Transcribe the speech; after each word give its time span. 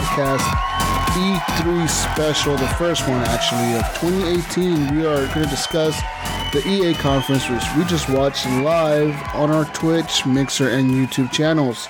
Podcast 0.00 0.40
E3 1.12 1.88
special, 1.88 2.56
the 2.56 2.66
first 2.68 3.06
one 3.06 3.20
actually 3.20 3.74
of 3.74 3.84
2018. 4.00 4.96
We 4.96 5.04
are 5.04 5.26
going 5.34 5.44
to 5.44 5.50
discuss 5.50 6.00
the 6.52 6.62
EA 6.66 6.94
conference, 6.94 7.48
which 7.50 7.62
we 7.76 7.84
just 7.84 8.08
watched 8.08 8.46
live 8.46 9.14
on 9.34 9.50
our 9.50 9.66
Twitch, 9.74 10.24
Mixer, 10.24 10.70
and 10.70 10.90
YouTube 10.90 11.30
channels. 11.32 11.86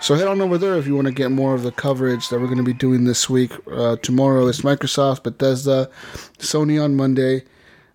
So 0.00 0.14
head 0.14 0.28
on 0.28 0.40
over 0.40 0.58
there 0.58 0.76
if 0.76 0.86
you 0.86 0.94
want 0.94 1.08
to 1.08 1.12
get 1.12 1.32
more 1.32 1.54
of 1.54 1.64
the 1.64 1.72
coverage 1.72 2.28
that 2.28 2.38
we're 2.38 2.46
going 2.46 2.58
to 2.58 2.62
be 2.62 2.72
doing 2.72 3.04
this 3.04 3.28
week. 3.28 3.52
Uh, 3.70 3.96
tomorrow 3.96 4.46
is 4.46 4.60
Microsoft, 4.60 5.24
Bethesda, 5.24 5.90
Sony 6.38 6.82
on 6.82 6.94
Monday, 6.94 7.42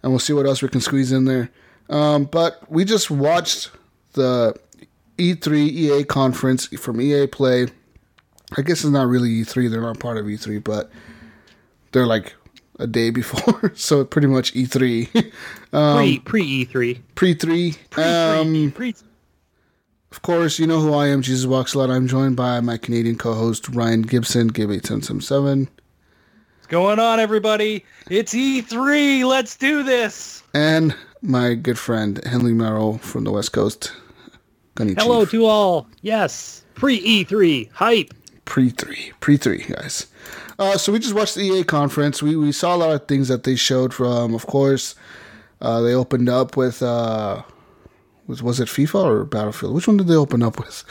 and 0.04 0.12
we'll 0.12 0.20
see 0.20 0.34
what 0.34 0.46
else 0.46 0.62
we 0.62 0.68
can 0.68 0.82
squeeze 0.82 1.14
in 1.14 1.26
there. 1.26 1.50
Um, 1.90 2.26
but 2.26 2.70
we 2.70 2.84
just 2.84 3.10
watched 3.10 3.72
the 4.14 4.54
E3 5.18 5.58
EA 5.58 6.04
conference 6.04 6.68
from 6.78 7.00
EA 7.00 7.28
Play. 7.28 7.68
I 8.58 8.62
guess 8.62 8.84
it's 8.84 8.92
not 8.92 9.08
really 9.08 9.30
E3, 9.30 9.70
they're 9.70 9.82
not 9.82 10.00
part 10.00 10.18
of 10.18 10.26
E3, 10.26 10.64
but 10.64 10.90
they're 11.92 12.06
like 12.06 12.36
a 12.80 12.88
day 12.88 13.10
before, 13.22 13.72
so 13.76 14.04
pretty 14.06 14.28
much 14.28 14.54
E3. 14.54 15.32
um, 15.74 15.98
pre 15.98 16.20
pre 16.20 16.66
E3. 16.66 17.02
Pre 17.16 17.34
3. 17.34 17.74
Um, 17.98 18.72
Pre 18.72 18.94
of 20.12 20.22
course, 20.22 20.60
you 20.60 20.68
know 20.68 20.80
who 20.80 20.94
I 20.94 21.08
am, 21.08 21.22
Jesus 21.22 21.46
Walks 21.46 21.74
a 21.74 21.80
Lot. 21.80 21.90
I'm 21.90 22.08
joined 22.08 22.38
by 22.38 22.62
my 22.62 22.78
Canadian 22.78 23.18
co 23.18 23.34
host, 23.34 23.68
Ryan 23.70 24.02
Gibson, 24.04 24.50
Gib8777, 24.52 25.68
What's 25.68 26.68
going 26.68 27.00
on, 27.00 27.20
everybody? 27.20 27.84
It's 28.10 28.34
E3. 28.34 29.26
Let's 29.26 29.58
do 29.58 29.84
this. 29.84 30.42
and 30.54 30.96
my 31.22 31.54
good 31.56 31.78
friend, 31.80 32.24
Henley 32.26 32.54
Merrill 32.54 32.98
from 33.00 33.24
the 33.26 33.32
West 33.32 33.52
Coast. 33.52 33.92
Gunny 34.76 34.94
Hello 34.98 35.22
Chief. 35.26 35.32
to 35.32 35.46
all. 35.46 35.88
Yes. 36.02 36.64
Pre 36.76 37.02
E3. 37.26 37.72
Hype. 37.72 38.14
Pre 38.46 38.70
three, 38.70 39.12
pre 39.20 39.38
three, 39.38 39.66
guys. 39.68 40.08
Uh, 40.58 40.78
so 40.78 40.92
we 40.92 41.00
just 41.00 41.14
watched 41.14 41.36
the 41.36 41.42
EA 41.42 41.64
conference. 41.64 42.24
We 42.24 42.36
we 42.36 42.52
saw 42.52 42.76
a 42.76 42.78
lot 42.78 42.92
of 42.92 43.08
things 43.08 43.28
that 43.28 43.44
they 43.44 43.56
showed 43.56 43.94
from. 43.94 44.34
Of 44.34 44.48
course, 44.48 44.96
uh, 45.62 45.82
they 45.82 45.94
opened 45.94 46.30
up 46.30 46.56
with 46.56 46.82
uh, 46.82 47.44
was 48.28 48.42
was 48.42 48.60
it 48.60 48.68
FIFA 48.68 49.04
or 49.04 49.24
Battlefield? 49.26 49.74
Which 49.76 49.88
one 49.88 49.98
did 49.98 50.08
they 50.08 50.16
open 50.16 50.42
up 50.44 50.58
with? 50.60 50.84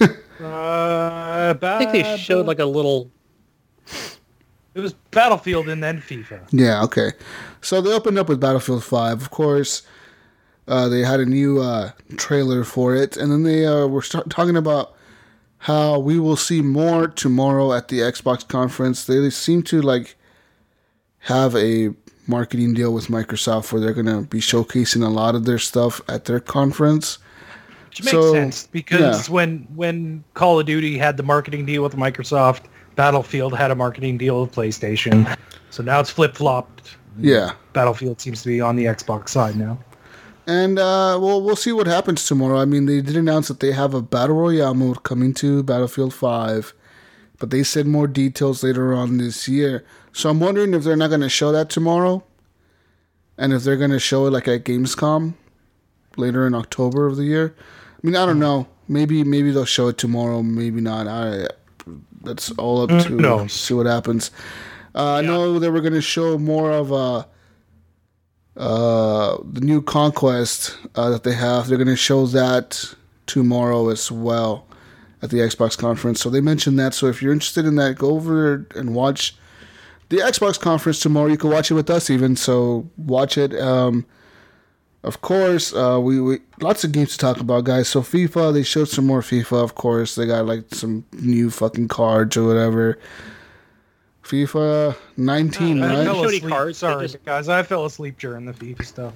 Uh, 0.42 1.54
I 1.62 1.78
think 1.78 1.92
they 1.92 2.16
showed 2.16 2.46
like 2.46 2.58
a 2.58 2.64
little. 2.64 3.08
it 4.74 4.80
was 4.80 4.92
Battlefield 5.12 5.68
and 5.68 5.80
then 5.80 6.00
FIFA. 6.00 6.48
yeah, 6.50 6.82
okay. 6.82 7.12
So 7.60 7.80
they 7.80 7.92
opened 7.92 8.18
up 8.18 8.28
with 8.28 8.40
Battlefield 8.40 8.82
Five. 8.82 9.22
Of 9.22 9.30
course, 9.30 9.82
uh, 10.66 10.88
they 10.88 11.00
had 11.00 11.20
a 11.20 11.26
new 11.26 11.60
uh, 11.60 11.92
trailer 12.16 12.64
for 12.64 12.96
it, 12.96 13.16
and 13.16 13.30
then 13.30 13.44
they 13.44 13.64
uh, 13.66 13.86
were 13.86 14.02
start 14.02 14.30
talking 14.30 14.56
about 14.56 14.94
how 15.62 15.96
we 15.96 16.18
will 16.18 16.36
see 16.36 16.60
more 16.60 17.06
tomorrow 17.06 17.72
at 17.72 17.86
the 17.86 18.00
Xbox 18.00 18.46
conference. 18.46 19.04
They 19.04 19.30
seem 19.30 19.62
to 19.64 19.80
like 19.80 20.16
have 21.20 21.54
a 21.54 21.94
marketing 22.26 22.74
deal 22.74 22.92
with 22.92 23.06
Microsoft 23.06 23.72
where 23.72 23.80
they're 23.80 23.92
going 23.92 24.06
to 24.06 24.22
be 24.22 24.40
showcasing 24.40 25.06
a 25.06 25.08
lot 25.08 25.36
of 25.36 25.44
their 25.44 25.60
stuff 25.60 26.00
at 26.08 26.24
their 26.24 26.40
conference. 26.40 27.18
Which 27.90 28.02
makes 28.02 28.10
So, 28.10 28.32
sense 28.32 28.66
because 28.66 29.28
yeah. 29.28 29.34
when 29.34 29.68
when 29.74 30.24
Call 30.34 30.58
of 30.58 30.66
Duty 30.66 30.98
had 30.98 31.16
the 31.16 31.22
marketing 31.22 31.64
deal 31.64 31.84
with 31.84 31.94
Microsoft, 31.94 32.62
Battlefield 32.96 33.56
had 33.56 33.70
a 33.70 33.76
marketing 33.76 34.18
deal 34.18 34.40
with 34.40 34.52
PlayStation. 34.52 35.36
So 35.70 35.84
now 35.84 36.00
it's 36.00 36.10
flip 36.10 36.34
flopped. 36.34 36.96
Yeah. 37.20 37.52
Battlefield 37.72 38.20
seems 38.20 38.42
to 38.42 38.48
be 38.48 38.60
on 38.60 38.74
the 38.74 38.86
Xbox 38.86 39.28
side 39.28 39.54
now. 39.54 39.78
And 40.46 40.78
uh, 40.78 41.18
well, 41.20 41.40
we'll 41.40 41.56
see 41.56 41.72
what 41.72 41.86
happens 41.86 42.26
tomorrow. 42.26 42.58
I 42.58 42.64
mean, 42.64 42.86
they 42.86 43.00
did 43.00 43.16
announce 43.16 43.48
that 43.48 43.60
they 43.60 43.72
have 43.72 43.94
a 43.94 44.02
battle 44.02 44.36
royale 44.36 44.74
mode 44.74 45.02
coming 45.04 45.34
to 45.34 45.62
Battlefield 45.62 46.12
Five, 46.12 46.74
but 47.38 47.50
they 47.50 47.62
said 47.62 47.86
more 47.86 48.08
details 48.08 48.62
later 48.64 48.92
on 48.92 49.18
this 49.18 49.46
year. 49.46 49.84
So 50.12 50.30
I'm 50.30 50.40
wondering 50.40 50.74
if 50.74 50.82
they're 50.82 50.96
not 50.96 51.08
going 51.08 51.20
to 51.20 51.28
show 51.28 51.52
that 51.52 51.70
tomorrow, 51.70 52.24
and 53.38 53.52
if 53.52 53.62
they're 53.62 53.76
going 53.76 53.92
to 53.92 54.00
show 54.00 54.26
it 54.26 54.30
like 54.32 54.48
at 54.48 54.64
Gamescom 54.64 55.34
later 56.16 56.46
in 56.46 56.54
October 56.54 57.06
of 57.06 57.16
the 57.16 57.24
year. 57.24 57.54
I 57.58 58.06
mean, 58.06 58.16
I 58.16 58.26
don't 58.26 58.40
know. 58.40 58.66
Maybe 58.88 59.22
maybe 59.22 59.52
they'll 59.52 59.64
show 59.64 59.88
it 59.88 59.98
tomorrow. 59.98 60.42
Maybe 60.42 60.80
not. 60.80 61.06
I 61.06 61.46
that's 62.22 62.50
all 62.52 62.82
up 62.82 62.88
to 62.90 63.08
Who 63.08 63.16
knows? 63.16 63.52
see 63.52 63.74
what 63.74 63.86
happens. 63.86 64.30
Uh, 64.94 65.14
I 65.14 65.20
know 65.22 65.58
they 65.58 65.70
were 65.70 65.80
going 65.80 65.94
to 65.94 66.02
show 66.02 66.36
more 66.36 66.70
of 66.70 66.92
uh, 66.92 67.24
uh, 68.56 69.38
the 69.44 69.60
new 69.60 69.82
conquest 69.82 70.76
uh, 70.94 71.10
that 71.10 71.24
they 71.24 71.34
have. 71.34 71.68
They're 71.68 71.78
going 71.78 71.88
to 71.88 71.96
show 71.96 72.26
that 72.26 72.94
tomorrow 73.26 73.88
as 73.88 74.10
well 74.10 74.66
at 75.22 75.30
the 75.30 75.38
Xbox 75.38 75.78
conference. 75.78 76.20
So 76.20 76.28
they 76.30 76.40
mentioned 76.40 76.78
that. 76.78 76.94
So 76.94 77.06
if 77.06 77.22
you're 77.22 77.32
interested 77.32 77.64
in 77.64 77.76
that, 77.76 77.96
go 77.96 78.10
over 78.10 78.66
and 78.74 78.94
watch 78.94 79.36
the 80.08 80.18
Xbox 80.18 80.60
conference 80.60 81.00
tomorrow. 81.00 81.28
You 81.28 81.38
can 81.38 81.50
watch 81.50 81.70
it 81.70 81.74
with 81.74 81.88
us 81.88 82.10
even. 82.10 82.36
So 82.36 82.90
watch 82.96 83.38
it. 83.38 83.58
Um, 83.58 84.04
of 85.04 85.20
course, 85.20 85.74
uh, 85.74 85.98
we, 86.00 86.20
we 86.20 86.38
lots 86.60 86.84
of 86.84 86.92
games 86.92 87.12
to 87.12 87.18
talk 87.18 87.40
about, 87.40 87.64
guys. 87.64 87.88
So 87.88 88.02
FIFA, 88.02 88.52
they 88.52 88.62
showed 88.62 88.88
some 88.88 89.06
more 89.06 89.20
FIFA. 89.20 89.62
Of 89.64 89.74
course, 89.74 90.14
they 90.14 90.26
got 90.26 90.46
like 90.46 90.72
some 90.74 91.04
new 91.12 91.50
fucking 91.50 91.88
cards 91.88 92.36
or 92.36 92.46
whatever. 92.46 92.98
FIFA 94.22 94.96
19, 95.16 95.82
Uh, 95.82 95.86
right? 95.86 95.98
I 95.98 96.04
fell 96.04 96.24
asleep. 96.24 96.48
cards, 96.48 96.78
Sorry, 96.78 97.06
just- 97.08 97.24
guys. 97.24 97.48
I 97.48 97.62
fell 97.62 97.84
asleep 97.86 98.18
during 98.18 98.44
the 98.46 98.52
FIFA 98.52 98.84
stuff. 98.84 99.14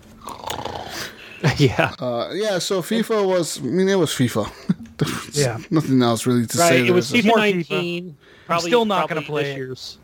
yeah. 1.60 1.94
Uh, 1.98 2.30
yeah, 2.32 2.58
so 2.58 2.82
FIFA 2.82 3.26
was. 3.26 3.58
I 3.58 3.62
mean, 3.62 3.88
it 3.88 3.96
was 3.98 4.10
FIFA. 4.10 4.50
Yeah. 5.34 5.58
nothing 5.70 6.02
else 6.02 6.24
really 6.26 6.46
to 6.46 6.56
say. 6.56 6.80
Right. 6.80 6.88
It 6.88 6.92
was. 6.92 7.12
FIFA 7.12 7.26
more 7.26 7.36
19. 7.38 8.16
Probably 8.46 8.70
still 8.70 8.86
not 8.86 9.08
gonna 9.10 9.20
play 9.20 9.42
this 9.44 9.56
year's 9.56 9.98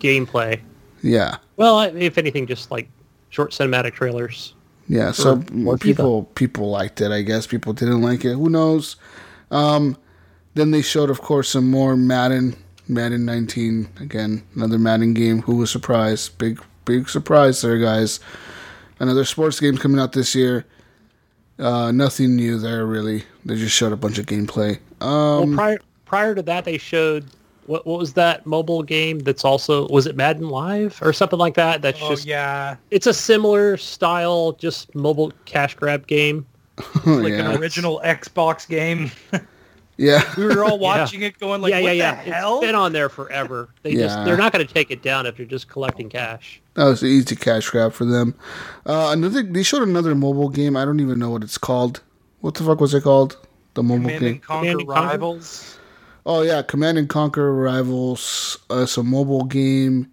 gameplay. 0.00 0.60
yeah, 1.02 1.36
Well, 1.56 1.80
if 1.80 2.16
anything, 2.16 2.46
just 2.46 2.70
like 2.70 2.88
short 3.28 3.50
cinematic 3.52 3.92
trailers. 3.92 4.54
yeah. 4.88 5.10
So 5.12 5.36
more 5.52 5.74
FIFA. 5.76 5.80
people 5.80 6.22
people 6.34 6.70
liked 6.70 7.02
it. 7.02 7.10
I 7.12 7.20
guess 7.20 7.46
people 7.46 7.74
didn't 7.74 8.00
like 8.00 8.24
it. 8.24 8.32
Who 8.32 8.48
knows? 8.48 8.96
Um, 9.50 9.96
then 10.54 10.70
they 10.70 10.80
showed, 10.82 11.10
of 11.10 11.20
course, 11.20 11.50
some 11.50 11.70
more 11.70 11.94
Madden. 11.94 12.56
Madden 12.88 13.24
19 13.24 13.88
again, 14.00 14.42
another 14.54 14.78
Madden 14.78 15.14
game. 15.14 15.42
Who 15.42 15.56
was 15.56 15.70
surprised? 15.70 16.38
Big 16.38 16.60
big 16.84 17.08
surprise 17.08 17.60
there, 17.62 17.78
guys. 17.78 18.20
Another 18.98 19.24
sports 19.24 19.60
game 19.60 19.76
coming 19.76 20.00
out 20.00 20.12
this 20.12 20.34
year. 20.34 20.64
Uh, 21.58 21.90
nothing 21.92 22.36
new 22.36 22.58
there 22.58 22.86
really. 22.86 23.24
They 23.44 23.56
just 23.56 23.74
showed 23.74 23.92
a 23.92 23.96
bunch 23.96 24.18
of 24.18 24.26
gameplay. 24.26 24.78
Um, 25.00 25.50
well, 25.50 25.54
prior 25.54 25.78
prior 26.04 26.34
to 26.34 26.42
that, 26.42 26.64
they 26.64 26.78
showed 26.78 27.26
what 27.66 27.86
what 27.86 27.98
was 27.98 28.14
that 28.14 28.46
mobile 28.46 28.82
game? 28.82 29.18
That's 29.20 29.44
also 29.44 29.86
was 29.88 30.06
it 30.06 30.16
Madden 30.16 30.48
Live 30.48 30.98
or 31.02 31.12
something 31.12 31.38
like 31.38 31.54
that? 31.54 31.82
That's 31.82 32.00
Oh 32.02 32.10
just 32.10 32.26
yeah, 32.26 32.76
it's 32.90 33.06
a 33.06 33.14
similar 33.14 33.76
style, 33.76 34.52
just 34.52 34.94
mobile 34.94 35.32
cash 35.44 35.74
grab 35.74 36.06
game. 36.06 36.46
It's 36.78 37.06
like 37.06 37.32
yeah. 37.32 37.50
an 37.50 37.60
original 37.60 38.00
Xbox 38.04 38.66
game. 38.68 39.10
yeah. 39.98 40.22
We 40.36 40.46
were 40.46 40.64
all 40.64 40.78
watching 40.90 41.20
it, 41.22 41.38
going 41.38 41.60
like, 41.60 41.70
yeah, 41.72 41.80
"What 41.82 41.96
yeah, 41.96 42.22
yeah. 42.24 42.34
hell?" 42.34 42.56
It's 42.58 42.66
been 42.66 42.74
on 42.74 42.92
there 42.92 43.08
forever. 43.10 43.68
They 43.82 43.90
Yeah. 43.90 44.06
just 44.06 44.24
they're 44.24 44.36
not 44.38 44.52
going 44.52 44.66
to 44.66 44.72
take 44.72 44.90
it 44.90 45.02
down 45.02 45.26
if 45.26 45.36
they're 45.36 45.44
just 45.44 45.68
collecting 45.68 46.08
cash. 46.08 46.60
That 46.74 46.84
was 46.84 47.02
an 47.02 47.08
easy 47.08 47.36
cash 47.36 47.68
grab 47.68 47.92
for 47.92 48.04
them. 48.06 48.34
Uh, 48.86 49.10
another, 49.12 49.42
they 49.42 49.62
showed 49.62 49.82
another 49.86 50.14
mobile 50.14 50.48
game. 50.48 50.76
I 50.76 50.84
don't 50.86 51.00
even 51.00 51.18
know 51.18 51.30
what 51.30 51.42
it's 51.42 51.58
called. 51.58 52.00
What 52.40 52.54
the 52.54 52.62
fuck 52.64 52.80
was 52.80 52.94
it 52.94 53.02
called? 53.02 53.36
The 53.74 53.82
mobile 53.82 54.02
Command 54.04 54.20
game. 54.20 54.32
and 54.34 54.42
Conquer 54.42 54.60
Command 54.70 54.80
and 54.80 54.88
Conquer? 54.88 55.08
Rivals. 55.08 55.78
Oh 56.26 56.42
yeah, 56.42 56.62
Command 56.62 56.98
and 56.98 57.08
Conquer 57.08 57.52
Rivals. 57.54 58.58
Uh, 58.70 58.82
it's 58.82 58.96
a 58.96 59.02
mobile 59.02 59.44
game. 59.44 60.10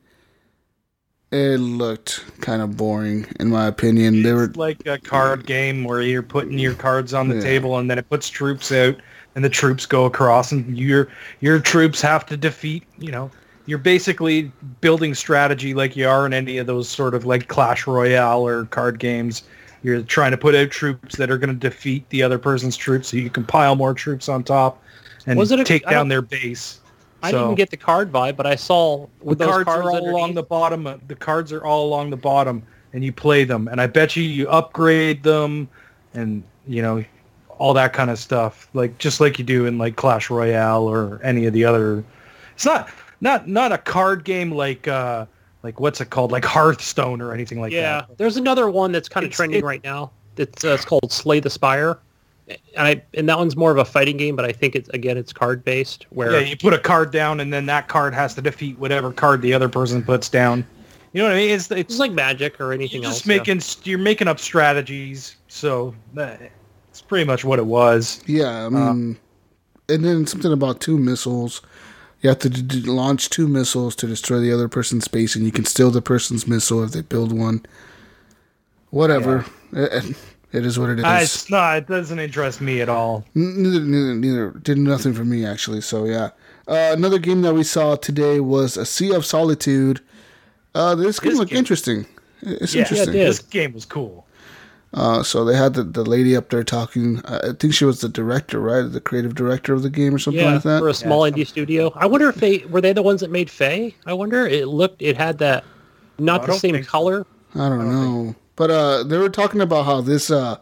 It 1.32 1.58
looked 1.60 2.24
kind 2.40 2.62
of 2.62 2.78
boring, 2.78 3.26
in 3.40 3.50
my 3.50 3.66
opinion. 3.68 4.24
They 4.24 4.32
were 4.32 4.48
like 4.56 4.86
a 4.86 4.98
card 4.98 5.46
game 5.46 5.84
where 5.84 6.02
you're 6.02 6.22
putting 6.24 6.58
your 6.58 6.76
cards 6.76 7.14
on 7.14 7.28
the 7.28 7.36
Yeah. 7.36 7.42
table 7.42 7.78
and 7.78 7.90
then 7.92 7.98
it 7.98 8.10
puts 8.10 8.30
troops 8.30 8.72
out 8.72 8.96
and 9.36 9.44
the 9.44 9.50
troops 9.50 9.86
go 9.86 10.06
across, 10.06 10.52
and 10.52 10.78
your 10.78 11.08
your 11.42 11.60
troops 11.60 12.02
have 12.02 12.26
to 12.28 12.38
defeat. 12.38 12.84
You 12.98 13.12
know, 13.12 13.32
you're 13.66 13.78
basically 13.78 14.52
building 14.82 15.14
strategy 15.14 15.74
like 15.74 15.96
you 15.96 16.08
are 16.08 16.26
in 16.26 16.34
any 16.34 16.58
of 16.58 16.68
those 16.68 16.90
sort 16.90 17.14
of 17.14 17.26
like 17.26 17.48
Clash 17.48 17.86
Royale 17.86 18.46
or 18.46 18.66
card 18.66 19.00
games. 19.00 19.44
You're 19.84 20.02
trying 20.02 20.32
to 20.32 20.38
put 20.38 20.56
out 20.56 20.72
troops 20.72 21.18
that 21.18 21.30
are 21.30 21.38
going 21.38 21.50
to 21.54 21.56
defeat 21.70 22.10
the 22.10 22.24
other 22.24 22.40
person's 22.40 22.76
troops, 22.76 23.10
so 23.10 23.18
you 23.18 23.30
can 23.30 23.44
pile 23.46 23.76
more 23.76 23.94
troops 23.94 24.28
on 24.28 24.44
top 24.44 24.82
and 25.28 25.40
a- 25.40 25.64
take 25.64 25.88
down 25.88 26.08
their 26.08 26.24
base. 26.24 26.80
I 27.22 27.32
So- 27.32 27.44
didn't 27.46 27.56
get 27.56 27.70
the 27.72 27.78
card 27.78 28.12
vibe, 28.12 28.36
but 28.36 28.46
I 28.46 28.56
saw 28.56 29.08
the 29.26 29.36
those 29.36 29.48
cards, 29.48 29.66
cards 29.66 29.86
are 29.86 29.90
all 29.92 30.10
along 30.10 30.34
the 30.36 30.44
bottom. 30.44 30.88
of- 30.88 31.08
The 31.08 31.16
cards 31.16 31.52
are 31.52 31.64
all 31.64 31.86
along 31.88 32.10
the 32.12 32.18
bottom, 32.18 32.64
and 32.94 33.04
you 33.04 33.12
play 33.12 33.44
them. 33.44 33.68
And 33.72 33.80
I 33.82 33.88
bet 33.88 34.16
you 34.16 34.24
you 34.24 34.48
upgrade 34.48 35.22
them, 35.24 35.68
and 36.14 36.44
you 36.68 36.82
know 36.82 37.04
all 37.58 37.74
that 37.74 37.94
kind 37.94 38.10
of 38.10 38.20
stuff, 38.20 38.68
like 38.74 38.98
just 38.98 39.20
like 39.22 39.40
you 39.40 39.46
do 39.46 39.66
in 39.66 39.78
like 39.78 39.96
Clash 39.96 40.30
Royale 40.30 40.84
or 40.84 41.22
any 41.24 41.46
of 41.46 41.54
the 41.54 41.64
other. 41.66 42.04
It's 42.56 42.66
not 42.66 42.90
not 43.22 43.48
not 43.48 43.72
a 43.72 43.78
card 43.78 44.24
game 44.24 44.52
like 44.52 44.88
uh 44.88 45.26
like 45.64 45.80
what's 45.80 46.00
it 46.02 46.10
called 46.10 46.32
like 46.32 46.46
Hearthstone 46.46 47.22
or 47.22 47.34
anything 47.34 47.60
like 47.60 47.72
yeah, 47.74 48.02
that. 48.08 48.18
there's 48.18 48.38
another 48.38 48.70
one 48.70 48.92
that's 48.92 49.10
kind 49.10 49.24
of 49.24 49.30
It's- 49.30 49.38
trending 49.38 49.60
it- 49.60 49.66
right 49.66 49.84
now. 49.84 50.12
It's 50.38 50.66
uh, 50.66 50.70
it's 50.74 50.84
called 50.84 51.14
Slay 51.14 51.40
the 51.40 51.50
Spire, 51.50 51.98
and 52.50 52.58
I 52.76 53.02
and 53.14 53.30
that 53.30 53.38
one's 53.38 53.56
more 53.56 53.72
of 53.72 53.78
a 53.78 53.86
fighting 53.86 54.18
game, 54.18 54.36
but 54.36 54.44
I 54.44 54.52
think 54.52 54.76
it's 54.76 54.90
again 54.90 55.18
it's 55.18 55.32
card 55.32 55.64
based 55.64 56.06
where 56.10 56.34
Yeah, 56.34 56.40
you 56.40 56.58
put 56.58 56.74
a 56.74 56.78
card 56.78 57.12
down, 57.12 57.40
and 57.40 57.54
then 57.54 57.66
that 57.68 57.88
card 57.88 58.14
has 58.14 58.36
to 58.36 58.42
defeat 58.42 58.78
whatever 58.78 59.14
card 59.14 59.42
the 59.42 59.54
other 59.54 59.70
person 59.70 60.04
puts 60.04 60.28
down. 60.28 60.68
You 61.14 61.22
know 61.22 61.30
what 61.30 61.36
I 61.36 61.40
mean? 61.40 61.52
It's 61.52 61.72
it's 61.72 61.92
it's 61.92 62.00
like 62.00 62.12
Magic 62.12 62.60
or 62.60 62.74
anything 62.74 63.02
you're 63.02 63.08
else. 63.08 63.20
just 63.22 63.28
yeah. 63.28 63.38
making 63.38 63.62
you're 63.90 63.98
making 63.98 64.28
up 64.28 64.38
strategies. 64.42 65.38
So 65.48 65.96
that, 66.16 66.52
it's 66.96 67.02
pretty 67.02 67.26
much 67.26 67.44
what 67.44 67.60
it 67.60 67.66
was. 67.66 68.22
Yeah, 68.26 68.66
I 68.66 68.70
mean, 68.70 69.18
and 69.90 70.06
then 70.06 70.26
something 70.26 70.54
about 70.54 70.80
two 70.80 70.98
missiles. 70.98 71.62
You 72.22 72.30
have 72.30 72.40
to 72.40 72.50
d- 72.50 72.62
d- 72.62 72.90
launch 72.90 73.30
two 73.30 73.48
missiles 73.50 73.96
to 73.98 74.08
destroy 74.08 74.40
the 74.40 74.52
other 74.54 74.70
person's 74.70 75.10
base, 75.10 75.36
and 75.36 75.44
you 75.46 75.52
can 75.52 75.66
steal 75.66 75.92
the 75.92 76.02
person's 76.02 76.48
missile 76.48 76.84
if 76.86 76.92
they 76.92 77.02
build 77.02 77.38
one. 77.38 77.66
Whatever. 78.90 79.46
It, 79.78 80.16
it 80.54 80.66
is 80.66 80.80
what 80.80 80.90
it 80.90 81.00
is. 81.00 81.04
Uh, 81.06 81.20
it's 81.22 81.50
not. 81.50 81.78
It 81.80 81.88
doesn't 81.88 82.18
interest 82.18 82.62
me 82.62 82.80
at 82.80 82.88
all. 82.88 83.26
Neither, 83.34 83.82
neither, 83.82 84.16
neither 84.16 84.52
did 84.52 84.78
nothing 84.78 85.14
for 85.14 85.26
me 85.26 85.46
actually. 85.46 85.82
So 85.82 86.06
yeah, 86.06 86.30
uh, 86.70 86.94
another 86.94 87.20
game 87.20 87.42
that 87.42 87.54
we 87.54 87.64
saw 87.64 87.98
today 87.98 88.40
was 88.40 88.78
a 88.78 88.86
Sea 88.86 89.14
of 89.14 89.26
Solitude. 89.26 90.00
Uh, 90.74 90.96
this 90.96 91.20
game 91.20 91.32
This 91.32 91.40
looked 91.40 91.52
game- 91.52 91.60
interesting. 91.60 92.06
It's 92.42 92.74
Yeah, 92.74 92.84
interesting. 92.84 93.10
it. 93.16 93.26
This 93.26 93.40
game 93.40 93.74
was 93.74 93.84
cool. 93.84 94.25
Uh, 94.94 95.22
so 95.24 95.44
they 95.44 95.56
had 95.56 95.74
the, 95.74 95.84
the 95.84 96.04
lady 96.04 96.36
up 96.36 96.50
there 96.50 96.64
talking. 96.64 97.20
Uh, 97.26 97.50
I 97.50 97.54
think 97.54 97.74
she 97.74 97.84
was 97.84 98.00
the 98.00 98.08
director, 98.08 98.60
right? 98.62 98.84
The 98.84 99.02
creative 99.02 99.36
director 99.36 99.74
of 99.74 99.84
the 99.84 99.90
game 99.90 100.16
or 100.16 100.20
something 100.20 100.42
yeah 100.42 100.54
like 100.54 100.64
that. 100.64 100.80
for 100.80 100.88
a 100.88 100.94
small 100.94 101.22
indie 101.22 101.46
studio. 101.46 101.92
I 101.96 102.06
wonder 102.06 102.30
if 102.30 102.36
they 102.36 102.60
were 102.60 102.80
they 102.80 102.94
the 102.94 103.04
ones 103.04 103.20
that 103.22 103.30
made 103.30 103.50
Fe. 103.50 103.94
I 104.06 104.14
wonder. 104.14 104.48
It 104.48 104.68
looked 104.68 105.02
it 105.02 105.18
had 105.18 105.40
that 105.40 105.66
not 106.18 106.44
I 106.44 106.46
the 106.48 106.54
same 106.54 106.76
think 106.76 106.88
color. 106.88 107.26
I 107.56 107.70
don't 107.70 107.90
know, 107.90 108.36
but 108.56 108.72
uh, 108.72 109.04
they 109.04 109.18
were 109.18 109.30
talking 109.30 109.60
about 109.60 109.86
how 109.86 110.00
this 110.00 110.32
uh, 110.32 110.58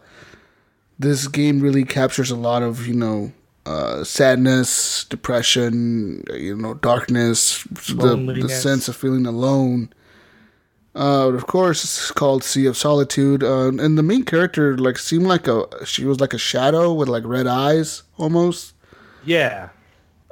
this 0.98 1.28
game 1.28 1.60
really 1.60 1.84
captures 1.84 2.30
a 2.32 2.36
lot 2.36 2.62
of 2.62 2.86
you 2.88 2.94
know 2.94 3.32
uh, 3.66 4.04
sadness, 4.04 5.04
depression, 5.04 6.24
you 6.34 6.56
know, 6.56 6.74
darkness, 6.74 7.64
the, 7.64 8.16
the 8.42 8.48
sense 8.48 8.88
of 8.88 8.96
feeling 8.96 9.26
alone. 9.26 9.90
Uh, 10.96 11.32
of 11.32 11.46
course, 11.48 11.82
it's 11.82 12.12
called 12.12 12.44
Sea 12.44 12.66
of 12.66 12.76
Solitude, 12.76 13.42
uh, 13.42 13.68
and 13.68 13.98
the 13.98 14.02
main 14.02 14.22
character 14.24 14.78
like 14.78 14.96
seemed 14.96 15.26
like 15.26 15.48
a 15.48 15.66
she 15.84 16.04
was 16.04 16.20
like 16.20 16.32
a 16.32 16.38
shadow 16.38 16.92
with 16.92 17.08
like 17.08 17.24
red 17.24 17.48
eyes 17.48 18.04
almost. 18.16 18.74
Yeah. 19.24 19.70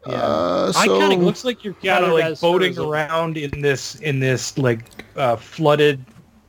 Uh, 0.05 0.73
I 0.77 0.87
so 0.87 0.99
kind 1.01 1.13
of 1.13 1.21
looks 1.21 1.45
like 1.45 1.65
you're 1.65 1.75
Kind 1.75 2.05
of 2.05 2.13
like 2.13 2.25
as 2.25 2.41
boating 2.41 2.77
around 2.79 3.37
in 3.37 3.61
this 3.61 3.97
in 3.97 4.21
this 4.21 4.59
like 4.59 4.85
uh, 5.17 5.37
flooded 5.37 6.05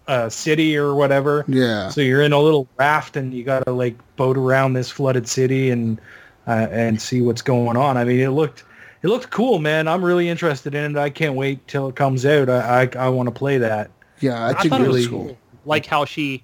uh, 0.07 0.29
city 0.29 0.75
or 0.75 0.95
whatever. 0.95 1.45
yeah, 1.47 1.89
So 1.89 2.01
you're 2.01 2.21
in 2.21 2.33
a 2.33 2.39
little 2.39 2.67
raft 2.77 3.15
and 3.15 3.33
you 3.33 3.43
got 3.43 3.65
to 3.65 3.71
like 3.71 3.95
boat 4.15 4.37
around 4.37 4.73
this 4.73 4.89
flooded 4.89 5.27
city 5.27 5.69
and 5.69 5.99
uh, 6.47 6.67
and 6.71 7.01
see 7.01 7.21
what's 7.21 7.41
going 7.41 7.77
on. 7.77 7.97
I 7.97 8.03
mean, 8.03 8.19
it 8.19 8.29
looked 8.29 8.63
it 9.01 9.07
looked 9.07 9.29
cool, 9.29 9.59
man. 9.59 9.87
I'm 9.87 10.03
really 10.03 10.29
interested 10.29 10.73
in 10.75 10.95
it. 10.95 10.99
I 10.99 11.09
can't 11.09 11.35
wait 11.35 11.67
till 11.67 11.89
it 11.89 11.95
comes 11.95 12.25
out. 12.25 12.49
I 12.49 12.83
I, 12.83 13.05
I 13.05 13.09
want 13.09 13.27
to 13.27 13.33
play 13.33 13.57
that. 13.59 13.91
Yeah. 14.23 14.45
I 14.45 14.49
I 14.49 14.53
think 14.61 14.73
really 14.73 15.01
was 15.01 15.07
cool. 15.07 15.37
Like 15.65 15.85
how 15.85 16.05
she 16.05 16.43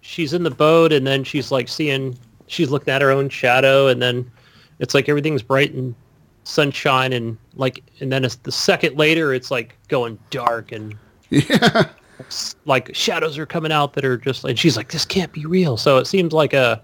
she's 0.00 0.32
in 0.32 0.42
the 0.42 0.50
boat 0.50 0.92
and 0.92 1.06
then 1.06 1.24
she's 1.24 1.50
like 1.50 1.68
seeing 1.68 2.16
she's 2.46 2.70
looking 2.70 2.92
at 2.92 3.02
her 3.02 3.10
own 3.10 3.28
shadow 3.28 3.88
and 3.88 4.00
then 4.00 4.30
it's 4.78 4.94
like 4.94 5.08
everything's 5.08 5.42
bright 5.42 5.72
and 5.72 5.94
sunshine 6.44 7.12
and 7.12 7.36
like 7.56 7.82
and 8.00 8.10
then 8.10 8.24
it's 8.24 8.36
the 8.36 8.52
second 8.52 8.96
later 8.96 9.34
it's 9.34 9.50
like 9.50 9.76
going 9.88 10.18
dark 10.30 10.72
and 10.72 10.96
Yeah, 11.30 11.90
like 12.64 12.94
shadows 12.94 13.36
are 13.36 13.44
coming 13.44 13.70
out 13.70 13.92
that 13.92 14.04
are 14.04 14.16
just 14.16 14.44
and 14.44 14.58
she's 14.58 14.76
like 14.76 14.90
this 14.90 15.04
can't 15.04 15.32
be 15.32 15.44
real 15.44 15.76
so 15.76 15.98
it 15.98 16.06
seems 16.06 16.32
like 16.32 16.54
a 16.54 16.82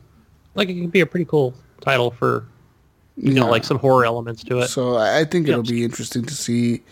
like 0.54 0.68
it 0.68 0.78
could 0.78 0.92
be 0.92 1.00
a 1.00 1.06
pretty 1.06 1.24
cool 1.24 1.54
title 1.80 2.10
for 2.10 2.46
you 3.16 3.32
know 3.32 3.48
like 3.48 3.64
some 3.64 3.78
horror 3.78 4.04
elements 4.04 4.44
to 4.44 4.58
it 4.58 4.68
So 4.68 4.96
I 4.96 5.20
I 5.20 5.24
think 5.24 5.48
it'll 5.48 5.62
be 5.62 5.82
interesting 5.82 6.24
to 6.26 6.34
see 6.34 6.82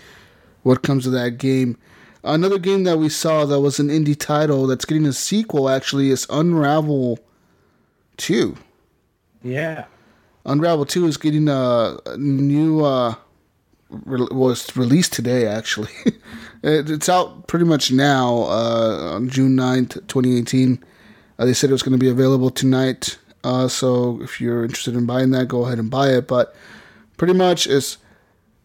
what 0.62 0.82
comes 0.82 1.06
of 1.06 1.12
that 1.12 1.38
game. 1.38 1.76
Another 2.24 2.58
game 2.58 2.84
that 2.84 2.98
we 2.98 3.08
saw 3.08 3.44
that 3.46 3.60
was 3.60 3.80
an 3.80 3.88
indie 3.88 4.18
title 4.18 4.66
that's 4.66 4.84
getting 4.84 5.06
a 5.06 5.12
sequel 5.12 5.68
actually 5.68 6.10
is 6.10 6.26
Unravel 6.30 7.18
2. 8.18 8.56
Yeah. 9.42 9.86
Unravel 10.46 10.86
2 10.86 11.06
is 11.06 11.16
getting 11.16 11.48
a, 11.48 11.98
a 12.06 12.16
new 12.16 12.84
uh 12.84 13.14
re- 13.90 14.28
was 14.30 14.76
released 14.76 15.12
today 15.12 15.46
actually. 15.46 15.90
it, 16.62 16.88
it's 16.90 17.08
out 17.08 17.48
pretty 17.48 17.64
much 17.64 17.90
now 17.90 18.42
uh 18.42 19.14
on 19.14 19.28
June 19.28 19.56
9th, 19.56 19.94
2018. 20.06 20.82
Uh, 21.38 21.44
they 21.44 21.52
said 21.52 21.70
it 21.70 21.72
was 21.72 21.82
going 21.82 21.92
to 21.92 21.98
be 21.98 22.08
available 22.10 22.50
tonight. 22.50 23.18
Uh 23.42 23.66
so 23.66 24.20
if 24.22 24.40
you're 24.40 24.64
interested 24.64 24.94
in 24.94 25.06
buying 25.06 25.32
that, 25.32 25.48
go 25.48 25.64
ahead 25.64 25.80
and 25.80 25.90
buy 25.90 26.10
it, 26.10 26.28
but 26.28 26.54
pretty 27.16 27.34
much 27.34 27.66
it's 27.66 27.98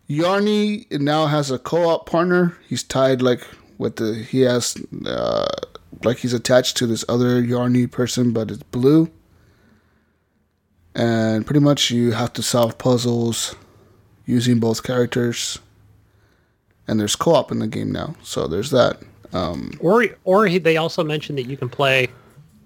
Yarny 0.10 0.90
now 1.00 1.28
has 1.28 1.52
a 1.52 1.60
co-op 1.60 2.06
partner. 2.06 2.58
He's 2.68 2.84
tied 2.84 3.22
like 3.22 3.46
with 3.78 3.98
the 3.98 4.16
he 4.16 4.42
has 4.42 4.76
uh 5.06 5.48
like 6.04 6.18
he's 6.18 6.34
attached 6.34 6.78
to 6.78 6.88
this 6.88 7.04
other 7.10 7.42
Yarny 7.42 7.92
person, 7.92 8.32
but 8.32 8.52
it's 8.52 8.64
blue. 8.64 9.10
And 10.96 11.46
pretty 11.46 11.60
much 11.60 11.92
you 11.92 12.12
have 12.12 12.34
to 12.34 12.44
solve 12.44 12.78
puzzles 12.78 13.56
using 14.26 14.60
both 14.60 14.84
characters. 14.84 15.60
And 16.88 17.00
there's 17.00 17.16
co-op 17.16 17.52
in 17.52 17.60
the 17.60 17.68
game 17.68 17.92
now, 17.92 18.16
so 18.24 18.48
there's 18.48 18.72
that. 18.72 19.02
Um, 19.34 19.72
or 19.82 20.06
or 20.24 20.48
he, 20.48 20.58
they 20.58 20.78
also 20.78 21.04
mentioned 21.04 21.38
that 21.38 21.44
you 21.44 21.58
can 21.58 21.68
play 21.68 22.08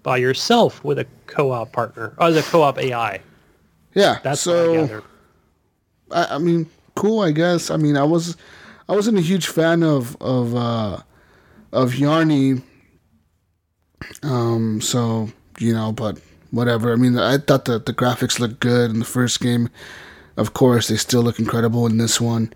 by 0.04 0.16
yourself 0.16 0.82
with 0.84 0.98
a 0.98 1.06
co-op 1.26 1.72
partner 1.72 2.14
or 2.18 2.30
the 2.30 2.42
co-op 2.42 2.78
AI 2.78 3.20
yeah, 3.94 4.18
that's 4.22 4.46
I 4.46 4.50
so 4.50 4.74
gathered. 4.74 5.04
I, 6.10 6.36
I 6.36 6.38
mean, 6.38 6.68
cool. 6.94 7.20
I 7.20 7.32
guess. 7.32 7.70
I 7.70 7.76
mean, 7.76 7.96
I 7.96 8.04
was, 8.04 8.36
I 8.88 8.94
wasn't 8.94 9.18
a 9.18 9.22
huge 9.22 9.46
fan 9.46 9.82
of 9.82 10.16
of 10.20 10.54
uh, 10.54 10.98
of 11.72 11.92
Yarny. 11.92 12.62
Um. 14.22 14.80
So 14.80 15.30
you 15.58 15.72
know, 15.72 15.92
but 15.92 16.18
whatever. 16.50 16.92
I 16.92 16.96
mean, 16.96 17.18
I 17.18 17.38
thought 17.38 17.64
that 17.66 17.86
the 17.86 17.94
graphics 17.94 18.38
looked 18.38 18.60
good 18.60 18.90
in 18.90 18.98
the 18.98 19.04
first 19.04 19.40
game. 19.40 19.68
Of 20.36 20.54
course, 20.54 20.88
they 20.88 20.96
still 20.96 21.22
look 21.22 21.38
incredible 21.38 21.86
in 21.86 21.98
this 21.98 22.20
one. 22.20 22.52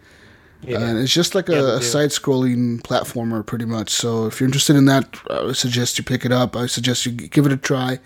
Yeah. 0.62 0.80
And 0.80 0.98
it's 0.98 1.12
just 1.12 1.34
like 1.34 1.48
a, 1.48 1.52
they 1.52 1.58
a 1.58 1.80
side-scrolling 1.82 2.80
platformer, 2.80 3.44
pretty 3.44 3.66
much. 3.66 3.90
So 3.90 4.26
if 4.26 4.40
you're 4.40 4.48
interested 4.48 4.74
in 4.74 4.86
that, 4.86 5.16
I 5.30 5.42
would 5.42 5.56
suggest 5.56 5.98
you 5.98 6.04
pick 6.04 6.24
it 6.24 6.32
up. 6.32 6.56
I 6.56 6.66
suggest 6.66 7.04
you 7.04 7.12
give 7.12 7.44
it 7.46 7.52
a 7.52 7.56
try. 7.56 7.98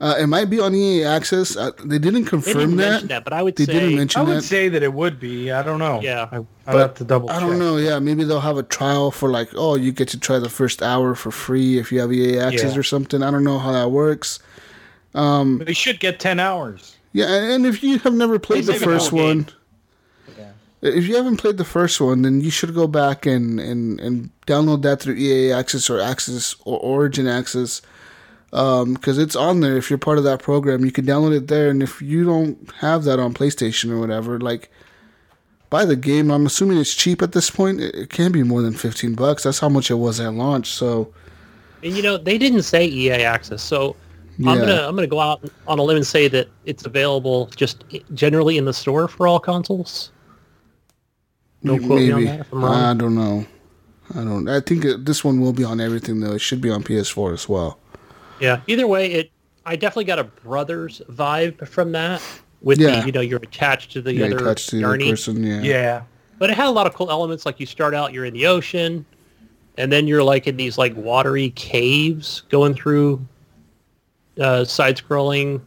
Uh, 0.00 0.14
it 0.20 0.28
might 0.28 0.44
be 0.48 0.60
on 0.60 0.74
EA 0.76 1.02
Access. 1.04 1.56
Uh, 1.56 1.72
they 1.84 1.98
didn't 1.98 2.26
confirm 2.26 2.40
They 2.52 2.52
confirm 2.52 2.60
didn't 2.70 2.76
that. 2.76 2.90
mention 2.90 3.08
that, 3.08 3.24
but 3.24 3.32
I 3.32 3.42
would 3.42 3.56
They 3.56 3.64
say 3.64 3.72
didn't 3.72 3.96
mention 3.96 4.20
I 4.20 4.24
would 4.24 4.36
that. 4.36 4.42
say 4.42 4.68
that 4.68 4.82
it 4.84 4.92
would 4.92 5.18
be. 5.18 5.50
I 5.50 5.62
don't 5.64 5.80
know. 5.80 6.00
Yeah. 6.00 6.28
I, 6.30 6.36
I'd 6.68 6.76
have 6.78 6.94
to 6.94 7.04
double. 7.04 7.28
I 7.30 7.40
don't 7.40 7.50
check. 7.52 7.58
know. 7.58 7.76
Yeah, 7.78 7.98
maybe 7.98 8.22
they'll 8.22 8.38
have 8.40 8.58
a 8.58 8.62
trial 8.62 9.10
for 9.10 9.28
like, 9.28 9.48
oh, 9.56 9.74
you 9.76 9.90
get 9.90 10.06
to 10.10 10.20
try 10.20 10.38
the 10.38 10.48
first 10.48 10.82
hour 10.84 11.16
for 11.16 11.32
free 11.32 11.78
if 11.78 11.90
you 11.90 11.98
have 11.98 12.12
EA 12.12 12.38
access 12.38 12.74
Yeah. 12.74 12.78
or 12.78 12.84
something. 12.84 13.24
I 13.24 13.30
don't 13.32 13.42
know 13.42 13.58
how 13.58 13.72
that 13.72 13.90
works. 13.90 14.38
Um, 15.16 15.62
They 15.66 15.72
should 15.72 15.98
get 15.98 16.20
ten 16.20 16.38
hours. 16.38 16.96
Yeah, 17.12 17.26
and 17.34 17.52
and 17.52 17.66
if 17.66 17.82
you 17.82 17.98
have 17.98 18.14
never 18.14 18.38
played 18.38 18.64
the 18.66 18.72
They 18.72 18.78
the 18.78 18.84
first 18.84 19.10
whole 19.10 19.18
game. 19.20 19.46
one, 19.46 19.48
if 20.80 21.08
you 21.08 21.16
haven't 21.16 21.38
played 21.38 21.56
the 21.56 21.64
first 21.64 22.00
one, 22.00 22.22
then 22.22 22.40
you 22.40 22.50
should 22.50 22.72
go 22.72 22.86
back 22.86 23.26
and, 23.26 23.58
and, 23.58 23.98
and 23.98 24.30
download 24.46 24.82
that 24.82 25.00
through 25.00 25.14
EA 25.16 25.50
Access 25.52 25.90
or 25.90 26.00
Access 26.00 26.54
or 26.64 26.78
Origin 26.78 27.26
Access 27.26 27.82
Um, 28.52 28.94
because 28.94 29.18
it's 29.18 29.36
on 29.36 29.60
there. 29.60 29.76
If 29.76 29.90
you're 29.90 29.98
part 29.98 30.18
of 30.18 30.24
that 30.24 30.42
program, 30.42 30.84
you 30.84 30.90
can 30.90 31.04
download 31.04 31.36
it 31.36 31.48
there. 31.48 31.68
And 31.68 31.82
if 31.82 32.00
you 32.00 32.24
don't 32.24 32.70
have 32.76 33.04
that 33.04 33.18
on 33.18 33.34
PlayStation 33.34 33.90
or 33.90 34.00
whatever, 34.00 34.40
like 34.40 34.70
buy 35.70 35.84
the 35.84 35.96
game. 35.96 36.30
I'm 36.30 36.46
assuming 36.46 36.78
it's 36.78 36.94
cheap 36.94 37.22
at 37.22 37.32
this 37.32 37.50
point. 37.50 37.80
It, 37.80 37.94
it 37.94 38.10
can't 38.10 38.32
be 38.32 38.42
more 38.42 38.62
than 38.62 38.72
15 38.72 39.14
bucks. 39.14 39.42
That's 39.42 39.58
how 39.58 39.68
much 39.68 39.90
it 39.90 39.96
was 39.96 40.20
at 40.20 40.32
launch. 40.34 40.68
So 40.68 41.12
And 41.82 41.94
you 41.94 42.02
know, 42.02 42.16
they 42.16 42.38
didn't 42.38 42.62
say 42.62 42.86
EA 42.86 43.24
Access, 43.24 43.62
so 43.62 43.96
Yeah. 44.38 44.52
I'm 44.52 44.58
gonna 44.60 44.88
I'm 44.88 44.94
gonna 44.94 45.06
go 45.06 45.20
out 45.20 45.42
on 45.66 45.78
a 45.78 45.82
limb 45.82 45.96
and 45.96 46.06
say 46.06 46.28
that 46.28 46.48
it's 46.64 46.86
available 46.86 47.46
just 47.54 47.84
generally 48.14 48.56
in 48.56 48.64
the 48.64 48.72
store 48.72 49.08
for 49.08 49.26
all 49.26 49.40
consoles. 49.40 50.10
Don't 51.64 51.84
quote 51.84 51.98
me 51.98 52.12
on 52.12 52.24
that 52.24 52.40
if 52.40 52.52
I'm 52.52 52.64
wrong. 52.64 52.74
I 52.74 52.94
don't 52.94 53.14
know. 53.14 53.46
I 54.14 54.24
don't. 54.24 54.48
I 54.48 54.60
think 54.60 54.84
this 55.00 55.22
one 55.24 55.40
will 55.40 55.52
be 55.52 55.64
on 55.64 55.80
everything 55.80 56.20
though. 56.20 56.32
It 56.32 56.40
should 56.40 56.60
be 56.60 56.70
on 56.70 56.82
PS4 56.82 57.34
as 57.34 57.48
well. 57.48 57.78
Yeah. 58.40 58.60
Either 58.66 58.86
way, 58.86 59.12
it 59.12 59.30
I 59.66 59.76
definitely 59.76 60.04
got 60.04 60.18
a 60.18 60.24
brothers 60.24 61.02
vibe 61.10 61.66
from 61.68 61.92
that. 61.92 62.22
With 62.62 62.78
Yeah. 62.78 63.00
the 63.00 63.06
you 63.06 63.12
know 63.12 63.20
you're 63.20 63.38
attached 63.42 63.92
to 63.92 64.02
the 64.02 64.12
Yeah, 64.14 64.26
other 64.26 64.38
attached 64.38 64.70
to 64.70 64.76
the 64.76 64.82
Yarny, 64.82 65.10
person. 65.10 65.44
Yeah. 65.44 65.60
Yeah. 65.62 66.02
but 66.38 66.50
it 66.50 66.56
had 66.56 66.66
a 66.66 66.70
lot 66.70 66.86
of 66.86 66.94
cool 66.94 67.10
elements. 67.10 67.44
Like 67.46 67.60
you 67.60 67.66
start 67.66 67.94
out, 67.94 68.12
you're 68.12 68.24
in 68.24 68.34
the 68.34 68.46
ocean, 68.46 69.04
and 69.76 69.92
then 69.92 70.06
you're 70.06 70.22
like 70.24 70.46
in 70.46 70.56
these 70.56 70.76
like 70.78 70.94
watery 70.96 71.50
caves 71.50 72.42
going 72.48 72.74
through 72.74 73.24
uh, 74.40 74.64
side-scrolling 74.64 75.60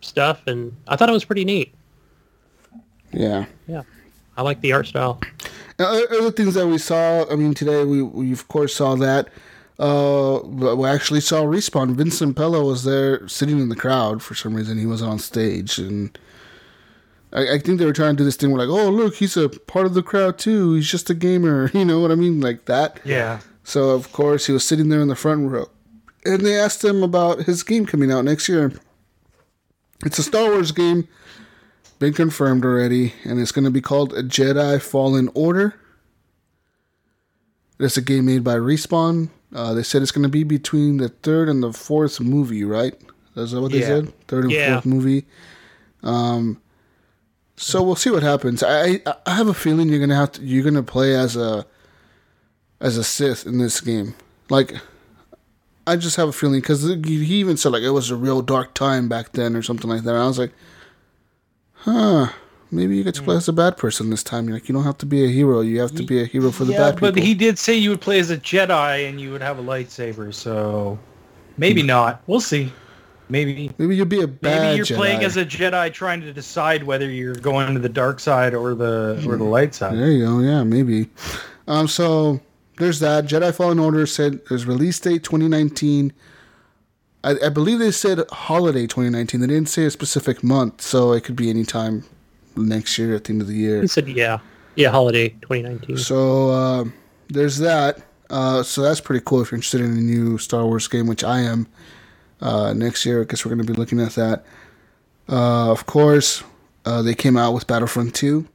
stuff, 0.00 0.42
and 0.46 0.74
I 0.88 0.96
thought 0.96 1.08
it 1.08 1.12
was 1.12 1.24
pretty 1.24 1.44
neat. 1.44 1.72
Yeah. 3.12 3.46
Yeah, 3.66 3.82
I 4.36 4.42
like 4.42 4.60
the 4.60 4.72
art 4.72 4.86
style. 4.86 5.20
Now, 5.78 5.86
other 6.10 6.30
things 6.32 6.54
that 6.54 6.66
we 6.66 6.78
saw. 6.78 7.24
I 7.30 7.36
mean, 7.36 7.54
today 7.54 7.84
we 7.84 8.02
we 8.02 8.32
of 8.32 8.48
course 8.48 8.74
saw 8.74 8.94
that. 8.96 9.28
Uh, 9.78 10.40
but 10.42 10.76
we 10.76 10.88
actually 10.88 11.20
saw 11.20 11.42
respawn. 11.42 11.94
Vince 11.94 12.20
Zampella 12.20 12.66
was 12.66 12.82
there 12.82 13.26
sitting 13.28 13.60
in 13.60 13.68
the 13.68 13.76
crowd 13.76 14.22
for 14.22 14.34
some 14.34 14.54
reason. 14.54 14.78
He 14.78 14.86
wasn't 14.86 15.12
on 15.12 15.18
stage, 15.20 15.78
and 15.78 16.18
I, 17.32 17.54
I 17.54 17.58
think 17.58 17.78
they 17.78 17.84
were 17.84 17.92
trying 17.92 18.16
to 18.16 18.18
do 18.18 18.24
this 18.24 18.36
thing 18.36 18.50
where 18.50 18.66
like, 18.66 18.76
oh 18.76 18.90
look, 18.90 19.16
he's 19.16 19.36
a 19.36 19.48
part 19.48 19.86
of 19.86 19.94
the 19.94 20.02
crowd 20.02 20.38
too. 20.38 20.74
He's 20.74 20.90
just 20.90 21.10
a 21.10 21.14
gamer. 21.14 21.70
You 21.74 21.84
know 21.84 22.00
what 22.00 22.10
I 22.10 22.16
mean, 22.16 22.40
like 22.40 22.64
that. 22.64 23.00
Yeah. 23.04 23.40
So 23.62 23.90
of 23.90 24.12
course 24.12 24.46
he 24.46 24.52
was 24.52 24.66
sitting 24.66 24.88
there 24.88 25.00
in 25.00 25.08
the 25.08 25.14
front 25.14 25.48
row, 25.48 25.68
and 26.24 26.44
they 26.44 26.58
asked 26.58 26.82
him 26.82 27.04
about 27.04 27.44
his 27.44 27.62
game 27.62 27.86
coming 27.86 28.10
out 28.10 28.24
next 28.24 28.48
year. 28.48 28.72
It's 30.04 30.18
a 30.18 30.22
Star 30.24 30.50
Wars 30.50 30.72
game, 30.72 31.06
been 31.98 32.14
confirmed 32.14 32.64
already, 32.64 33.14
and 33.24 33.40
it's 33.40 33.52
going 33.52 33.64
to 33.64 33.70
be 33.70 33.80
called 33.80 34.12
a 34.12 34.22
Jedi 34.22 34.80
Fallen 34.80 35.28
Order. 35.34 35.74
It's 37.78 37.96
a 37.96 38.02
game 38.02 38.26
made 38.26 38.42
by 38.42 38.56
Respawn. 38.56 39.30
Uh, 39.54 39.72
they 39.74 39.82
said 39.82 40.02
it's 40.02 40.10
going 40.10 40.22
to 40.24 40.28
be 40.28 40.44
between 40.44 40.98
the 40.98 41.08
third 41.08 41.48
and 41.48 41.62
the 41.62 41.72
fourth 41.72 42.20
movie, 42.20 42.64
right? 42.64 42.94
Is 43.36 43.52
that 43.52 43.60
what 43.60 43.72
they 43.72 43.80
Yeah. 43.80 43.86
said? 43.86 44.26
Third 44.28 44.44
and 44.44 44.52
Yeah. 44.52 44.74
fourth 44.74 44.86
movie. 44.86 45.24
Um, 46.02 46.60
so 47.56 47.82
we'll 47.82 47.96
see 47.96 48.10
what 48.10 48.22
happens. 48.22 48.62
I 48.62 49.00
I- 49.06 49.14
I 49.26 49.34
have 49.34 49.48
a 49.48 49.54
feeling 49.54 49.88
you're 49.88 50.00
gonna 50.00 50.14
have 50.16 50.32
to 50.32 50.42
you're 50.42 50.64
gonna 50.64 50.82
play 50.82 51.14
as 51.14 51.34
a 51.36 51.66
as 52.80 52.96
a 52.96 53.02
Sith 53.04 53.46
in 53.46 53.58
this 53.58 53.80
game. 53.80 54.14
Like, 54.50 54.76
I 55.86 55.96
just 55.96 56.16
have 56.16 56.28
a 56.28 56.32
feeling 56.32 56.60
because 56.60 56.82
he 56.84 57.36
even 57.40 57.56
said 57.56 57.72
like 57.72 57.82
it 57.82 57.90
was 57.90 58.10
a 58.10 58.16
real 58.16 58.42
dark 58.42 58.74
time 58.74 59.08
back 59.08 59.32
then 59.32 59.56
or 59.56 59.62
something 59.62 59.88
like 59.90 60.02
that. 60.04 60.14
And 60.14 60.22
I 60.22 60.26
was 60.26 60.38
like, 60.38 60.52
huh, 61.72 62.28
maybe 62.70 62.96
you 62.96 63.04
get 63.04 63.14
to 63.14 63.22
play 63.22 63.34
hmm. 63.34 63.38
as 63.38 63.48
a 63.48 63.52
bad 63.52 63.76
person 63.76 64.10
this 64.10 64.22
time. 64.22 64.46
You're 64.48 64.56
like, 64.56 64.68
you 64.68 64.72
don't 64.72 64.84
have 64.84 64.98
to 64.98 65.06
be 65.06 65.24
a 65.24 65.28
hero. 65.28 65.60
You 65.60 65.80
have 65.80 65.94
to 65.96 66.02
be 66.02 66.20
a 66.20 66.24
hero 66.24 66.50
for 66.50 66.64
the 66.64 66.72
yeah, 66.72 66.78
bad 66.78 66.96
people. 66.96 67.12
but 67.12 67.22
he 67.22 67.34
did 67.34 67.58
say 67.58 67.74
you 67.74 67.90
would 67.90 68.00
play 68.00 68.18
as 68.18 68.30
a 68.30 68.36
Jedi 68.36 69.08
and 69.08 69.20
you 69.20 69.32
would 69.32 69.42
have 69.42 69.58
a 69.58 69.62
lightsaber, 69.62 70.32
so 70.32 70.98
maybe 71.56 71.80
hmm. 71.80 71.88
not. 71.88 72.22
We'll 72.26 72.40
see. 72.40 72.72
Maybe 73.30 73.70
maybe 73.76 73.94
you'll 73.94 74.06
be 74.06 74.22
a 74.22 74.26
bad. 74.26 74.62
maybe 74.62 74.76
you're 74.76 74.86
Jedi. 74.86 74.96
playing 74.96 75.24
as 75.24 75.36
a 75.36 75.44
Jedi 75.44 75.92
trying 75.92 76.22
to 76.22 76.32
decide 76.32 76.82
whether 76.82 77.10
you're 77.10 77.34
going 77.34 77.74
to 77.74 77.80
the 77.80 77.88
dark 77.88 78.20
side 78.20 78.54
or 78.54 78.74
the 78.74 79.22
or 79.26 79.36
the 79.36 79.44
hmm. 79.44 79.50
light 79.50 79.74
side. 79.74 79.96
There 79.96 80.10
you 80.10 80.24
go. 80.24 80.38
Yeah, 80.40 80.62
maybe. 80.62 81.10
Um, 81.66 81.88
so 81.88 82.40
there's 82.78 83.00
that. 83.00 83.26
Jedi 83.26 83.54
Fallen 83.54 83.78
Order 83.78 84.06
said 84.06 84.40
there's 84.48 84.64
release 84.64 84.98
date 84.98 85.24
2019. 85.24 86.12
I, 87.24 87.34
I 87.44 87.48
believe 87.50 87.80
they 87.80 87.90
said 87.90 88.22
holiday 88.30 88.86
2019. 88.86 89.40
They 89.40 89.46
didn't 89.48 89.68
say 89.68 89.84
a 89.84 89.90
specific 89.90 90.42
month, 90.42 90.80
so 90.80 91.12
it 91.12 91.24
could 91.24 91.36
be 91.36 91.50
any 91.50 91.64
time 91.64 92.04
next 92.66 92.98
year 92.98 93.14
at 93.14 93.24
the 93.24 93.32
end 93.32 93.42
of 93.42 93.48
the 93.48 93.54
year. 93.56 93.80
He 93.82 93.86
said, 93.86 94.08
"Yeah, 94.08 94.38
yeah, 94.74 94.90
holiday 94.90 95.30
2019." 95.42 95.98
So 95.98 96.50
uh, 96.50 96.84
there's 97.28 97.58
that. 97.58 98.02
Uh, 98.30 98.62
so 98.62 98.82
that's 98.82 99.00
pretty 99.00 99.22
cool 99.24 99.40
if 99.40 99.50
you're 99.50 99.56
interested 99.56 99.80
in 99.80 99.92
a 99.92 100.00
new 100.00 100.36
Star 100.38 100.64
Wars 100.66 100.86
game, 100.88 101.06
which 101.06 101.24
I 101.24 101.40
am. 101.40 101.66
Uh, 102.40 102.72
next 102.74 103.04
year, 103.06 103.22
I 103.22 103.24
guess 103.24 103.44
we're 103.44 103.54
going 103.54 103.66
to 103.66 103.72
be 103.72 103.78
looking 103.78 104.00
at 104.00 104.12
that. 104.12 104.44
Uh, 105.28 105.70
of 105.70 105.86
course, 105.86 106.42
uh, 106.84 107.02
they 107.02 107.14
came 107.14 107.36
out 107.36 107.52
with 107.52 107.66
Battlefront 107.66 108.14
2. 108.14 108.46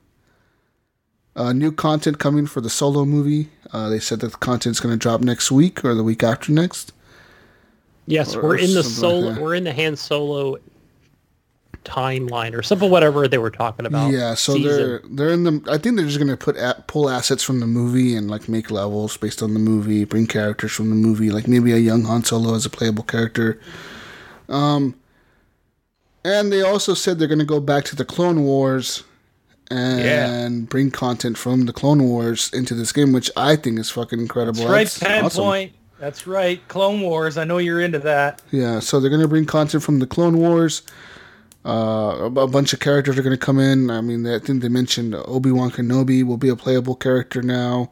Uh, 1.35 1.51
new 1.53 1.71
content 1.71 2.19
coming 2.19 2.45
for 2.45 2.61
the 2.61 2.69
solo 2.69 3.03
movie. 3.05 3.49
Uh, 3.71 3.89
they 3.89 3.99
said 3.99 4.19
that 4.19 4.31
the 4.31 4.37
content's 4.37 4.79
going 4.79 4.93
to 4.93 4.97
drop 4.97 5.21
next 5.21 5.51
week 5.51 5.83
or 5.83 5.95
the 5.95 6.03
week 6.03 6.23
after 6.23 6.51
next. 6.51 6.93
Yes, 8.05 8.35
or- 8.35 8.43
we're 8.43 8.49
or 8.49 8.57
in 8.57 8.73
the 8.73 8.83
something 8.83 9.25
like 9.25 9.33
solo. 9.35 9.41
we're 9.43 9.55
in 9.55 9.63
the 9.63 9.73
Han 9.73 9.95
Solo 9.95 10.57
timeline 11.83 12.53
or 12.57 12.61
something, 12.61 12.89
whatever 12.89 13.27
they 13.27 13.37
were 13.37 13.51
talking 13.51 13.85
about. 13.85 14.11
Yeah, 14.11 14.33
so 14.33 14.53
season. 14.55 14.71
they're 14.71 15.01
they're 15.09 15.29
in 15.29 15.43
the. 15.43 15.61
I 15.69 15.77
think 15.77 15.95
they're 15.97 16.05
just 16.05 16.19
gonna 16.19 16.37
put 16.37 16.57
a, 16.57 16.83
pull 16.87 17.09
assets 17.09 17.43
from 17.43 17.59
the 17.59 17.67
movie 17.67 18.15
and 18.15 18.29
like 18.29 18.47
make 18.49 18.71
levels 18.71 19.17
based 19.17 19.41
on 19.41 19.53
the 19.53 19.59
movie, 19.59 20.05
bring 20.05 20.27
characters 20.27 20.71
from 20.71 20.89
the 20.89 20.95
movie, 20.95 21.31
like 21.31 21.47
maybe 21.47 21.71
a 21.71 21.77
young 21.77 22.03
Han 22.03 22.23
Solo 22.23 22.55
as 22.55 22.65
a 22.65 22.69
playable 22.69 23.03
character. 23.03 23.59
Um, 24.49 24.95
and 26.25 26.51
they 26.51 26.61
also 26.61 26.93
said 26.93 27.19
they're 27.19 27.27
gonna 27.27 27.45
go 27.45 27.59
back 27.59 27.83
to 27.85 27.95
the 27.95 28.05
Clone 28.05 28.43
Wars 28.43 29.03
and 29.69 30.69
bring 30.69 30.91
content 30.91 31.37
from 31.37 31.65
the 31.65 31.73
Clone 31.73 32.03
Wars 32.03 32.51
into 32.53 32.73
this 32.73 32.91
game, 32.91 33.11
which 33.11 33.31
I 33.35 33.55
think 33.55 33.79
is 33.79 33.89
fucking 33.89 34.19
incredible. 34.19 34.59
That's 34.67 34.69
right, 34.69 34.87
That's 34.87 34.99
ten 34.99 35.25
awesome. 35.25 35.43
point. 35.43 35.73
That's 35.99 36.27
right, 36.27 36.65
Clone 36.67 37.01
Wars. 37.01 37.37
I 37.37 37.45
know 37.45 37.59
you're 37.59 37.79
into 37.79 37.99
that. 37.99 38.41
Yeah, 38.51 38.79
so 38.79 38.99
they're 38.99 39.09
gonna 39.09 39.27
bring 39.27 39.45
content 39.45 39.83
from 39.83 39.99
the 39.99 40.07
Clone 40.07 40.37
Wars. 40.37 40.81
Uh, 41.65 41.69
a, 41.69 42.25
a 42.25 42.47
bunch 42.47 42.73
of 42.73 42.79
characters 42.81 43.17
are 43.17 43.21
gonna 43.23 43.37
come 43.37 43.59
in. 43.59 43.89
I 43.89 44.01
mean, 44.01 44.27
I 44.27 44.39
think 44.39 44.61
they 44.61 44.69
mentioned 44.69 45.15
Obi 45.15 45.49
Wan 45.51 45.71
Kenobi 45.71 46.23
will 46.23 46.37
be 46.37 46.49
a 46.49 46.55
playable 46.55 46.95
character 46.95 47.41
now. 47.41 47.89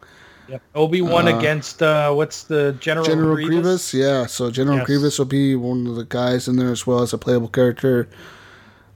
Yep. 0.49 0.61
Obi 0.75 1.01
Wan 1.01 1.27
against 1.29 1.81
uh, 1.81 2.11
what's 2.11 2.43
the 2.43 2.75
General, 2.81 3.05
General 3.05 3.35
Grievous? 3.35 3.53
Grievous, 3.53 3.93
yeah. 3.93 4.25
So 4.25 4.51
General 4.51 4.77
Yes. 4.79 4.85
Grievous 4.87 5.17
will 5.17 5.25
be 5.25 5.55
one 5.55 5.87
of 5.87 5.95
the 5.95 6.03
guys 6.03 6.49
in 6.49 6.57
there 6.57 6.71
as 6.71 6.85
well 6.85 7.01
as 7.01 7.13
a 7.13 7.17
playable 7.17 7.47
character. 7.47 8.09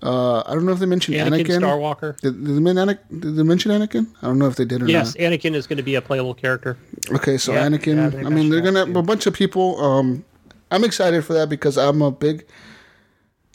Uh, 0.03 0.41
I 0.46 0.53
don't 0.53 0.65
know 0.65 0.74
if 0.74 0.79
they 0.79 0.86
mentioned 0.86 1.15
Anakin, 1.15 1.46
Anakin. 1.46 1.62
Starwalker. 1.62 2.17
Did, 2.20 2.44
did, 2.46 2.55
they 2.58 2.60
men- 2.60 2.75
Anakin- 2.75 3.22
did 3.22 3.36
they 3.38 3.44
mention 3.44 3.72
Anakin? 3.72 4.05
I 4.22 4.27
don't 4.27 4.38
know 4.38 4.48
if 4.48 4.58
they 4.58 4.65
did 4.65 4.82
or 4.82 4.86
not. 4.86 4.91
Yes, 4.91 5.15
Anakin 5.15 5.55
is 5.55 5.65
going 5.65 5.77
to 5.77 5.84
be 5.84 5.96
a 5.96 6.01
playable 6.01 6.34
character. 6.34 6.77
Okay, 7.13 7.38
so 7.38 7.53
Yeah, 7.53 7.62
yeah, 7.62 7.70
Anakin. 7.70 8.12
they 8.12 8.25
I 8.25 8.29
mean, 8.29 8.50
they're 8.50 8.60
gonna 8.62 8.86
that 8.86 9.00
a 9.00 9.01
bunch 9.01 9.25
of 9.25 9.34
people. 9.34 9.82
Um, 9.82 10.25
I'm 10.70 10.84
excited 10.84 11.24
for 11.24 11.32
that 11.34 11.48
because 11.48 11.77
I'm 11.77 12.01
a 12.01 12.12
big. 12.12 12.46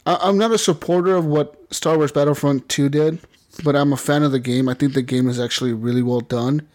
I, 0.05 0.17
I'm 0.21 0.37
not 0.37 0.51
a 0.51 0.57
supporter 0.57 1.15
of 1.15 1.25
what 1.25 1.55
Star 1.73 1.97
Wars 1.97 2.11
Battlefront 2.11 2.69
2 2.69 2.89
did, 2.89 3.19
but 3.63 3.75
I'm 3.75 3.93
a 3.93 3.97
fan 3.97 4.23
of 4.23 4.31
the 4.31 4.39
game. 4.39 4.69
I 4.69 4.73
think 4.73 4.93
the 4.93 5.01
game 5.01 5.27
is 5.27 5.39
actually 5.39 5.73
really 5.73 6.01
well 6.01 6.21
done. 6.21 6.67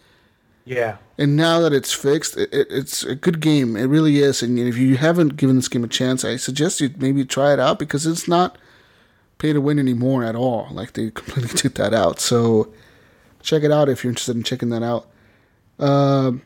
Yeah. 0.65 0.97
And 1.17 1.35
now 1.35 1.61
that 1.61 1.71
it's 1.73 1.93
fixed, 1.93 2.37
it, 2.37 2.53
it, 2.53 2.67
it's 2.69 3.03
a 3.03 3.15
good 3.15 3.39
game. 3.39 3.77
It 3.77 3.85
really 3.85 4.17
is. 4.17 4.43
And 4.43 4.59
if 4.59 4.77
you 4.77 4.97
haven't 4.97 5.37
given 5.37 5.55
this 5.55 5.69
game 5.69 5.83
a 5.83 5.87
chance, 5.87 6.25
I 6.25 6.35
suggest 6.35 6.81
you 6.81 6.93
maybe 6.97 7.23
try 7.23 7.53
it 7.53 7.59
out 7.59 7.79
because 7.79 8.05
it's 8.05 8.27
not 8.27 8.57
pay 9.37 9.53
to 9.53 9.61
win 9.61 9.79
anymore 9.79 10.23
at 10.23 10.35
all. 10.35 10.67
Like 10.71 10.93
they 10.93 11.09
completely 11.11 11.57
took 11.57 11.75
that 11.75 11.93
out. 11.93 12.19
So 12.19 12.71
check 13.41 13.63
it 13.63 13.71
out 13.71 13.87
if 13.87 14.03
you're 14.03 14.11
interested 14.11 14.35
in 14.35 14.43
checking 14.43 14.69
that 14.69 14.83
out. 14.83 15.07
Um 15.79 16.41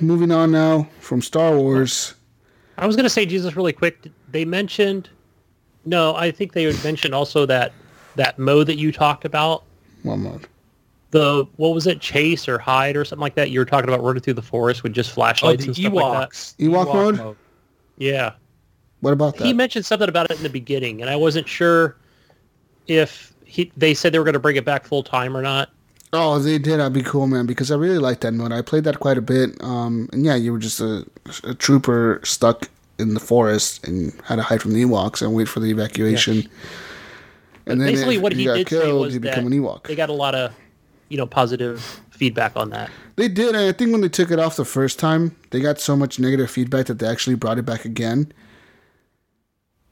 moving 0.00 0.30
on 0.30 0.50
now 0.50 0.88
from 1.00 1.22
Star 1.22 1.56
Wars. 1.56 2.14
I 2.78 2.86
was 2.86 2.96
going 2.96 3.04
to 3.04 3.10
say, 3.10 3.26
Jesus, 3.26 3.56
really 3.56 3.72
quick. 3.72 4.08
They 4.30 4.44
mentioned, 4.44 5.10
no, 5.84 6.14
I 6.14 6.30
think 6.30 6.52
they 6.52 6.64
had 6.64 6.82
mentioned 6.84 7.14
also 7.14 7.46
that 7.46 7.72
that 8.16 8.38
mode 8.38 8.66
that 8.68 8.76
you 8.78 8.92
talked 8.92 9.24
about. 9.24 9.64
One 10.02 10.22
mode. 10.22 10.46
The 11.10 11.46
what 11.56 11.74
was 11.74 11.86
it, 11.86 12.00
chase 12.00 12.48
or 12.48 12.58
hide 12.58 12.96
or 12.96 13.04
something 13.04 13.20
like 13.20 13.34
that? 13.34 13.50
You 13.50 13.58
were 13.58 13.64
talking 13.64 13.88
about 13.88 14.02
running 14.02 14.22
through 14.22 14.34
the 14.34 14.42
forest 14.42 14.82
with 14.82 14.92
just 14.94 15.10
Oh, 15.10 15.14
flashlights 15.14 15.62
the 15.64 15.68
and 15.68 15.76
stuff 15.76 15.92
like 15.92 16.12
that. 16.12 16.30
Ewoks. 16.30 16.56
Ewok 16.56 17.16
mode? 17.18 17.36
Yeah, 17.98 18.32
What 19.00 19.12
about 19.12 19.36
that? 19.36 19.44
he 19.46 19.52
mentioned 19.52 19.84
something 19.84 20.08
about 20.08 20.30
it 20.30 20.38
in 20.38 20.42
the 20.42 20.48
beginning, 20.48 21.02
and 21.02 21.10
I 21.10 21.16
wasn't 21.16 21.46
sure 21.46 21.96
if 22.86 23.32
he. 23.44 23.70
They 23.76 23.92
said 23.94 24.12
they 24.12 24.18
were 24.18 24.24
going 24.24 24.32
to 24.32 24.40
bring 24.40 24.56
it 24.56 24.64
back 24.64 24.86
full 24.86 25.02
time 25.02 25.36
or 25.36 25.42
not. 25.42 25.68
Oh, 26.14 26.38
they 26.38 26.58
did. 26.58 26.78
That'd 26.78 26.92
be 26.92 27.02
cool, 27.02 27.26
man. 27.26 27.46
Because 27.46 27.70
I 27.70 27.76
really 27.76 27.98
like 27.98 28.20
that 28.20 28.32
mode. 28.32 28.52
I 28.52 28.60
played 28.62 28.84
that 28.84 28.98
quite 29.00 29.16
a 29.18 29.22
bit. 29.22 29.62
Um, 29.62 30.08
and 30.12 30.24
yeah, 30.24 30.34
you 30.34 30.52
were 30.52 30.58
just 30.58 30.80
a, 30.80 31.06
a 31.44 31.54
trooper 31.54 32.20
stuck 32.24 32.68
in 33.02 33.14
the 33.14 33.20
forest 33.20 33.86
and 33.86 34.12
had 34.24 34.36
to 34.36 34.42
hide 34.42 34.62
from 34.62 34.72
the 34.72 34.82
Ewoks 34.82 35.20
and 35.22 35.34
wait 35.34 35.48
for 35.48 35.60
the 35.60 35.70
evacuation. 35.70 36.48
And 37.66 37.80
then 37.80 37.88
Basically, 37.88 38.18
what 38.18 38.32
he 38.32 38.44
did 38.44 38.68
say 38.68 38.82
killed, 38.82 39.00
was 39.00 39.14
you 39.14 39.20
that 39.20 39.38
an 39.38 39.50
Ewok. 39.50 39.84
they 39.86 39.94
got 39.94 40.08
a 40.08 40.14
lot 40.14 40.34
of, 40.34 40.52
you 41.08 41.16
know, 41.16 41.26
positive 41.26 42.00
feedback 42.10 42.56
on 42.56 42.70
that. 42.70 42.90
They 43.16 43.28
did, 43.28 43.48
and 43.48 43.58
I 43.58 43.72
think 43.72 43.92
when 43.92 44.00
they 44.00 44.08
took 44.08 44.30
it 44.30 44.38
off 44.38 44.56
the 44.56 44.64
first 44.64 44.98
time, 44.98 45.36
they 45.50 45.60
got 45.60 45.78
so 45.78 45.94
much 45.96 46.18
negative 46.18 46.50
feedback 46.50 46.86
that 46.86 46.98
they 46.98 47.06
actually 47.06 47.36
brought 47.36 47.58
it 47.58 47.66
back 47.66 47.84
again. 47.84 48.32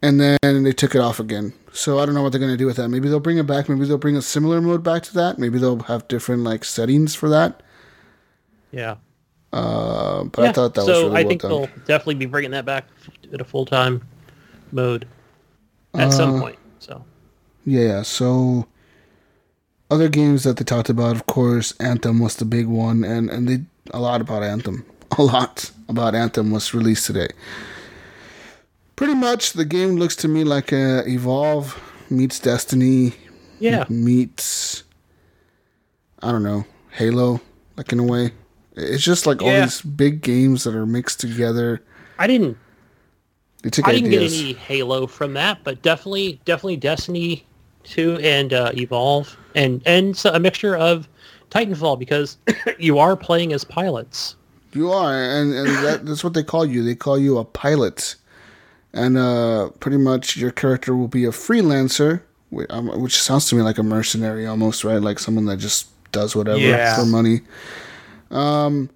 And 0.02 0.18
then 0.18 0.62
they 0.64 0.72
took 0.72 0.94
it 0.94 1.00
off 1.00 1.20
again. 1.20 1.52
So 1.72 1.98
I 1.98 2.06
don't 2.06 2.14
know 2.14 2.22
what 2.22 2.32
they're 2.32 2.40
gonna 2.40 2.56
do 2.56 2.66
with 2.66 2.76
that. 2.76 2.88
Maybe 2.88 3.08
they'll 3.08 3.20
bring 3.20 3.36
it 3.36 3.46
back. 3.46 3.68
Maybe 3.68 3.84
they'll 3.84 3.98
bring 3.98 4.16
a 4.16 4.22
similar 4.22 4.60
mode 4.60 4.82
back 4.82 5.02
to 5.04 5.14
that. 5.14 5.38
Maybe 5.38 5.58
they'll 5.58 5.80
have 5.80 6.08
different 6.08 6.42
like 6.42 6.64
settings 6.64 7.14
for 7.14 7.28
that. 7.28 7.62
Yeah. 8.72 8.96
Uh, 9.52 10.24
but 10.24 10.44
I 10.44 10.46
Yeah, 10.46 10.52
thought 10.52 10.74
that 10.74 10.84
so 10.84 10.92
was 10.92 11.02
really 11.04 11.16
I 11.16 11.22
well 11.24 11.28
think 11.28 11.42
done. 11.42 11.50
they'll 11.50 11.66
definitely 11.84 12.14
be 12.16 12.26
bringing 12.26 12.52
that 12.52 12.64
back 12.64 12.86
at 13.32 13.40
a 13.40 13.44
full 13.44 13.66
time. 13.66 14.02
mode 14.72 15.06
at 15.98 16.12
some 16.12 16.34
Uh, 16.36 16.40
point. 16.40 16.58
So 16.78 17.04
Yeah, 17.64 18.02
so 18.02 18.66
other 19.90 20.08
games 20.08 20.44
that 20.44 20.56
they 20.56 20.64
talked 20.64 20.88
about, 20.88 21.16
of 21.16 21.26
course, 21.26 21.72
Anthem 21.80 22.20
was 22.20 22.36
the 22.36 22.44
big 22.44 22.66
one, 22.66 23.02
and 23.04 23.28
and 23.30 23.48
they 23.48 23.60
a 23.92 24.00
lot 24.00 24.20
about 24.20 24.42
Anthem. 24.42 24.84
A 25.18 25.22
lot 25.22 25.72
about 25.88 26.14
Anthem 26.14 26.52
was 26.52 26.72
released 26.72 27.06
today. 27.06 27.28
Pretty 28.96 29.14
much, 29.14 29.54
the 29.54 29.64
game 29.64 29.96
looks 29.96 30.14
to 30.16 30.28
me 30.28 30.44
like 30.44 30.72
uh, 30.72 31.02
Evolve 31.06 31.76
meets 32.10 32.38
Destiny 32.38 33.14
yeah, 33.58 33.84
meets 33.88 34.84
I 36.22 36.32
don't 36.32 36.42
know 36.42 36.64
Halo, 36.92 37.40
like 37.76 37.92
in 37.92 37.98
a 37.98 38.04
way. 38.04 38.32
It's 38.76 39.02
just 39.02 39.26
like 39.26 39.42
all 39.42 39.50
these 39.50 39.82
big 39.82 40.22
games 40.22 40.64
that 40.64 40.74
are 40.74 40.86
mixed 40.86 41.20
together. 41.20 41.82
I 42.18 42.26
didn't 42.26 42.56
They 43.62 43.70
took 43.70 43.86
I 43.88 43.92
didn't 43.92 44.10
get 44.10 44.22
any 44.22 44.52
Halo 44.52 45.06
from 45.06 45.34
that, 45.34 45.64
but 45.64 45.82
definitely 45.82 46.40
definitely 46.44 46.76
Destiny 46.76 47.44
2 47.84 48.18
and 48.22 48.52
uh, 48.52 48.72
Evolve 48.74 49.36
and 49.54 49.82
and 49.86 50.16
so 50.16 50.32
a 50.32 50.38
mixture 50.38 50.76
of 50.76 51.08
Titanfall 51.50 51.98
because 51.98 52.38
you 52.78 52.98
are 52.98 53.16
playing 53.16 53.52
as 53.52 53.64
pilots. 53.64 54.36
You 54.72 54.92
are, 54.92 55.12
and, 55.12 55.52
and 55.52 55.66
that, 55.84 56.06
that's 56.06 56.22
what 56.22 56.34
they 56.34 56.44
call 56.44 56.64
you. 56.64 56.84
They 56.84 56.94
call 56.94 57.18
you 57.18 57.38
a 57.38 57.44
pilot, 57.44 58.14
and 58.92 59.18
uh, 59.18 59.70
pretty 59.80 59.98
much 59.98 60.36
your 60.36 60.52
character 60.52 60.94
will 60.94 61.08
be 61.08 61.24
a 61.24 61.30
freelancer, 61.30 62.22
um, 62.68 62.88
which 63.00 63.20
sounds 63.20 63.48
to 63.48 63.56
me 63.56 63.62
like 63.62 63.78
a 63.78 63.82
mercenary 63.82 64.46
almost, 64.46 64.84
right? 64.84 65.02
Like 65.02 65.18
someone 65.18 65.46
that 65.46 65.56
just 65.56 65.88
does 66.12 66.36
whatever 66.36 66.58
Yeah. 66.60 66.94
for 66.96 67.04
money. 67.06 67.40
Um, 68.30 68.90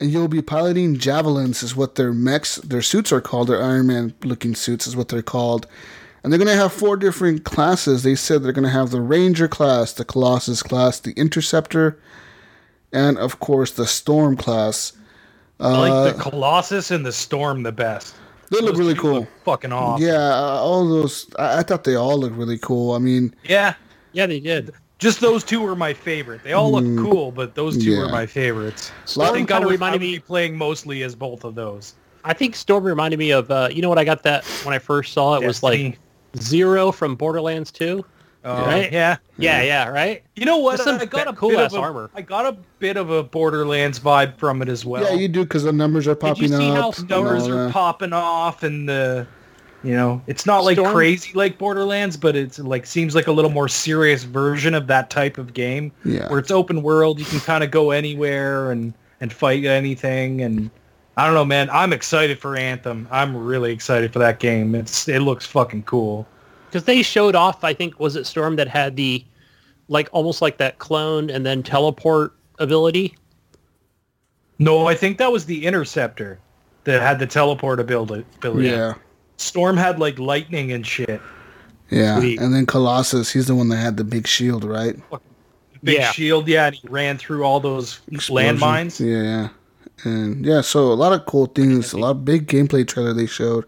and 0.00 0.10
you'll 0.10 0.28
be 0.28 0.42
piloting 0.42 0.98
javelins, 0.98 1.62
is 1.62 1.74
what 1.74 1.94
their 1.94 2.12
mechs, 2.12 2.56
their 2.56 2.82
suits 2.82 3.12
are 3.12 3.20
called. 3.20 3.48
Their 3.48 3.62
Iron 3.62 3.86
Man 3.86 4.14
looking 4.24 4.54
suits 4.54 4.86
is 4.86 4.94
what 4.94 5.08
they're 5.08 5.22
called. 5.22 5.66
And 6.22 6.32
they're 6.32 6.38
going 6.38 6.48
to 6.54 6.60
have 6.60 6.72
four 6.72 6.96
different 6.96 7.44
classes. 7.44 8.02
They 8.02 8.14
said 8.14 8.42
they're 8.42 8.52
going 8.52 8.64
to 8.64 8.70
have 8.70 8.90
the 8.90 9.00
Ranger 9.00 9.48
class, 9.48 9.92
the 9.92 10.04
Colossus 10.04 10.62
class, 10.62 11.00
the 11.00 11.12
Interceptor, 11.12 11.98
and 12.92 13.16
of 13.16 13.38
course 13.38 13.70
the 13.72 13.86
Storm 13.86 14.36
class. 14.36 14.92
I 15.60 15.88
like 15.88 16.16
the 16.16 16.22
Colossus 16.22 16.90
and 16.90 17.06
the 17.06 17.12
Storm 17.12 17.62
the 17.62 17.72
best. 17.72 18.14
They 18.50 18.60
look 18.60 18.76
really 18.76 18.94
cool. 18.94 19.20
look 19.20 19.28
fucking 19.44 19.72
awesome. 19.72 20.06
Yeah, 20.06 20.14
uh, 20.14 20.58
all 20.60 20.88
those. 20.88 21.26
I, 21.38 21.58
I 21.58 21.62
thought 21.62 21.84
they 21.84 21.94
all 21.94 22.18
looked 22.18 22.36
really 22.36 22.58
cool. 22.58 22.92
I 22.94 22.98
mean, 22.98 23.34
Yeah. 23.44 23.74
Yeah, 24.12 24.26
they 24.26 24.40
did. 24.40 24.72
Just 24.98 25.20
those 25.20 25.44
two 25.44 25.60
were 25.60 25.76
my 25.76 25.92
favorite. 25.92 26.42
They 26.42 26.54
all 26.54 26.72
look 26.72 26.84
cool, 27.04 27.30
but 27.30 27.54
those 27.54 27.76
two 27.76 27.90
yeah. 27.90 27.98
were 28.00 28.08
my 28.08 28.24
favorites. 28.24 28.92
Storm 29.04 29.28
I 29.28 29.32
think 29.32 29.50
I 29.50 29.54
kinda 29.56 29.68
I 29.68 29.70
reminded 29.72 30.00
would 30.00 30.06
me- 30.06 30.14
be 30.14 30.20
playing 30.20 30.56
mostly 30.56 31.02
as 31.02 31.14
both 31.14 31.44
of 31.44 31.54
those. 31.54 31.94
I 32.24 32.32
think 32.32 32.56
Storm 32.56 32.84
reminded 32.84 33.18
me 33.18 33.30
of 33.30 33.50
uh, 33.50 33.68
you 33.70 33.82
know 33.82 33.88
what 33.88 33.98
I 33.98 34.04
got 34.04 34.22
that 34.22 34.44
when 34.64 34.74
I 34.74 34.78
first 34.78 35.12
saw 35.12 35.34
it 35.36 35.46
was 35.46 35.62
like 35.62 35.98
Zero 36.38 36.92
from 36.92 37.14
Borderlands 37.14 37.70
2. 37.72 38.04
Oh, 38.44 38.64
right? 38.64 38.92
Yeah. 38.92 39.16
Yeah, 39.38 39.62
yeah, 39.62 39.88
right. 39.88 40.22
You 40.36 40.44
know 40.44 40.58
what? 40.58 40.78
Some 40.78 41.00
I 41.00 41.04
got 41.04 41.26
a 41.26 41.32
cool 41.32 41.50
bit 41.50 41.58
ass 41.58 41.72
of 41.72 41.78
a, 41.78 41.82
armor. 41.82 42.10
I 42.14 42.22
got 42.22 42.46
a 42.46 42.56
bit 42.78 42.96
of 42.96 43.10
a 43.10 43.24
Borderlands 43.24 43.98
vibe 43.98 44.38
from 44.38 44.62
it 44.62 44.68
as 44.68 44.84
well. 44.84 45.02
yeah, 45.02 45.14
you 45.14 45.26
do 45.26 45.42
because 45.42 45.64
the 45.64 45.72
numbers 45.72 46.06
are 46.06 46.16
you 46.36 46.48
see 46.48 46.70
how 46.70 46.90
up. 46.90 46.98
and 46.98 47.08
numbers 47.10 47.48
are 47.48 47.70
popping 47.70 48.12
off 48.12 48.62
and 48.62 48.88
the 48.88 49.26
you 49.86 49.94
know 49.94 50.20
it's 50.26 50.44
not 50.46 50.64
like 50.64 50.76
Storm? 50.76 50.92
crazy 50.94 51.30
like 51.34 51.58
borderlands 51.58 52.16
but 52.16 52.34
it's 52.34 52.58
like 52.58 52.84
seems 52.86 53.14
like 53.14 53.26
a 53.26 53.32
little 53.32 53.50
more 53.50 53.68
serious 53.68 54.24
version 54.24 54.74
of 54.74 54.86
that 54.88 55.10
type 55.10 55.38
of 55.38 55.54
game 55.54 55.92
Yeah. 56.04 56.28
where 56.28 56.38
it's 56.38 56.50
open 56.50 56.82
world 56.82 57.18
you 57.18 57.24
can 57.26 57.40
kind 57.40 57.62
of 57.62 57.70
go 57.70 57.90
anywhere 57.92 58.72
and 58.72 58.92
and 59.20 59.32
fight 59.32 59.64
anything 59.64 60.42
and 60.42 60.70
i 61.16 61.24
don't 61.24 61.34
know 61.34 61.44
man 61.44 61.68
i'm 61.70 61.92
excited 61.92 62.38
for 62.38 62.56
anthem 62.56 63.06
i'm 63.10 63.36
really 63.36 63.72
excited 63.72 64.12
for 64.12 64.18
that 64.18 64.40
game 64.40 64.74
it's 64.74 65.08
it 65.08 65.20
looks 65.20 65.46
fucking 65.46 65.82
cool 65.84 66.26
Because 66.68 66.84
they 66.84 67.02
showed 67.02 67.34
off, 67.36 67.62
I 67.62 67.72
think, 67.72 68.00
was 68.00 68.16
it 68.16 68.26
Storm 68.26 68.56
that 68.56 68.66
had 68.68 68.96
the, 68.96 69.24
like, 69.88 70.08
almost 70.12 70.42
like 70.42 70.58
that 70.58 70.78
clone 70.78 71.30
and 71.30 71.46
then 71.46 71.62
teleport 71.62 72.32
ability? 72.58 73.14
no 74.58 74.86
i 74.86 74.94
think 74.94 75.18
that 75.18 75.30
was 75.30 75.44
the 75.46 75.64
interceptor 75.66 76.38
that 76.84 77.00
had 77.02 77.18
the 77.18 77.26
teleport 77.26 77.80
ability 77.80 78.24
ability. 78.38 78.68
Yeah, 78.68 78.94
storm 79.36 79.76
had 79.76 79.98
like 79.98 80.18
lightning 80.18 80.72
and 80.72 80.86
shit 80.86 81.20
yeah. 81.88 82.18
Sweet. 82.18 82.40
And 82.40 82.52
then 82.52 82.66
Colossus, 82.66 83.32
he's 83.32 83.46
the 83.46 83.54
one 83.54 83.68
that 83.68 83.76
had 83.76 83.96
the 83.96 84.02
big 84.02 84.26
shield, 84.26 84.64
right? 84.64 84.96
big 85.84 85.98
Yeah. 85.98 86.10
shield 86.10 86.48
yeah 86.48 86.66
and 86.66 86.74
he 86.74 86.88
ran 86.88 87.16
through 87.16 87.44
all 87.44 87.60
those 87.60 88.00
Explosion. 88.10 88.56
landmines 88.58 88.98
Yeah, 88.98 89.22
yeah. 89.22 89.48
And 90.04 90.44
yeah, 90.44 90.62
so 90.62 90.92
a 90.92 90.94
lot 90.94 91.12
of 91.12 91.26
cool 91.26 91.46
things, 91.46 91.92
a 91.92 91.98
lot 91.98 92.10
of 92.10 92.24
big 92.24 92.48
gameplay 92.48 92.86
trailer 92.86 93.12
they 93.14 93.26
showed. 93.26 93.64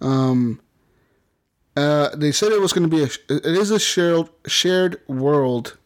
Um, 0.00 0.60
uh, 1.76 2.14
they 2.16 2.32
said 2.32 2.50
it 2.52 2.60
was 2.60 2.72
going 2.72 2.88
to 2.90 2.94
be 2.96 3.02
a, 3.02 3.08
it 3.34 3.46
is 3.56 3.70
a 3.70 3.78
shared 3.78 4.28
shared 4.46 5.00
world. 5.06 5.76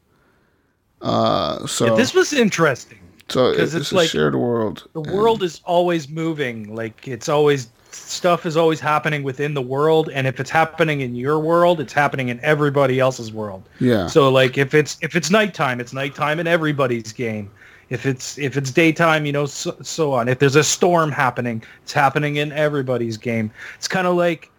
Uh, 1.02 1.66
so 1.66 1.86
Yeah, 1.86 1.94
this 1.94 2.14
was 2.14 2.32
interesting. 2.32 2.98
so 3.28 3.52
'cause 3.52 3.74
it's, 3.74 3.82
it's 3.86 3.92
a 3.92 3.96
like 3.96 4.08
shared 4.10 4.34
world. 4.34 4.86
The 4.94 5.00
And- 5.02 5.12
world 5.12 5.42
is 5.42 5.60
always 5.64 6.08
moving. 6.08 6.74
Like 6.74 7.06
it's 7.08 7.28
always 7.28 7.68
stuff 7.94 8.46
is 8.46 8.56
always 8.56 8.80
happening 8.80 9.22
within 9.22 9.54
the 9.54 9.62
world, 9.62 10.10
and 10.12 10.26
if 10.26 10.40
it's 10.40 10.50
happening 10.50 11.00
in 11.00 11.14
your 11.14 11.38
world, 11.38 11.80
it's 11.80 11.92
happening 11.92 12.28
in 12.28 12.40
everybody 12.40 13.00
else's 13.00 13.32
world. 13.32 13.62
Yeah. 13.78 14.06
So 14.06 14.30
like 14.30 14.58
if 14.58 14.74
it's 14.74 14.98
if 15.02 15.16
it's 15.16 15.30
nighttime, 15.30 15.80
it's 15.80 15.92
nighttime 15.92 16.40
in 16.40 16.46
everybody's 16.46 17.12
game. 17.12 17.50
If 17.88 18.06
it's 18.06 18.38
if 18.38 18.56
it's 18.56 18.70
daytime, 18.70 19.26
you 19.26 19.32
know, 19.32 19.46
so, 19.46 19.76
so 19.82 20.12
on. 20.12 20.28
If 20.28 20.38
there's 20.38 20.56
a 20.56 20.64
storm 20.64 21.10
happening, 21.10 21.62
it's 21.82 21.92
happening 21.92 22.36
in 22.36 22.52
everybody's 22.52 23.16
game. 23.16 23.50
It's 23.76 23.88
kind 23.88 24.06
of 24.06 24.14
like 24.16 24.50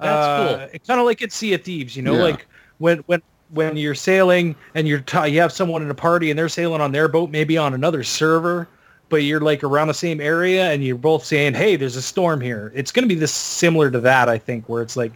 That's 0.00 0.26
uh, 0.26 0.56
cool. 0.58 0.68
It's 0.72 0.86
kind 0.88 0.98
of 1.00 1.06
like 1.06 1.22
at 1.22 1.30
Sea 1.32 1.54
of 1.54 1.62
Thieves, 1.62 1.96
you 1.96 2.02
know, 2.02 2.14
Yeah. 2.14 2.22
like 2.22 2.46
when 2.78 2.98
when 3.06 3.22
when 3.50 3.76
you're 3.76 3.94
sailing 3.94 4.54
and 4.74 4.86
you're 4.88 5.00
t- 5.00 5.28
you 5.28 5.40
have 5.40 5.52
someone 5.52 5.82
in 5.82 5.90
a 5.90 5.94
party 5.94 6.30
and 6.30 6.38
they're 6.38 6.48
sailing 6.48 6.80
on 6.80 6.92
their 6.92 7.08
boat, 7.08 7.30
maybe 7.30 7.56
on 7.58 7.74
another 7.74 8.02
server, 8.02 8.68
but 9.10 9.18
you're 9.24 9.40
like 9.40 9.62
around 9.62 9.88
the 9.88 9.94
same 9.94 10.20
area 10.20 10.70
and 10.70 10.82
you're 10.82 10.96
both 10.96 11.24
saying, 11.24 11.54
"Hey, 11.54 11.76
there's 11.76 11.96
a 11.96 12.02
storm 12.02 12.40
here." 12.40 12.72
It's 12.74 12.90
going 12.90 13.06
to 13.06 13.14
be 13.14 13.18
this 13.18 13.32
similar 13.34 13.90
to 13.90 14.00
that, 14.00 14.28
I 14.28 14.38
think, 14.38 14.68
where 14.68 14.80
it's 14.82 14.96
like, 14.96 15.12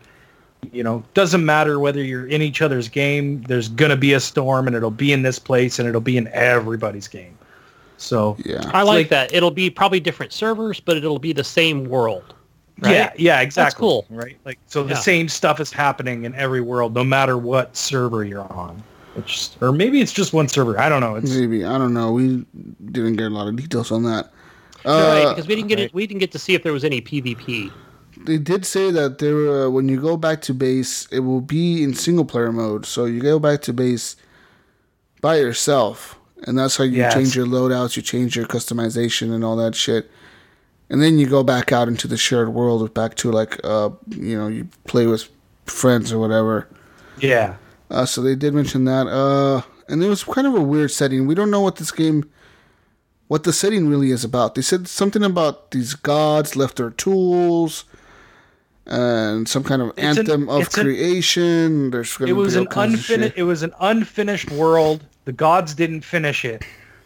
you 0.73 0.83
know, 0.83 1.03
doesn't 1.15 1.45
matter 1.45 1.81
whether 1.81 2.03
you're 2.03 2.27
in 2.27 2.43
each 2.43 2.61
other's 2.61 2.89
game. 2.89 3.43
There's 3.43 3.69
going 3.69 3.91
to 3.91 3.97
be 3.97 4.13
a 4.13 4.21
storm, 4.21 4.67
and 4.67 4.77
it'll 4.77 4.91
be 4.91 5.13
in 5.13 5.23
this 5.23 5.39
place, 5.39 5.79
and 5.79 5.89
it'll 5.89 6.01
be 6.03 6.19
in 6.19 6.29
everybody's 6.29 7.09
game. 7.09 7.39
So 7.97 8.37
yeah. 8.45 8.71
I 8.75 8.83
like, 8.83 8.87
like- 8.97 9.09
that. 9.11 9.33
It'll 9.33 9.51
be 9.51 9.71
probably 9.71 10.01
different 10.01 10.33
servers, 10.33 10.81
but 10.81 10.97
it'll 10.97 11.19
be 11.19 11.33
the 11.33 11.45
same 11.45 11.85
world. 11.85 12.35
Right? 12.81 12.93
Yeah, 12.93 13.13
yeah, 13.17 13.41
exactly. 13.41 13.65
That's 13.65 13.75
cool. 13.77 14.07
Right? 14.11 14.37
Like 14.45 14.59
so 14.67 14.83
the 14.83 14.95
Yeah. 14.95 14.99
same 15.01 15.29
stuff 15.29 15.61
is 15.61 15.73
happening 15.73 16.25
in 16.25 16.35
every 16.35 16.61
world 16.61 16.93
no 16.93 17.05
matter 17.05 17.39
what 17.39 17.77
server 17.77 18.25
you're 18.25 18.53
on. 18.53 18.83
Which 19.14 19.50
or 19.61 19.72
maybe 19.72 20.00
it's 20.00 20.12
just 20.12 20.33
one 20.33 20.48
server. 20.48 20.79
I 20.79 20.88
don't 20.88 21.00
know. 21.00 21.14
It's 21.16 21.31
Maybe 21.31 21.64
I 21.64 21.79
don't 21.79 21.94
know. 21.94 22.12
We 22.12 22.44
didn't 22.90 23.16
get 23.16 23.27
a 23.27 23.35
lot 23.35 23.46
of 23.48 23.57
details 23.57 23.92
on 23.92 24.03
that. 24.05 24.31
right, 24.85 25.24
Uh, 25.24 25.29
because 25.35 25.46
we 25.46 25.55
didn't 25.55 25.68
get 25.68 25.79
right. 25.79 25.85
it, 25.87 25.94
we 25.94 26.07
didn't 26.07 26.20
get 26.20 26.33
to 26.33 26.38
see 26.38 26.55
if 26.55 26.62
there 26.62 26.72
was 26.72 26.85
any 26.85 27.00
PvP. 27.00 27.70
they 28.24 28.38
did 28.38 28.64
say 28.66 28.90
that 28.90 29.18
there, 29.18 29.66
uh, 29.66 29.68
when 29.70 29.88
you 29.88 30.00
go 30.00 30.16
back 30.16 30.40
to 30.42 30.55
base, 30.55 31.07
it 31.12 31.20
will 31.20 31.40
be 31.40 31.83
in 31.83 31.94
single 31.94 32.24
player 32.24 32.53
mode. 32.53 32.87
So 32.87 33.05
you 33.05 33.20
go 33.20 33.38
back 33.38 33.61
to 33.62 33.72
base 33.72 34.16
by 35.20 35.37
yourself, 35.37 36.18
and 36.46 36.59
that's 36.59 36.77
how 36.77 36.85
you 36.85 36.98
Yes. 36.98 37.14
change 37.14 37.37
your 37.37 37.46
loadouts, 37.46 37.96
you 37.96 38.03
change 38.03 38.37
your 38.37 38.46
customization, 38.46 39.33
and 39.35 39.44
all 39.44 39.57
that 39.57 39.74
shit. 39.74 40.11
And 40.90 41.00
then 41.03 41.18
you 41.18 41.27
go 41.27 41.42
back 41.42 41.72
out 41.72 41.88
into 41.88 42.07
the 42.07 42.16
shared 42.16 42.53
world, 42.53 42.92
back 42.94 43.14
to 43.16 43.31
like, 43.33 43.59
uh, 43.64 43.90
you 44.11 44.37
know, 44.38 44.48
you 44.48 44.68
play 44.87 45.07
with 45.07 45.29
friends 45.66 46.12
or 46.12 46.18
whatever. 46.18 46.68
yeah. 47.20 47.55
Uh, 47.90 48.07
so 48.07 48.20
they 48.23 48.35
did 48.35 48.55
mention 48.55 48.85
that. 48.85 49.07
Uh, 49.07 49.62
and 49.88 50.03
it 50.03 50.09
was 50.09 50.25
kind 50.25 50.47
of 50.47 50.55
a 50.55 50.62
weird 50.62 50.90
setting. 50.90 51.27
We 51.27 51.35
don't 51.35 51.51
know 51.51 51.61
what 51.61 51.77
this 51.77 51.90
game, 51.90 52.29
what 53.29 53.44
the 53.44 53.53
setting 53.53 53.88
really 53.88 54.11
is 54.11 54.25
about. 54.25 54.55
They 54.55 54.62
said 54.62 54.88
something 54.88 55.23
about 55.23 55.70
these 55.70 55.94
gods 55.94 56.57
left 56.57 56.77
their 56.79 56.90
tools, 56.90 57.85
and 58.87 59.49
some 59.49 59.62
kind 59.64 59.83
of 59.83 59.88
It's 59.90 59.99
an- 59.99 60.18
anthem 60.18 60.49
of 60.49 60.62
it's 60.62 60.77
an- 60.77 60.85
creation. 60.85 61.90
There's 61.90 62.16
It 62.20 62.33
was 62.33 62.55
be 62.55 62.61
an 62.61 62.68
unfinished 62.75 63.35
it 63.37 63.42
was 63.44 63.62
an 63.62 63.73
unfinished 63.81 64.51
world. 64.51 65.05
The 65.27 65.33
gods 65.33 65.75
didn't 65.75 66.03
finish 66.03 66.44
it, 66.44 66.64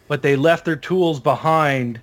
but 0.09 0.23
they 0.23 0.37
left 0.37 0.65
their 0.65 0.77
tools 0.77 1.21
behind 1.21 2.01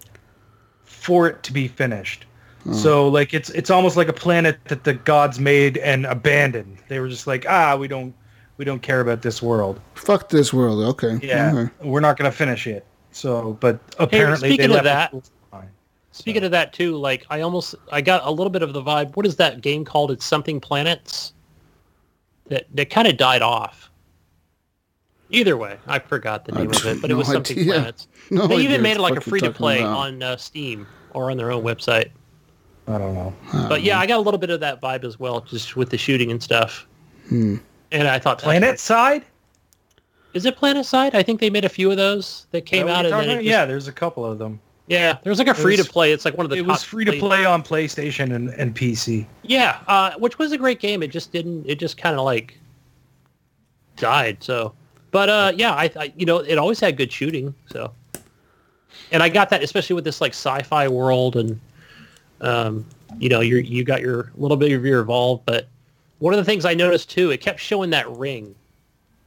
for 0.83 1.27
it 1.27 1.43
to 1.43 1.53
be 1.53 1.67
finished. 1.67 2.25
So 2.71 3.07
like 3.09 3.35
it's 3.35 3.51
it's 3.51 3.69
almost 3.69 3.95
like 3.95 4.07
a 4.07 4.13
planet 4.13 4.57
that 4.69 4.85
the 4.85 4.95
gods 4.95 5.39
made 5.39 5.77
and 5.77 6.07
abandoned. 6.07 6.77
They 6.89 6.99
were 6.99 7.07
just 7.09 7.27
like, 7.27 7.45
"Ah, 7.47 7.75
we 7.75 7.87
don't 7.87 8.15
we 8.57 8.65
don't 8.65 8.81
care 8.81 9.01
about 9.01 9.21
this 9.21 9.41
world." 9.41 9.79
Fuck 9.95 10.29
this 10.29 10.53
world. 10.53 10.83
Okay. 10.83 11.19
Yeah, 11.21 11.51
Okay. 11.55 11.71
we're 11.81 11.99
not 11.99 12.17
going 12.17 12.29
to 12.29 12.35
finish 12.35 12.67
it. 12.67 12.85
So, 13.11 13.57
but 13.61 13.79
apparently 13.99 14.49
speaking 14.49 14.57
they 14.69 14.77
of 14.77 14.83
left 14.83 14.83
that- 14.85 15.11
tools 15.11 15.31
behind. 15.51 15.69
Speaking 16.11 16.43
of 16.43 16.51
that 16.51 16.73
too, 16.73 16.95
like 16.97 17.25
I 17.29 17.41
almost 17.41 17.75
I 17.91 18.01
got 18.01 18.21
a 18.25 18.31
little 18.31 18.49
bit 18.49 18.61
of 18.61 18.73
the 18.73 18.81
vibe. 18.81 19.15
What 19.15 19.25
is 19.25 19.35
that 19.37 19.61
game 19.61 19.83
called? 19.85 20.11
It's 20.11 20.25
something 20.25 20.59
planets. 20.59 21.33
That 22.47 22.67
that 22.75 22.89
kind 22.89 23.07
of 23.07 23.17
died 23.17 23.41
off. 23.41 23.89
Either 25.31 25.57
way, 25.57 25.77
I 25.87 25.97
forgot 25.99 26.45
the 26.45 26.53
I 26.53 26.59
name 26.59 26.69
of 26.71 26.85
it, 26.85 27.01
but 27.01 27.09
it 27.09 27.15
was 27.15 27.27
something 27.27 27.57
idea. 27.57 27.73
planets. 27.73 28.07
No 28.31 28.47
they 28.47 28.57
even 28.57 28.81
made 28.81 28.97
it 28.97 29.01
like 29.01 29.15
a 29.17 29.21
free 29.21 29.39
to 29.41 29.51
play 29.51 29.81
on 29.83 30.21
uh, 30.23 30.35
Steam 30.37 30.87
or 31.13 31.29
on 31.31 31.37
their 31.37 31.51
own 31.51 31.63
website. 31.63 32.09
I 32.87 32.97
don't 32.99 33.13
know. 33.13 33.33
But 33.67 33.81
yeah, 33.83 33.99
I 33.99 34.05
got 34.07 34.17
a 34.17 34.21
little 34.21 34.37
bit 34.39 34.49
of 34.51 34.59
that 34.61 34.81
vibe 34.81 35.03
as 35.03 35.19
well, 35.19 35.41
just 35.41 35.75
with 35.75 35.89
the 35.89 35.97
shooting 35.97 36.31
and 36.31 36.41
stuff. 36.41 36.87
Hmm. 37.29 37.57
And 37.95 38.07
I 38.07 38.19
thought, 38.19 38.41
PlanetSide? 38.41 39.23
is 40.33 40.45
it 40.45 40.57
PlanetSide? 40.57 41.13
I 41.15 41.23
think 41.23 41.39
they 41.39 41.49
made 41.49 41.63
a 41.63 41.69
few 41.69 41.89
of 41.89 41.97
those 41.97 42.45
that 42.51 42.65
came 42.65 42.87
out, 42.89 43.05
and 43.05 43.25
just- 43.29 43.43
yeah, 43.43 43.65
there's 43.65 43.87
a 43.87 43.91
couple 43.93 44.25
of 44.25 44.37
them. 44.37 44.59
yeah, 44.87 45.17
there's 45.23 45.39
like 45.39 45.47
a 45.47 45.53
free 45.53 45.77
to 45.77 45.85
play. 45.85 46.11
It's 46.11 46.25
like 46.25 46.35
one 46.37 46.45
of 46.45 46.49
the 46.49 46.57
It 46.57 46.65
was 46.65 46.83
free 46.83 47.05
to 47.05 47.17
play 47.19 47.45
on 47.45 47.63
PlayStation 47.63 48.35
and, 48.35 48.49
and 48.49 48.75
PC. 48.75 49.25
Yeah, 49.43 49.79
uh, 49.87 50.11
which 50.17 50.37
was 50.37 50.51
a 50.51 50.57
great 50.57 50.79
game. 50.79 51.01
It 51.01 51.07
just 51.07 51.31
didn't. 51.31 51.65
It 51.67 51.79
just 51.79 51.97
kind 51.97 52.17
of 52.17 52.25
like 52.25 52.59
died. 53.95 54.43
So, 54.43 54.73
but 55.11 55.29
uh, 55.29 55.53
yeah, 55.55 55.71
I, 55.73 55.89
I 55.97 56.13
you 56.17 56.25
know 56.25 56.39
it 56.39 56.57
always 56.57 56.81
had 56.81 56.97
good 56.97 57.11
shooting. 57.13 57.55
So, 57.71 57.93
and 59.11 59.23
I 59.23 59.29
got 59.29 59.49
that 59.51 59.63
especially 59.63 59.93
with 59.93 60.03
this 60.03 60.19
like 60.19 60.33
sci-fi 60.33 60.87
world 60.89 61.37
and 61.37 61.59
um, 62.41 62.85
you 63.19 63.29
know 63.29 63.39
you 63.39 63.57
you 63.57 63.85
got 63.85 64.01
your 64.01 64.31
little 64.35 64.57
bit 64.57 64.73
of 64.73 64.85
your 64.85 64.99
evolve. 64.99 65.45
But 65.45 65.67
one 66.19 66.33
of 66.33 66.37
the 66.37 66.43
things 66.43 66.65
I 66.65 66.73
noticed 66.73 67.09
too, 67.09 67.31
it 67.31 67.41
kept 67.41 67.59
showing 67.59 67.89
that 67.91 68.09
ring, 68.09 68.55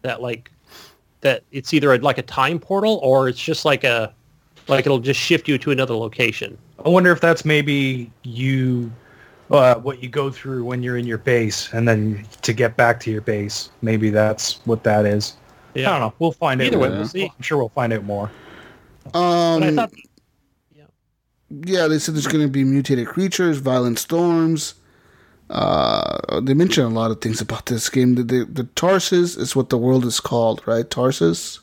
that 0.03 0.23
like 0.23 0.51
that 1.21 1.43
it's 1.51 1.75
either 1.75 1.95
a, 1.95 1.99
like 1.99 2.19
a 2.19 2.23
time 2.23 2.59
portal 2.59 3.01
or 3.03 3.29
it's 3.29 3.43
just 3.43 3.65
like 3.65 3.85
a 3.85 4.15
like 4.69 4.87
it'll 4.87 4.99
just 4.99 5.21
shift 5.21 5.49
you 5.49 5.59
to 5.59 5.71
another 5.71 5.95
location. 5.95 6.59
I 6.85 6.89
wonder 6.89 7.11
if 7.11 7.21
that's 7.21 7.45
maybe 7.45 8.11
you, 8.23 8.93
uh, 9.51 9.77
what 9.77 10.03
you 10.03 10.09
go 10.09 10.31
through 10.31 10.65
when 10.65 10.83
you're 10.83 10.97
in 10.97 11.07
your 11.07 11.19
base, 11.19 11.73
and 11.73 11.89
then 11.89 12.25
to 12.43 12.53
get 12.53 12.77
back 12.77 13.01
to 13.01 13.11
your 13.11 13.23
base. 13.23 13.71
Maybe 13.83 14.11
that's 14.11 14.65
what 14.67 14.85
that 14.85 15.07
is. 15.07 15.35
Yeah. 15.75 15.89
I 15.89 15.99
don't 15.99 16.09
know. 16.09 16.15
We'll 16.19 16.33
find 16.33 16.61
out. 16.61 16.67
Either 16.67 16.77
it. 16.77 16.81
way, 16.81 16.89
we'll 16.91 17.09
see. 17.09 17.25
I'm 17.25 17.43
sure 17.43 17.59
we'll 17.59 17.71
find 17.71 17.93
out 17.93 18.05
more. 18.05 18.31
Um, 19.15 19.61
But 19.61 19.63
I 19.63 19.75
thought 19.75 19.93
yeah, 21.51 21.87
they 21.87 21.99
said 21.99 22.15
there's 22.15 22.27
going 22.27 22.45
to 22.45 22.51
be 22.51 22.65
mutated 22.65 23.07
creatures, 23.07 23.59
violent 23.59 23.99
storms. 23.99 24.75
Uh, 25.51 26.41
they 26.41 26.55
mentioned 26.55 26.87
a 26.87 26.91
lot 26.91 27.11
of 27.11 27.21
things 27.21 27.41
about 27.41 27.67
this 27.67 27.89
game. 27.89 28.15
The, 28.17 28.23
the, 28.23 28.45
the 28.45 28.65
Tarsis 28.65 29.39
is 29.39 29.57
what 29.57 29.71
the 29.71 29.79
world 29.79 30.05
is 30.05 30.21
called, 30.21 30.63
right? 30.67 30.89
Tarsis. 30.89 31.61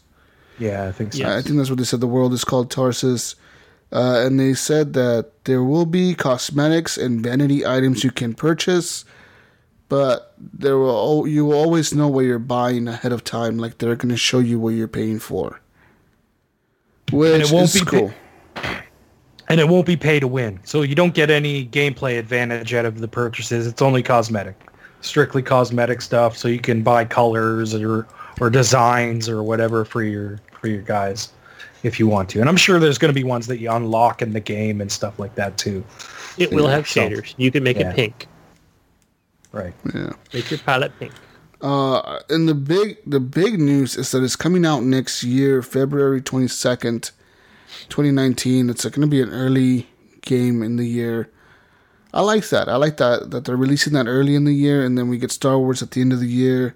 Yeah, 0.58 0.88
I 0.88 0.92
think 0.92 1.14
so. 1.14 1.20
Yeah. 1.20 1.36
I 1.36 1.42
think 1.42 1.58
that's 1.58 1.70
what 1.70 1.78
they 1.78 1.86
said. 1.86 2.00
The 2.00 2.08
world 2.08 2.34
is 2.34 2.44
called 2.44 2.72
Tarsis. 2.72 3.36
Uh, 3.92 4.24
and 4.26 4.40
they 4.40 4.54
said 4.54 4.94
that 4.94 5.32
there 5.46 5.64
will 5.64 5.86
be 5.86 6.16
cosmetics 6.16 6.98
and 6.98 7.22
vanity 7.22 7.66
items 7.66 8.04
you 8.04 8.12
can 8.12 8.34
purchase, 8.34 9.06
but 9.90 10.34
there 10.38 10.78
will 10.78 10.90
al- 10.90 11.28
you 11.28 11.46
will 11.46 11.58
always 11.58 11.94
know 11.94 12.08
what 12.08 12.26
you're 12.26 12.40
buying 12.40 12.88
ahead 12.88 13.12
of 13.14 13.24
time. 13.24 13.58
Like 13.58 13.78
they're 13.78 13.96
going 13.96 14.10
to 14.10 14.18
show 14.18 14.40
you 14.40 14.60
what 14.60 14.70
you're 14.70 14.88
paying 14.88 15.20
for, 15.20 15.62
which 17.12 17.44
it 17.44 17.52
won't 17.52 17.74
is 17.74 17.76
be 17.76 17.86
cool. 17.86 18.14
And 19.50 19.60
it 19.60 19.68
won't 19.68 19.86
be 19.86 19.96
pay 19.96 20.20
to 20.20 20.28
win. 20.28 20.60
So 20.64 20.82
you 20.82 20.96
don't 20.96 21.14
get 21.14 21.30
any 21.30 21.66
gameplay 21.68 22.18
advantage 22.20 22.74
out 22.74 22.86
of 22.86 23.00
the 23.00 23.08
purchases. 23.08 23.68
It's 23.68 23.82
only 23.82 24.02
cosmetic, 24.04 24.56
strictly 25.02 25.42
cosmetic 25.42 26.02
stuff. 26.02 26.38
So 26.38 26.48
you 26.48 26.60
can 26.60 26.82
buy 26.84 27.06
colors 27.06 27.74
or 27.74 28.08
or 28.42 28.50
designs 28.50 29.30
or 29.30 29.44
whatever 29.44 29.86
for 29.86 30.04
your 30.04 30.40
for 30.60 30.68
your 30.68 30.82
guys 30.82 31.30
if 31.84 32.00
you 32.00 32.08
want 32.08 32.30
to. 32.30 32.40
And 32.40 32.50
I'm 32.50 32.58
sure 32.58 32.80
there's 32.80 32.98
going 32.98 33.14
to 33.14 33.16
be 33.20 33.24
ones 33.24 33.48
that 33.48 33.60
you 33.60 33.72
unlock 33.72 34.22
in 34.22 34.34
the 34.34 34.40
game 34.40 34.82
and 34.82 34.92
stuff 34.92 35.20
like 35.20 35.36
that 35.36 35.58
too. 35.58 35.84
it 36.38 36.52
will 36.52 36.68
have 36.68 36.88
So- 36.88 37.02
shaders. 37.02 37.34
You 37.38 37.52
can 37.52 37.64
make 37.64 37.78
Yeah. 37.78 37.92
it 37.92 37.96
pink. 37.96 38.28
Right. 39.52 39.74
Yeah. 39.94 40.10
Make 40.34 40.52
your 40.52 40.58
palette 40.60 40.92
pink. 41.00 41.14
Uh, 41.62 42.20
and 42.30 42.50
the 42.50 42.54
big 42.54 42.98
the 43.08 43.22
big 43.22 43.58
news 43.60 43.96
is 43.96 44.12
that 44.12 44.22
it's 44.22 44.36
coming 44.36 44.66
out 44.66 44.84
next 44.84 45.24
year, 45.24 45.62
February 45.62 46.22
twenty 46.22 46.50
second, 46.50 47.12
twenty 47.90 48.12
nineteen. 48.12 48.70
It's 48.70 48.84
going 48.86 49.02
to 49.02 49.08
be 49.08 49.22
an 49.22 49.32
early 49.32 49.88
game 50.22 50.62
in 50.64 50.76
the 50.78 50.86
year. 50.88 51.30
I 52.14 52.22
like 52.22 52.48
that. 52.50 52.70
I 52.70 52.78
like 52.78 52.98
that 52.98 53.32
that 53.32 53.46
they're 53.46 53.58
releasing 53.58 53.94
that 53.94 54.08
early 54.08 54.36
in 54.36 54.46
the 54.46 54.54
year, 54.54 54.86
and 54.86 54.98
then 54.98 55.10
we 55.10 55.18
get 55.18 55.32
Star 55.32 55.60
Wars 55.60 55.82
at 55.82 55.92
the 55.92 56.02
end 56.02 56.14
of 56.14 56.20
the 56.20 56.28
year. 56.28 56.76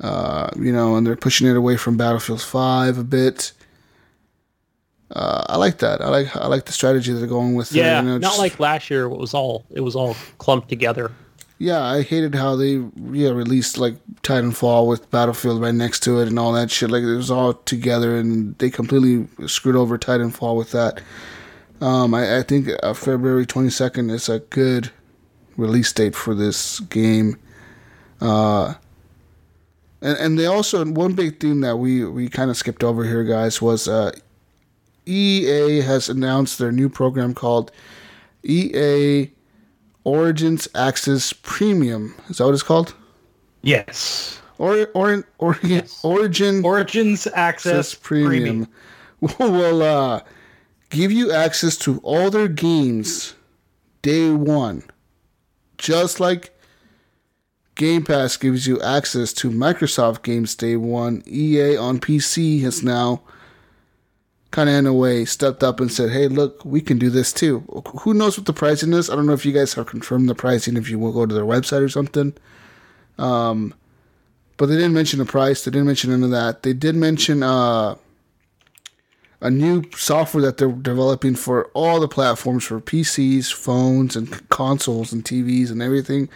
Uh, 0.00 0.48
you 0.56 0.72
know, 0.72 0.96
and 0.96 1.06
they're 1.06 1.16
pushing 1.16 1.46
it 1.46 1.56
away 1.56 1.76
from 1.76 1.96
Battlefield 1.96 2.40
Five 2.42 2.96
a 2.98 3.04
bit. 3.04 3.52
Uh, 5.10 5.44
I 5.48 5.56
like 5.56 5.78
that. 5.78 6.00
I 6.00 6.08
like 6.08 6.34
I 6.36 6.46
like 6.46 6.66
the 6.66 6.72
strategy 6.72 7.12
they're 7.12 7.26
going 7.26 7.54
with. 7.54 7.72
Yeah, 7.72 8.00
you 8.00 8.06
know, 8.06 8.18
not 8.18 8.28
just- 8.28 8.38
like 8.38 8.60
last 8.60 8.90
year. 8.90 9.04
It 9.04 9.16
was 9.16 9.34
all 9.34 9.64
it 9.70 9.80
was 9.80 9.96
all 9.96 10.14
clumped 10.38 10.68
together. 10.68 11.10
Yeah, 11.60 11.82
I 11.82 12.00
hated 12.00 12.34
how 12.34 12.56
they 12.56 12.82
yeah 13.12 13.28
released 13.28 13.76
like 13.76 13.96
Titanfall 14.22 14.88
with 14.88 15.10
Battlefield 15.10 15.60
right 15.60 15.74
next 15.74 16.00
to 16.04 16.18
it 16.18 16.26
and 16.26 16.38
all 16.38 16.52
that 16.52 16.70
shit. 16.70 16.90
Like 16.90 17.02
it 17.02 17.14
was 17.14 17.30
all 17.30 17.52
together, 17.52 18.16
and 18.16 18.56
they 18.56 18.70
completely 18.70 19.28
screwed 19.46 19.76
over 19.76 19.98
Titanfall 19.98 20.56
with 20.56 20.70
that. 20.70 21.02
Um, 21.82 22.14
I, 22.14 22.38
I 22.38 22.42
think 22.44 22.70
uh, 22.82 22.94
February 22.94 23.44
twenty 23.44 23.68
second 23.68 24.08
is 24.08 24.26
a 24.30 24.38
good 24.38 24.90
release 25.58 25.92
date 25.92 26.16
for 26.16 26.34
this 26.34 26.80
game. 26.80 27.38
Uh, 28.22 28.74
and 30.00 30.16
and 30.16 30.38
they 30.38 30.46
also 30.46 30.82
one 30.86 31.12
big 31.12 31.40
thing 31.40 31.60
that 31.60 31.76
we 31.76 32.06
we 32.06 32.30
kind 32.30 32.50
of 32.50 32.56
skipped 32.56 32.82
over 32.82 33.04
here, 33.04 33.22
guys, 33.22 33.60
was 33.60 33.86
uh, 33.86 34.12
EA 35.04 35.82
has 35.82 36.08
announced 36.08 36.58
their 36.58 36.72
new 36.72 36.88
program 36.88 37.34
called 37.34 37.70
EA 38.42 39.30
Origins 40.04 40.68
Access 40.74 41.32
Premium. 41.32 42.14
Is 42.28 42.38
that 42.38 42.44
what 42.44 42.54
it's 42.54 42.62
called? 42.62 42.94
Yes. 43.62 44.40
Or 44.58 44.88
or 44.94 45.24
or 45.38 45.58
Origin 46.02 46.64
Origins 46.64 47.26
Access, 47.26 47.34
Access 47.36 47.94
Premium 47.94 48.68
will 49.38 49.82
uh, 49.82 50.20
give 50.90 51.12
you 51.12 51.32
access 51.32 51.76
to 51.78 51.98
all 52.02 52.30
their 52.30 52.48
games 52.48 53.34
day 54.02 54.30
one, 54.30 54.82
just 55.78 56.20
like 56.20 56.54
Game 57.74 58.04
Pass 58.04 58.36
gives 58.36 58.66
you 58.66 58.80
access 58.82 59.32
to 59.34 59.50
Microsoft 59.50 60.22
games 60.22 60.54
day 60.54 60.76
one. 60.76 61.22
EA 61.26 61.76
on 61.76 61.98
PC 61.98 62.60
has 62.62 62.82
now 62.82 63.22
kind 64.50 64.68
of 64.68 64.74
in 64.74 64.86
a 64.86 64.94
way 64.94 65.24
stepped 65.24 65.62
up 65.62 65.80
and 65.80 65.92
said, 65.92 66.10
"Hey, 66.10 66.28
look, 66.28 66.64
we 66.64 66.80
can 66.80 66.98
do 66.98 67.10
this 67.10 67.32
too." 67.32 67.60
Who 68.00 68.14
knows 68.14 68.36
what 68.36 68.46
the 68.46 68.52
pricing 68.52 68.92
is? 68.92 69.08
I 69.08 69.16
don't 69.16 69.26
know 69.26 69.32
if 69.32 69.46
you 69.46 69.52
guys 69.52 69.74
have 69.74 69.86
confirmed 69.86 70.28
the 70.28 70.34
pricing. 70.34 70.76
If 70.76 70.88
you 70.90 70.98
will 70.98 71.12
go 71.12 71.26
to 71.26 71.34
their 71.34 71.44
website 71.44 71.82
or 71.82 71.88
something. 71.88 72.34
Um, 73.18 73.74
but 74.56 74.66
they 74.66 74.76
didn't 74.76 74.92
mention 74.92 75.18
the 75.18 75.24
price. 75.24 75.64
They 75.64 75.70
didn't 75.70 75.86
mention 75.86 76.12
any 76.12 76.24
of 76.24 76.30
that. 76.32 76.62
They 76.62 76.72
did 76.72 76.94
mention 76.94 77.42
uh, 77.42 77.96
a 79.40 79.50
new 79.50 79.84
software 79.96 80.42
that 80.42 80.58
they're 80.58 80.70
developing 80.70 81.34
for 81.34 81.66
all 81.72 81.98
the 81.98 82.08
platforms 82.08 82.64
for 82.64 82.80
PCs, 82.80 83.52
phones, 83.52 84.16
and 84.16 84.48
consoles 84.50 85.12
and 85.12 85.24
TVs 85.24 85.70
and 85.70 85.80
everything, 85.80 86.28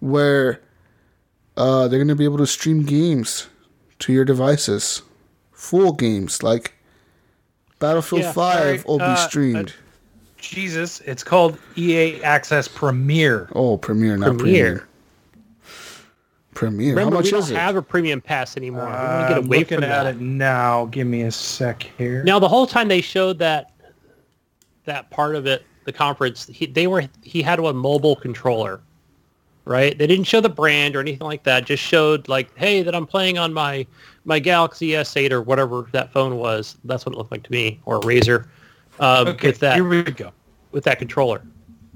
where 0.00 0.60
uh, 1.56 1.86
they're 1.86 2.00
going 2.00 2.08
to 2.08 2.16
be 2.16 2.24
able 2.24 2.38
to 2.38 2.46
stream 2.46 2.84
games 2.84 3.48
to 4.00 4.12
your 4.12 4.24
devices, 4.24 5.02
full 5.52 5.92
games 5.92 6.42
like 6.42 6.73
Battlefield 7.78 8.22
Yeah, 8.22 8.32
Five 8.32 8.58
sorry, 8.58 8.82
will 8.86 8.98
be 8.98 9.04
uh, 9.04 9.16
streamed. 9.16 9.74
Jesus, 10.38 11.00
it's 11.02 11.22
called 11.24 11.58
EA 11.76 12.22
Access 12.22 12.68
Premier. 12.68 13.48
oh, 13.54 13.76
Premiere, 13.78 14.16
not 14.16 14.36
Premiere. 14.36 14.64
Premiere. 14.64 14.88
Premiere. 16.54 16.90
Remember, 16.90 17.16
How 17.16 17.18
much 17.20 17.24
we 17.24 17.30
don't 17.32 17.40
is 17.40 17.50
it? 17.50 17.56
have 17.56 17.74
a 17.76 17.82
premium 17.82 18.20
pass 18.20 18.56
anymore. 18.56 18.84
we 18.84 18.90
want 18.92 18.94
to 18.94 19.06
Uh, 19.08 19.28
get 19.28 19.38
I'm 19.38 19.44
away 19.46 19.58
looking 19.58 19.76
from 19.78 19.84
at 19.84 20.04
that. 20.04 20.14
it 20.14 20.20
now. 20.20 20.84
Give 20.86 21.06
me 21.06 21.22
a 21.22 21.30
sec 21.32 21.82
here. 21.98 22.22
Now, 22.22 22.38
the 22.38 22.48
whole 22.48 22.66
time 22.66 22.86
they 22.88 23.00
showed 23.00 23.38
that 23.40 23.72
that 24.84 25.10
part 25.10 25.34
of 25.34 25.46
it, 25.46 25.64
the 25.84 25.92
conference, 25.92 26.46
he, 26.46 26.66
they 26.66 26.86
were 26.86 27.08
he 27.22 27.42
had 27.42 27.58
a 27.58 27.72
mobile 27.72 28.14
controller, 28.14 28.80
right? 29.64 29.96
They 29.96 30.06
didn't 30.06 30.26
show 30.26 30.40
the 30.40 30.48
brand 30.48 30.96
or 30.96 31.00
anything 31.00 31.26
like 31.26 31.44
that. 31.44 31.64
Just 31.64 31.82
showed 31.82 32.28
like, 32.28 32.56
hey, 32.56 32.82
that 32.82 32.94
I'm 32.94 33.06
playing 33.06 33.38
on 33.38 33.52
my 33.52 33.86
my 34.24 34.38
Galaxy 34.38 34.90
S8 34.90 35.30
or 35.30 35.42
whatever 35.42 35.86
that 35.92 36.12
phone 36.12 36.36
was. 36.36 36.76
That's 36.84 37.04
what 37.04 37.14
it 37.14 37.18
looked 37.18 37.32
like 37.32 37.42
to 37.44 37.52
me, 37.52 37.80
or 37.84 37.96
a 37.96 38.00
Razer. 38.00 38.46
Um, 39.00 39.28
okay, 39.28 39.48
with 39.48 39.58
that 39.60 39.74
here 39.74 39.88
we 39.88 40.02
go. 40.02 40.32
with 40.72 40.84
that 40.84 40.98
controller. 40.98 41.42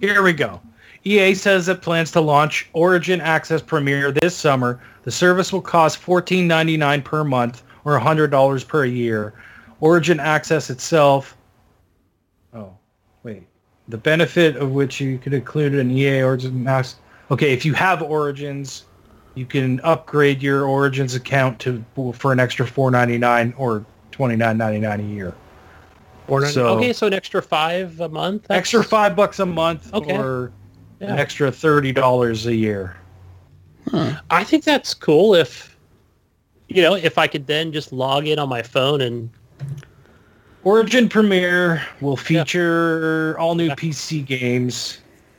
Here 0.00 0.22
we 0.22 0.32
go. 0.32 0.60
EA 1.04 1.34
says 1.34 1.68
it 1.68 1.80
plans 1.80 2.10
to 2.12 2.20
launch 2.20 2.68
Origin 2.72 3.20
Access 3.20 3.62
Premier 3.62 4.10
this 4.10 4.36
summer. 4.36 4.80
The 5.04 5.10
service 5.10 5.52
will 5.52 5.62
cost 5.62 6.02
$14.99 6.02 7.04
per 7.04 7.24
month 7.24 7.62
or 7.84 7.98
$100 7.98 8.68
per 8.68 8.84
year. 8.84 9.32
Origin 9.80 10.20
Access 10.20 10.70
itself. 10.70 11.36
Oh, 12.52 12.76
wait. 13.22 13.44
The 13.88 13.96
benefit 13.96 14.56
of 14.56 14.72
which 14.72 15.00
you 15.00 15.18
could 15.18 15.32
include 15.32 15.74
an 15.74 15.90
EA 15.90 16.22
Origin 16.22 16.62
Max. 16.62 16.96
Okay, 17.30 17.52
if 17.52 17.64
you 17.64 17.74
have 17.74 18.02
Origins, 18.02 18.84
you 19.34 19.44
can 19.46 19.80
upgrade 19.80 20.42
your 20.42 20.64
Origins 20.66 21.14
account 21.14 21.58
to 21.60 21.84
for 22.14 22.32
an 22.32 22.40
extra 22.40 22.66
$4.99 22.66 23.54
or 23.58 23.84
$29.99 24.12 25.00
a 25.00 25.02
year. 25.02 25.34
Or 26.26 26.44
So- 26.46 26.66
okay, 26.78 26.92
so 26.92 27.06
an 27.06 27.14
extra 27.14 27.40
five 27.42 28.00
a 28.00 28.08
month. 28.08 28.42
That's- 28.48 28.58
Extra 28.58 28.84
five 28.84 29.16
bucks 29.16 29.38
a 29.38 29.46
month 29.46 29.92
Okay. 29.94 30.16
or 30.16 30.52
Yeah. 31.00 31.12
an 31.14 31.18
extra 31.18 31.50
thirty 31.52 31.92
dollars 31.92 32.46
a 32.46 32.54
year. 32.54 32.96
I 34.28 34.44
think 34.44 34.64
that's 34.64 34.92
cool 34.92 35.34
if 35.34 35.74
you 36.68 36.82
know 36.82 36.94
if 36.94 37.16
I 37.16 37.26
could 37.28 37.46
then 37.46 37.72
just 37.72 37.92
log 37.92 38.26
in 38.26 38.38
on 38.38 38.48
my 38.48 38.60
phone 38.62 39.00
and 39.00 39.30
Origin 40.64 41.08
Premiere 41.08 41.80
will 42.02 42.16
feature 42.16 43.34
all 43.38 43.54
new 43.54 43.70
PC 43.70 44.20
games. 44.26 44.98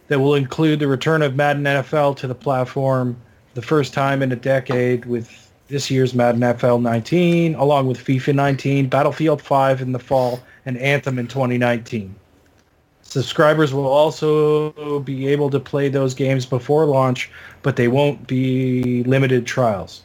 That 0.09 0.19
will 0.19 0.35
include 0.35 0.79
the 0.79 0.87
return 0.87 1.21
of 1.21 1.35
Madden 1.35 1.63
NFL 1.63 2.17
to 2.17 2.27
the 2.27 2.35
platform 2.35 3.15
the 3.53 3.61
first 3.61 3.93
time 3.93 4.21
in 4.21 4.31
a 4.31 4.35
decade 4.35 5.05
with 5.05 5.51
this 5.67 5.89
year's 5.89 6.13
Madden 6.13 6.41
NFL 6.41 6.81
19, 6.81 7.55
along 7.55 7.87
with 7.87 7.97
FIFA 7.99 8.35
19, 8.35 8.89
Battlefield 8.89 9.41
5 9.41 9.81
in 9.81 9.91
the 9.91 9.99
fall, 9.99 10.39
and 10.65 10.77
Anthem 10.77 11.19
in 11.19 11.27
2019. 11.27 12.13
Subscribers 13.03 13.73
will 13.73 13.87
also 13.87 14.99
be 14.99 15.27
able 15.27 15.49
to 15.49 15.59
play 15.59 15.89
those 15.89 16.13
games 16.13 16.45
before 16.45 16.85
launch, 16.85 17.31
but 17.61 17.75
they 17.75 17.87
won't 17.87 18.27
be 18.27 19.03
limited 19.03 19.45
trials. 19.45 20.03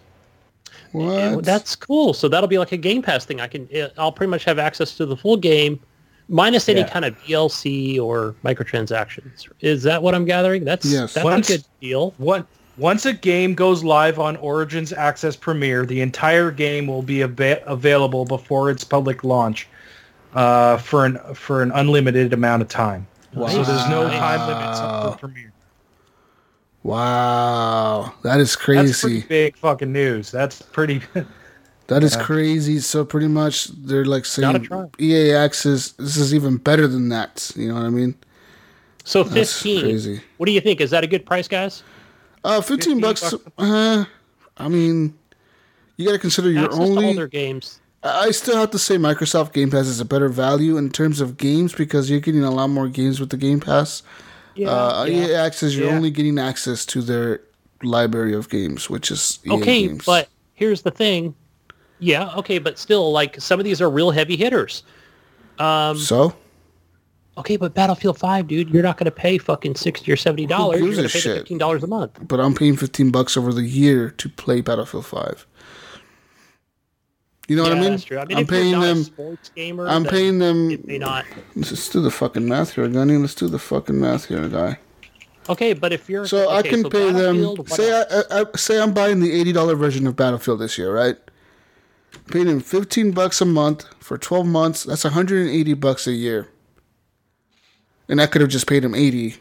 What? 0.92 1.44
That's 1.44 1.74
cool. 1.74 2.14
So 2.14 2.28
that'll 2.28 2.48
be 2.48 2.58
like 2.58 2.72
a 2.72 2.76
Game 2.76 3.02
Pass 3.02 3.24
thing. 3.24 3.40
I 3.40 3.46
can, 3.46 3.68
I'll 3.98 4.12
pretty 4.12 4.30
much 4.30 4.44
have 4.44 4.58
access 4.58 4.96
to 4.96 5.06
the 5.06 5.16
full 5.16 5.36
game, 5.36 5.80
minus 6.28 6.68
any 6.68 6.80
Yeah. 6.80 6.88
kind 6.88 7.04
of 7.04 7.14
DLC 7.24 7.98
or 8.00 8.34
microtransactions. 8.44 9.46
Is 9.60 9.82
that 9.82 10.02
what 10.02 10.14
I'm 10.14 10.24
gathering? 10.24 10.64
That's 10.64 10.86
Yes. 10.86 11.14
that's 11.14 11.24
Once- 11.24 11.50
a 11.50 11.52
good 11.58 11.64
deal. 11.80 12.14
What, 12.18 12.46
once 12.76 13.06
a 13.06 13.12
game 13.12 13.54
goes 13.54 13.84
live 13.84 14.18
on 14.18 14.36
Origin's 14.38 14.92
Access 14.92 15.36
Premier, 15.36 15.84
the 15.86 16.00
entire 16.00 16.50
game 16.50 16.86
will 16.86 17.02
be 17.02 17.22
ava- 17.22 17.62
available 17.66 18.24
before 18.24 18.70
its 18.70 18.82
public 18.84 19.22
launch 19.24 19.68
uh, 20.34 20.76
for 20.78 21.04
an 21.04 21.18
for 21.34 21.62
an 21.62 21.70
unlimited 21.72 22.32
amount 22.32 22.62
of 22.62 22.68
time. 22.68 23.06
So 23.34 23.46
there's 23.46 23.88
no 23.88 24.08
time 24.08 24.40
limits 24.48 24.80
Wow. 24.80 25.10
for 25.12 25.18
Premiere. 25.18 25.52
Wow, 26.84 28.12
that 28.22 28.40
is 28.40 28.54
crazy. 28.56 28.86
That's 28.86 29.00
pretty 29.00 29.14
crazy. 29.22 29.26
big 29.28 29.56
fucking 29.56 29.92
news. 29.92 30.30
That's 30.30 30.60
pretty. 30.62 31.02
That 31.88 32.02
is 32.02 32.16
crazy. 32.16 32.78
So 32.80 33.04
pretty 33.04 33.28
much 33.28 33.66
they're 33.68 34.04
like 34.06 34.24
saying. 34.24 34.68
EA 34.98 35.32
Access. 35.32 35.90
This 35.92 36.16
is 36.16 36.34
even 36.34 36.56
better 36.56 36.86
than 36.86 37.08
that. 37.10 37.52
You 37.56 37.68
know 37.68 37.74
what 37.74 37.84
I 37.84 37.90
mean? 37.90 38.14
So 39.04 39.22
That's 39.22 39.52
15. 39.52 39.80
crazy. 39.82 40.20
What 40.38 40.46
do 40.46 40.52
you 40.52 40.60
think? 40.62 40.80
Is 40.80 40.90
that 40.90 41.04
a 41.04 41.06
good 41.06 41.26
price, 41.26 41.46
guys? 41.46 41.82
Uh, 42.42 42.60
fifteen 42.60 43.00
15 43.00 43.00
bucks. 43.00 43.20
bucks. 43.30 43.44
Uh, 43.58 44.04
I 44.56 44.68
mean, 44.68 45.14
you 45.96 46.06
got 46.06 46.12
to 46.12 46.18
consider 46.18 46.50
you're 46.50 46.70
all 46.72 46.82
only. 46.98 47.14
their 47.14 47.26
games. 47.28 47.80
I 48.02 48.30
still 48.32 48.56
have 48.56 48.70
to 48.72 48.78
say 48.78 48.96
Microsoft 48.96 49.52
Game 49.54 49.70
Pass 49.70 49.86
is 49.86 49.98
a 50.00 50.04
better 50.04 50.28
value 50.28 50.76
in 50.76 50.90
terms 50.90 51.20
of 51.22 51.38
games 51.38 51.74
because 51.74 52.10
you're 52.10 52.20
getting 52.20 52.44
a 52.44 52.50
lot 52.50 52.68
more 52.68 52.86
games 52.88 53.18
with 53.18 53.30
the 53.30 53.38
Game 53.38 53.60
Pass. 53.60 54.02
Yeah. 54.54 54.68
uh, 54.70 55.04
yeah. 55.08 55.26
EA 55.28 55.34
Access, 55.36 55.74
you're 55.74 55.88
Yeah. 55.88 55.96
only 55.96 56.10
getting 56.10 56.38
access 56.38 56.84
to 56.86 57.00
their 57.00 57.40
library 57.82 58.34
of 58.34 58.48
games, 58.50 58.88
which 58.90 59.10
is 59.10 59.38
EA 59.46 59.50
okay, 59.52 59.86
games. 59.88 60.04
but 60.04 60.28
here's 60.54 60.82
the 60.82 60.90
thing. 60.90 61.34
Yeah, 61.98 62.34
okay, 62.36 62.58
but 62.58 62.78
still, 62.78 63.12
like 63.12 63.40
some 63.40 63.58
of 63.60 63.64
these 63.64 63.80
are 63.80 63.88
real 63.90 64.10
heavy 64.10 64.36
hitters. 64.36 64.82
Um, 65.58 65.96
so 65.96 66.34
okay, 67.38 67.56
but 67.56 67.74
Battlefield 67.74 68.18
Five, 68.18 68.48
dude, 68.48 68.68
you're 68.70 68.82
not 68.82 68.96
going 68.98 69.04
to 69.06 69.10
pay 69.10 69.38
fucking 69.38 69.76
sixty 69.76 70.10
or 70.12 70.16
seventy 70.16 70.46
dollars. 70.46 70.80
You're 70.80 70.90
going 70.92 71.06
to 71.08 71.12
pay 71.12 71.20
fifteen 71.20 71.58
dollars 71.58 71.82
a 71.84 71.86
month. 71.86 72.18
but 72.26 72.40
I'm 72.40 72.54
paying 72.54 72.76
15 72.76 73.10
bucks 73.10 73.36
over 73.36 73.52
the 73.52 73.62
year 73.62 74.10
to 74.10 74.28
play 74.28 74.60
Battlefield 74.60 75.06
5. 75.06 75.46
You 77.46 77.56
know 77.56 77.62
what 77.64 77.72
I 77.72 77.80
Yeah, 77.82 77.90
mean? 77.90 77.98
true. 77.98 78.18
I 78.18 78.24
mean, 78.24 78.38
I'm 78.38 78.44
if 78.44 78.50
you're 78.50 78.60
paying 78.60 78.80
them. 78.80 79.04
sports 79.04 79.50
gamer, 79.54 79.86
I'm 79.86 80.04
paying 80.04 80.38
them. 80.38 80.70
It 80.70 80.86
may 80.86 80.96
not. 80.98 81.26
Let's 81.54 81.88
do 81.90 82.00
the 82.00 82.10
fucking 82.10 82.48
math 82.48 82.74
here, 82.74 82.88
Gunny. 82.88 83.16
Let's 83.18 83.34
do 83.34 83.48
the 83.48 83.58
fucking 83.58 84.00
math 84.00 84.26
here, 84.26 84.48
guy. 84.48 84.78
Okay, 85.50 85.74
but 85.74 85.92
if 85.92 86.08
you're 86.08 86.26
So 86.26 86.48
I 86.48 86.62
can 86.62 86.82
so 86.82 86.88
pay 86.90 87.12
them. 87.12 87.54
Say? 87.66 87.92
I, 87.92 88.02
I, 88.40 88.40
I 88.40 88.44
say 88.56 88.80
I'm 88.80 88.94
buying 88.94 89.20
the 89.20 89.30
eighty 89.30 89.52
dollar 89.52 89.76
version 89.76 90.06
of 90.06 90.16
Battlefield 90.16 90.58
this 90.60 90.78
year, 90.78 90.90
right? 90.94 91.18
Paying 92.30 92.46
him 92.48 92.60
fifteen 92.60 93.10
bucks 93.12 93.40
a 93.40 93.44
month 93.44 93.84
for 94.00 94.16
twelve 94.18 94.46
months. 94.46 94.84
That's 94.84 95.04
one 95.04 95.12
hundred 95.12 95.42
and 95.46 95.50
eighty 95.50 95.74
bucks 95.74 96.06
a 96.06 96.12
year. 96.12 96.48
And 98.08 98.20
I 98.20 98.26
could 98.26 98.40
have 98.40 98.50
just 98.50 98.66
paid 98.66 98.84
him 98.84 98.94
eighty 98.94 99.36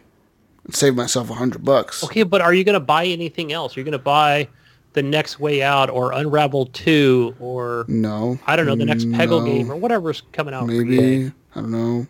and 0.66 0.76
saved 0.76 0.96
myself 0.96 1.30
hundred 1.30 1.64
bucks. 1.66 2.04
Okay, 2.04 2.24
but 2.24 2.42
are 2.42 2.54
you 2.54 2.64
going 2.64 2.74
to 2.74 2.80
buy 2.80 3.06
anything 3.06 3.52
else? 3.52 3.76
You're 3.76 3.84
going 3.86 3.92
to 3.94 3.98
buy 4.00 4.48
the 4.94 5.04
next 5.04 5.40
Way 5.40 5.62
Out 5.64 5.90
or 5.90 6.12
Unravel 6.14 6.68
Two 6.68 7.36
or 7.40 7.86
No, 7.88 8.40
I 8.48 8.56
don't 8.56 8.66
know 8.66 8.76
the 8.76 8.86
next 8.86 9.06
Peggle 9.06 9.40
No. 9.40 9.46
game 9.46 9.72
or 9.72 9.76
whatever's 9.76 10.22
coming 10.32 10.54
out. 10.54 10.68
maybe 10.68 11.32
I 11.56 11.60
don't 11.62 11.72
know. 11.72 12.08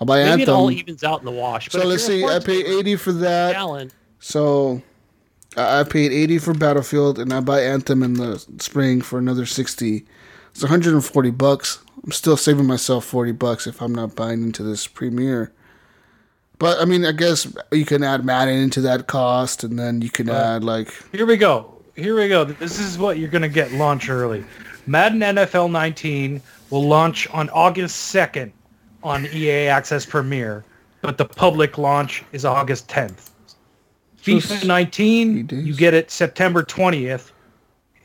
I'll 0.00 0.06
buy 0.06 0.24
Maybe 0.24 0.42
it 0.42 0.48
all 0.48 0.70
evens 0.70 1.04
out 1.04 1.20
in 1.20 1.24
the 1.26 1.30
wash. 1.30 1.68
But 1.68 1.82
So 1.82 1.86
let's 1.86 2.04
see. 2.04 2.24
I 2.24 2.38
pay 2.40 2.64
eighty 2.64 2.96
for 2.96 3.12
that. 3.12 3.54
Alan, 3.54 3.92
So 4.18 4.82
I 5.56 5.80
I 5.80 5.84
paid 5.84 6.12
eighty 6.12 6.38
for 6.38 6.54
Battlefield, 6.54 7.18
and 7.18 7.32
I 7.32 7.40
buy 7.40 7.62
Anthem 7.62 8.02
in 8.02 8.14
the 8.14 8.38
spring 8.58 9.00
for 9.00 9.18
another 9.18 9.46
sixty. 9.46 10.06
It's 10.50 10.62
one 10.62 10.70
hundred 10.70 10.94
and 10.94 11.04
forty 11.04 11.30
bucks. 11.30 11.82
I'm 12.04 12.12
still 12.12 12.36
saving 12.36 12.66
myself 12.66 13.04
forty 13.04 13.32
bucks 13.32 13.66
if 13.66 13.80
I'm 13.80 13.94
not 13.94 14.14
buying 14.16 14.42
into 14.42 14.62
this 14.62 14.86
premiere. 14.86 15.52
But 16.58 16.80
I 16.80 16.84
mean, 16.84 17.04
I 17.04 17.12
guess 17.12 17.52
you 17.72 17.84
can 17.84 18.04
add 18.04 18.24
Madden 18.24 18.56
into 18.56 18.80
that 18.82 19.08
cost, 19.08 19.64
and 19.64 19.78
then 19.78 20.00
you 20.00 20.10
can 20.10 20.28
add 20.28 20.62
like 20.62 20.94
Here 21.10 21.26
we 21.26 21.36
go. 21.36 21.72
Here 21.96 22.16
we 22.16 22.28
go. 22.28 22.44
This 22.44 22.78
is 22.78 22.96
what 22.96 23.18
you're 23.18 23.28
going 23.28 23.42
to 23.42 23.48
get 23.48 23.72
launch 23.72 24.08
early. 24.08 24.44
Madden 24.86 25.20
NFL 25.20 25.70
19 25.70 26.40
will 26.70 26.84
launch 26.84 27.28
on 27.30 27.50
August 27.50 28.14
2nd 28.14 28.50
on 29.02 29.26
EA 29.26 29.66
Access 29.66 30.06
Premiere, 30.06 30.64
but 31.02 31.18
the 31.18 31.24
public 31.24 31.76
launch 31.78 32.24
is 32.32 32.44
August 32.44 32.88
10th. 32.88 33.31
So 34.22 34.32
FIFA 34.32 34.66
19, 34.66 35.48
you 35.50 35.74
get 35.74 35.94
it 35.94 36.10
September 36.10 36.62
20th, 36.62 37.32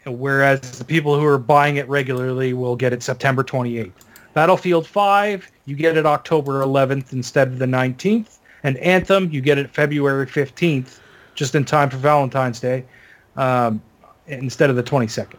whereas 0.05 0.79
the 0.79 0.83
people 0.85 1.19
who 1.19 1.25
are 1.25 1.37
buying 1.37 1.77
it 1.77 1.87
regularly 1.87 2.53
will 2.53 2.75
get 2.75 2.91
it 2.91 3.03
September 3.03 3.43
28th. 3.43 3.91
Battlefield 4.33 4.87
5, 4.87 5.51
you 5.65 5.75
get 5.75 5.95
it 5.95 6.05
October 6.07 6.63
11th 6.63 7.13
instead 7.13 7.47
of 7.49 7.59
the 7.59 7.65
19th. 7.65 8.39
And 8.63 8.77
Anthem, 8.77 9.29
you 9.31 9.41
get 9.41 9.59
it 9.59 9.69
February 9.69 10.25
15th, 10.25 10.99
just 11.35 11.53
in 11.53 11.63
time 11.63 11.89
for 11.89 11.97
Valentine's 11.97 12.59
Day, 12.59 12.83
um, 13.35 13.79
instead 14.27 14.69
of 14.71 14.75
the 14.75 14.83
22nd. 14.83 15.35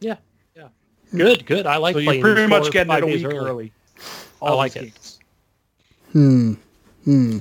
yeah, 0.00 0.16
yeah, 0.56 0.68
good, 1.14 1.46
good. 1.46 1.66
I 1.66 1.76
like 1.76 1.94
So 1.94 2.02
playing. 2.02 2.20
you're 2.20 2.34
pretty 2.34 2.50
much 2.50 2.72
getting 2.72 2.92
it 2.92 3.02
a 3.04 3.06
week 3.06 3.24
early. 3.26 3.36
early. 3.38 3.72
I 4.42 4.52
like 4.54 4.74
it. 4.74 4.80
games. 4.82 5.18
hmm 6.10 6.54
hmm. 7.04 7.38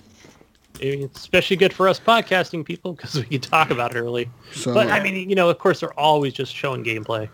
It's 0.82 1.20
especially 1.20 1.58
good 1.58 1.74
for 1.74 1.88
us 1.88 2.00
podcasting 2.00 2.66
people 2.66 2.94
because 2.94 3.16
we 3.16 3.24
can 3.24 3.42
talk 3.42 3.70
about 3.70 3.96
it 3.96 4.00
early. 4.00 4.30
So 4.52 4.74
But 4.74 4.90
I 4.90 5.02
mean, 5.02 5.30
you 5.30 5.36
know, 5.36 5.50
of 5.50 5.58
course, 5.60 5.82
they're 5.82 6.00
always 6.00 6.34
just 6.34 6.56
showing 6.56 6.84
gameplay 6.84 7.30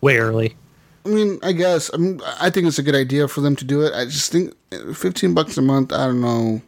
way 0.00 0.18
early. 0.18 0.56
I 1.04 1.08
mean, 1.08 1.38
I 1.42 1.52
guess 1.52 1.90
I 1.92 1.96
mean, 1.96 2.20
I 2.40 2.48
think 2.50 2.66
it's 2.66 2.78
a 2.78 2.82
good 2.82 2.94
idea 2.94 3.26
for 3.26 3.40
them 3.40 3.56
to 3.56 3.64
do 3.64 3.82
it. 3.82 3.92
I 3.92 4.04
just 4.04 4.30
think 4.30 4.54
fifteen 4.94 5.34
bucks 5.34 5.58
a 5.58 5.62
month. 5.62 5.92
I 5.92 6.06
don't 6.06 6.20
know. 6.20 6.62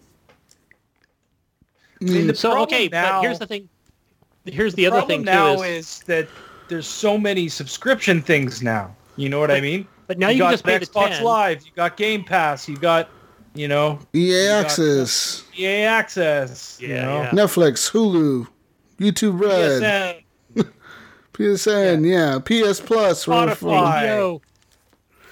I 2.01 2.05
mean, 2.05 2.35
So 2.35 2.61
okay, 2.63 2.89
now, 2.89 3.21
but 3.21 3.27
here's 3.27 3.39
the 3.39 3.47
thing. 3.47 3.69
Here's 4.45 4.75
the, 4.75 4.85
the 4.85 4.95
other 4.95 5.07
thing 5.07 5.23
now 5.23 5.57
too 5.57 5.63
is, 5.63 5.87
is, 5.87 6.01
that 6.01 6.29
there's 6.69 6.87
so 6.87 7.17
many 7.17 7.49
subscription 7.49 8.21
things 8.21 8.63
now. 8.63 8.95
You 9.17 9.29
know 9.29 9.39
what 9.39 9.51
I 9.51 9.61
mean? 9.61 9.87
but 10.07 10.19
now 10.19 10.29
you, 10.29 10.39
got 10.39 10.47
can 10.47 10.53
just 10.53 10.65
pay 10.65 10.79
the 10.79 10.87
Xbox 10.87 11.17
10. 11.17 11.25
Live, 11.25 11.65
you 11.65 11.73
got 11.75 11.97
Game 11.97 12.25
Pass, 12.25 12.69
you 12.69 12.77
got, 12.77 13.09
you 13.55 13.69
know, 13.69 13.99
EA 14.15 14.49
Access, 14.49 15.45
EA 15.57 15.85
Access, 15.85 16.79
you 16.81 16.89
Yeah, 16.89 17.03
know, 17.05 17.23
yeah. 17.23 17.31
Netflix, 17.31 17.91
Hulu, 17.91 18.47
YouTube 18.99 19.41
Red. 19.41 19.83
PSN. 19.83 20.21
PSN, 21.33 22.07
yeah. 22.07 22.39
PS 22.39 22.81
Plus, 22.81 23.25
for, 23.25 23.55
for, 23.55 23.67
Spotify. 23.67 24.07
Yo, 24.07 24.43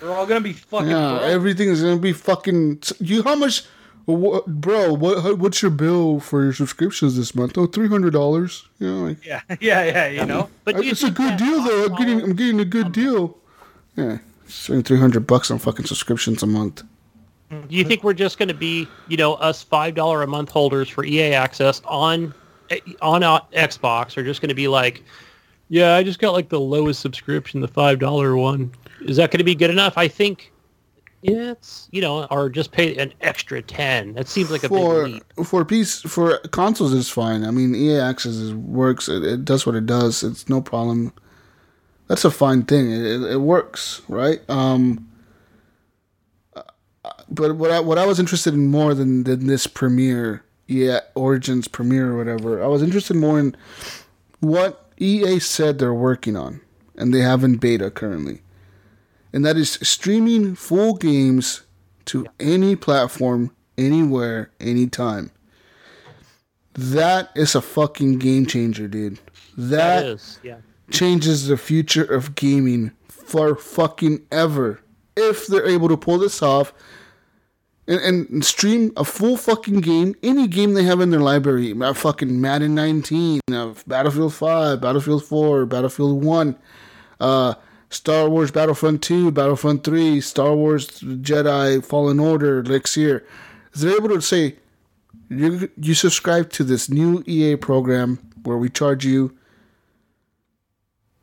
They're 0.00 0.10
all 0.12 0.26
gonna 0.26 0.40
be 0.40 0.52
fucking. 0.52 0.88
yeah. 0.88 1.18
broke. 1.18 1.22
Everything 1.22 1.68
is 1.68 1.82
gonna 1.82 1.96
be 1.96 2.12
fucking. 2.12 2.82
You, 2.98 3.22
how 3.22 3.36
much, 3.36 3.64
what, 4.06 4.46
bro? 4.46 4.94
What, 4.94 5.38
what's 5.38 5.62
your 5.62 5.70
bill 5.70 6.18
for 6.18 6.42
your 6.42 6.52
subscriptions 6.52 7.16
this 7.16 7.34
month? 7.36 7.56
Oh, 7.56 7.66
three 7.66 7.88
hundred 7.88 8.12
dollars. 8.12 8.66
You 8.80 8.88
know, 8.92 9.04
like, 9.06 9.24
yeah, 9.24 9.42
yeah, 9.60 9.84
yeah. 9.84 10.06
You 10.08 10.26
know, 10.26 10.48
but 10.64 10.76
do 10.76 10.84
you 10.84 10.90
it's 10.90 11.04
a 11.04 11.10
good 11.10 11.36
deal 11.36 11.62
though. 11.62 11.84
I'm 11.86 11.94
getting, 11.94 12.20
I'm 12.20 12.34
getting 12.34 12.58
a 12.58 12.64
good 12.64 12.90
deal. 12.90 13.38
Yeah, 13.96 14.18
spending 14.48 14.82
three 14.82 14.98
hundred 14.98 15.28
bucks 15.28 15.52
on 15.52 15.58
fucking 15.60 15.86
subscriptions 15.86 16.42
a 16.42 16.46
month. 16.46 16.82
Do 17.52 17.76
you 17.76 17.84
think 17.84 18.02
we're 18.02 18.14
just 18.14 18.38
going 18.38 18.48
to 18.48 18.54
be, 18.54 18.88
you 19.08 19.16
know, 19.16 19.34
us 19.34 19.62
five 19.62 19.94
dollar 19.94 20.22
a 20.22 20.26
month 20.26 20.50
holders 20.50 20.88
for 20.88 21.04
EA 21.04 21.34
access 21.34 21.82
on 21.84 22.34
on 23.02 23.22
uh, 23.22 23.40
Xbox 23.52 24.16
are 24.16 24.24
just 24.24 24.40
going 24.40 24.48
to 24.48 24.54
be 24.54 24.68
like, 24.68 25.02
yeah, 25.68 25.94
I 25.94 26.02
just 26.02 26.18
got 26.18 26.32
like 26.32 26.48
the 26.48 26.60
lowest 26.60 27.00
subscription, 27.00 27.60
the 27.60 27.68
five 27.68 27.98
dollar 27.98 28.36
one. 28.36 28.72
Is 29.02 29.16
that 29.16 29.30
going 29.30 29.38
to 29.38 29.44
be 29.44 29.54
good 29.54 29.70
enough? 29.70 29.98
I 29.98 30.08
think. 30.08 30.50
Yeah, 31.22 31.52
it's 31.52 31.88
you 31.92 32.00
know, 32.00 32.24
or 32.32 32.50
just 32.50 32.72
pay 32.72 32.96
an 32.96 33.12
extra 33.20 33.62
ten. 33.62 34.14
That 34.14 34.26
seems 34.26 34.50
like 34.50 34.64
a 34.64 34.68
for 34.68 35.04
big 35.04 35.14
leap. 35.14 35.46
for 35.46 35.64
piece 35.64 36.00
for 36.00 36.38
consoles 36.50 36.92
it's 36.92 37.08
fine. 37.08 37.44
I 37.44 37.52
mean, 37.52 37.76
EA 37.76 37.98
Access 38.00 38.32
is, 38.32 38.54
works. 38.54 39.08
It, 39.08 39.22
it 39.22 39.44
does 39.44 39.64
what 39.64 39.76
it 39.76 39.86
does. 39.86 40.24
It's 40.24 40.48
no 40.48 40.60
problem. 40.60 41.12
That's 42.08 42.24
a 42.24 42.30
fine 42.30 42.64
thing. 42.64 42.90
It, 42.90 43.02
it, 43.04 43.22
it 43.22 43.40
works, 43.40 44.02
right? 44.08 44.40
Um, 44.50 45.08
but 47.28 47.56
what 47.56 47.70
I 47.70 47.80
what 47.80 47.98
I 47.98 48.06
was 48.06 48.18
interested 48.18 48.54
in 48.54 48.68
more 48.68 48.94
than 48.94 49.24
than 49.24 49.46
this 49.46 49.66
premiere, 49.66 50.44
yeah, 50.66 51.00
Origins 51.14 51.68
premiere 51.68 52.12
or 52.12 52.16
whatever, 52.16 52.62
I 52.62 52.66
was 52.66 52.82
interested 52.82 53.16
more 53.16 53.38
in 53.38 53.56
what 54.40 54.90
EA 54.98 55.38
said 55.38 55.78
they're 55.78 55.94
working 55.94 56.36
on, 56.36 56.60
and 56.96 57.12
they 57.12 57.20
have 57.20 57.44
in 57.44 57.56
beta 57.56 57.90
currently, 57.90 58.42
and 59.32 59.44
that 59.44 59.56
is 59.56 59.72
streaming 59.82 60.54
full 60.54 60.94
games 60.94 61.62
to 62.06 62.26
any 62.40 62.76
platform 62.76 63.54
anywhere, 63.78 64.50
anytime. 64.60 65.30
That 66.74 67.30
is 67.34 67.54
a 67.54 67.60
fucking 67.60 68.18
game 68.18 68.46
changer, 68.46 68.88
dude. 68.88 69.18
That 69.56 70.00
that 70.00 70.04
is, 70.06 70.40
yeah. 70.42 70.56
changes 70.90 71.46
the 71.46 71.56
future 71.56 72.04
of 72.04 72.34
gaming 72.34 72.92
for 73.08 73.54
fucking 73.54 74.26
ever. 74.30 74.80
If 75.16 75.46
they're 75.46 75.68
able 75.68 75.88
to 75.88 75.96
pull 75.96 76.18
this 76.18 76.42
off 76.42 76.72
and, 77.86 78.28
and 78.28 78.44
stream 78.44 78.92
a 78.96 79.04
full 79.04 79.36
fucking 79.36 79.80
game, 79.80 80.14
any 80.22 80.46
game 80.46 80.74
they 80.74 80.84
have 80.84 81.00
in 81.00 81.10
their 81.10 81.20
library, 81.20 81.74
uh, 81.80 81.92
fucking 81.92 82.40
Madden 82.40 82.74
19, 82.74 83.40
uh, 83.52 83.74
Battlefield 83.86 84.34
5, 84.34 84.80
Battlefield 84.80 85.24
4, 85.24 85.66
Battlefield 85.66 86.24
1, 86.24 86.58
uh, 87.20 87.54
Star 87.90 88.28
Wars 88.28 88.50
Battlefront 88.50 89.02
2, 89.02 89.30
Battlefront 89.32 89.84
3, 89.84 90.20
Star 90.20 90.54
Wars 90.54 90.88
Jedi 91.00 91.84
Fallen 91.84 92.20
Order, 92.20 92.60
Elixir. 92.60 93.26
They're 93.74 93.96
able 93.96 94.08
to 94.10 94.22
say, 94.22 94.56
you, 95.28 95.70
you 95.76 95.94
subscribe 95.94 96.50
to 96.52 96.64
this 96.64 96.88
new 96.88 97.22
EA 97.26 97.56
program 97.56 98.18
where 98.44 98.56
we 98.56 98.68
charge 98.68 99.04
you 99.04 99.36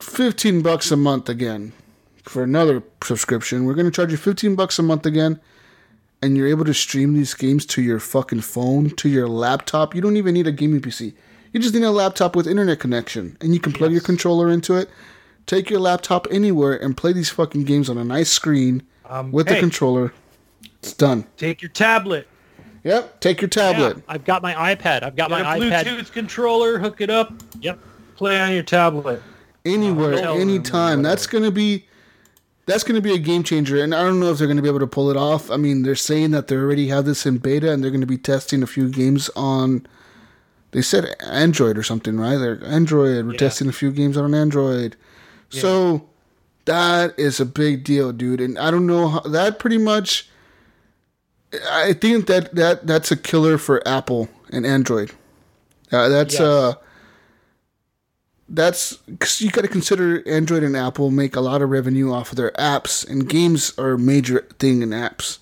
15 0.02 0.62
bucks 0.62 0.92
a 0.92 0.98
month 0.98 1.30
again 1.30 1.74
for 2.24 2.44
another 2.44 2.84
subscription. 3.04 3.66
We're 3.66 3.74
going 3.74 3.86
to 3.86 3.92
charge 3.92 4.12
you 4.12 4.18
15 4.18 4.56
bucks 4.56 4.78
a 4.78 4.84
month 4.84 5.06
again 5.06 5.40
and 6.22 6.36
you're 6.38 6.48
able 6.48 6.66
to 6.66 6.74
stream 6.74 7.14
these 7.14 7.34
games 7.34 7.66
to 7.68 7.82
your 7.82 8.00
fucking 8.00 8.42
phone, 8.42 8.90
to 8.92 9.10
your 9.10 9.28
laptop. 9.28 9.96
You 9.96 10.02
don't 10.02 10.18
even 10.18 10.34
need 10.34 10.48
a 10.48 10.52
gaming 10.52 10.82
PC. 10.82 11.14
You 11.54 11.60
just 11.60 11.74
need 11.74 11.84
a 11.84 11.92
laptop 11.92 12.36
with 12.36 12.48
internet 12.48 12.80
connection 12.80 13.38
and 13.42 13.54
you 13.54 13.60
can 13.60 13.72
plug 13.74 13.92
your 13.92 14.02
controller 14.02 14.50
into 14.50 14.76
it. 14.76 14.90
Take 15.46 15.70
your 15.70 15.80
laptop 15.80 16.28
anywhere 16.30 16.76
and 16.76 16.96
play 16.96 17.12
these 17.14 17.30
fucking 17.30 17.64
games 17.64 17.90
on 17.90 17.98
a 17.98 18.04
nice 18.04 18.30
screen 18.30 18.84
Um, 19.06 19.32
with 19.32 19.48
the 19.48 19.60
controller. 19.60 20.14
It's 20.84 20.94
done. 20.94 21.26
Take 21.38 21.62
your 21.62 21.70
tablet. 21.70 22.28
Yep, 22.84 23.20
take 23.20 23.42
your 23.42 23.50
tablet. 23.50 23.98
Yeah, 23.98 24.04
I've 24.08 24.24
got 24.24 24.42
my 24.42 24.54
iPad. 24.76 25.04
I've 25.04 25.16
got 25.16 25.30
Get 25.30 25.32
my 25.32 25.56
a 25.56 25.60
iPad. 25.60 25.84
Bluetooth 25.86 26.12
controller. 26.14 26.78
Hook 26.80 27.02
it 27.02 27.10
up. 27.10 27.34
Yep. 27.62 27.80
Play 28.16 28.40
on 28.40 28.54
your 28.54 28.64
tablet. 28.64 29.22
anywhere, 29.66 30.12
hotel 30.12 30.34
room 30.34 30.42
anytime. 30.42 31.02
That's 31.02 31.26
gonna 31.28 31.52
be 31.52 31.86
that's 32.70 32.84
gonna 32.84 33.02
be 33.02 33.14
a 33.14 33.18
game 33.18 33.44
changer, 33.44 33.82
and 33.84 33.94
I 33.94 34.04
don't 34.04 34.20
know 34.20 34.32
if 34.32 34.38
they're 34.38 34.48
gonna 34.48 34.62
be 34.62 34.70
able 34.70 34.80
to 34.80 34.88
pull 34.88 35.10
it 35.10 35.18
off. 35.18 35.50
I 35.52 35.58
mean, 35.58 35.84
they're 35.84 35.96
saying 35.96 36.32
that 36.32 36.48
they 36.48 36.56
already 36.56 36.88
have 36.88 37.06
this 37.06 37.26
in 37.26 37.38
beta, 37.38 37.72
and 37.72 37.84
they're 37.84 37.92
gonna 37.92 38.06
be 38.06 38.18
testing 38.18 38.64
a 38.64 38.68
few 38.68 38.90
games 38.90 39.30
on. 39.36 39.86
They 40.72 40.82
said 40.84 41.16
Android 41.26 41.78
or 41.78 41.84
something, 41.84 42.20
right? 42.20 42.38
They're 42.38 42.64
Android. 42.64 43.26
We're 43.26 43.32
Yeah. 43.34 43.38
testing 43.40 43.68
a 43.68 43.72
few 43.74 43.92
games 43.92 44.16
on 44.18 44.34
Android, 44.36 44.96
so 45.50 46.04
that 46.66 47.14
is 47.18 47.40
a 47.40 47.46
big 47.46 47.84
deal, 47.84 48.12
dude. 48.12 48.40
And 48.40 48.58
I 48.60 48.70
don't 48.72 48.86
know 48.86 49.08
how 49.08 49.20
that 49.22 49.58
pretty 49.60 49.80
much. 49.80 50.30
I 51.72 51.94
think 51.94 52.28
that 52.28 52.54
that 52.56 52.86
that's 52.86 53.12
a 53.12 53.16
killer 53.18 53.58
for 53.58 53.86
Apple 53.88 54.30
and 54.52 54.66
Android. 54.66 55.12
Uh, 55.92 56.08
that's 56.10 56.34
Yes. 56.36 56.42
uh 56.42 56.74
that's 58.50 58.98
cause 59.20 59.42
you 59.42 59.52
got 59.52 59.62
to 59.62 59.68
consider 59.68 60.28
Android 60.28 60.64
and 60.64 60.76
Apple 60.76 61.12
make 61.12 61.36
a 61.36 61.42
lot 61.42 61.62
of 61.62 61.70
revenue 61.70 62.12
off 62.12 62.32
of 62.32 62.38
their 62.38 62.52
apps, 62.52 63.08
and 63.08 63.28
games 63.30 63.74
are 63.78 63.92
a 63.92 64.00
major 64.00 64.48
thing 64.60 64.82
in 64.82 64.90
apps. 64.90 65.38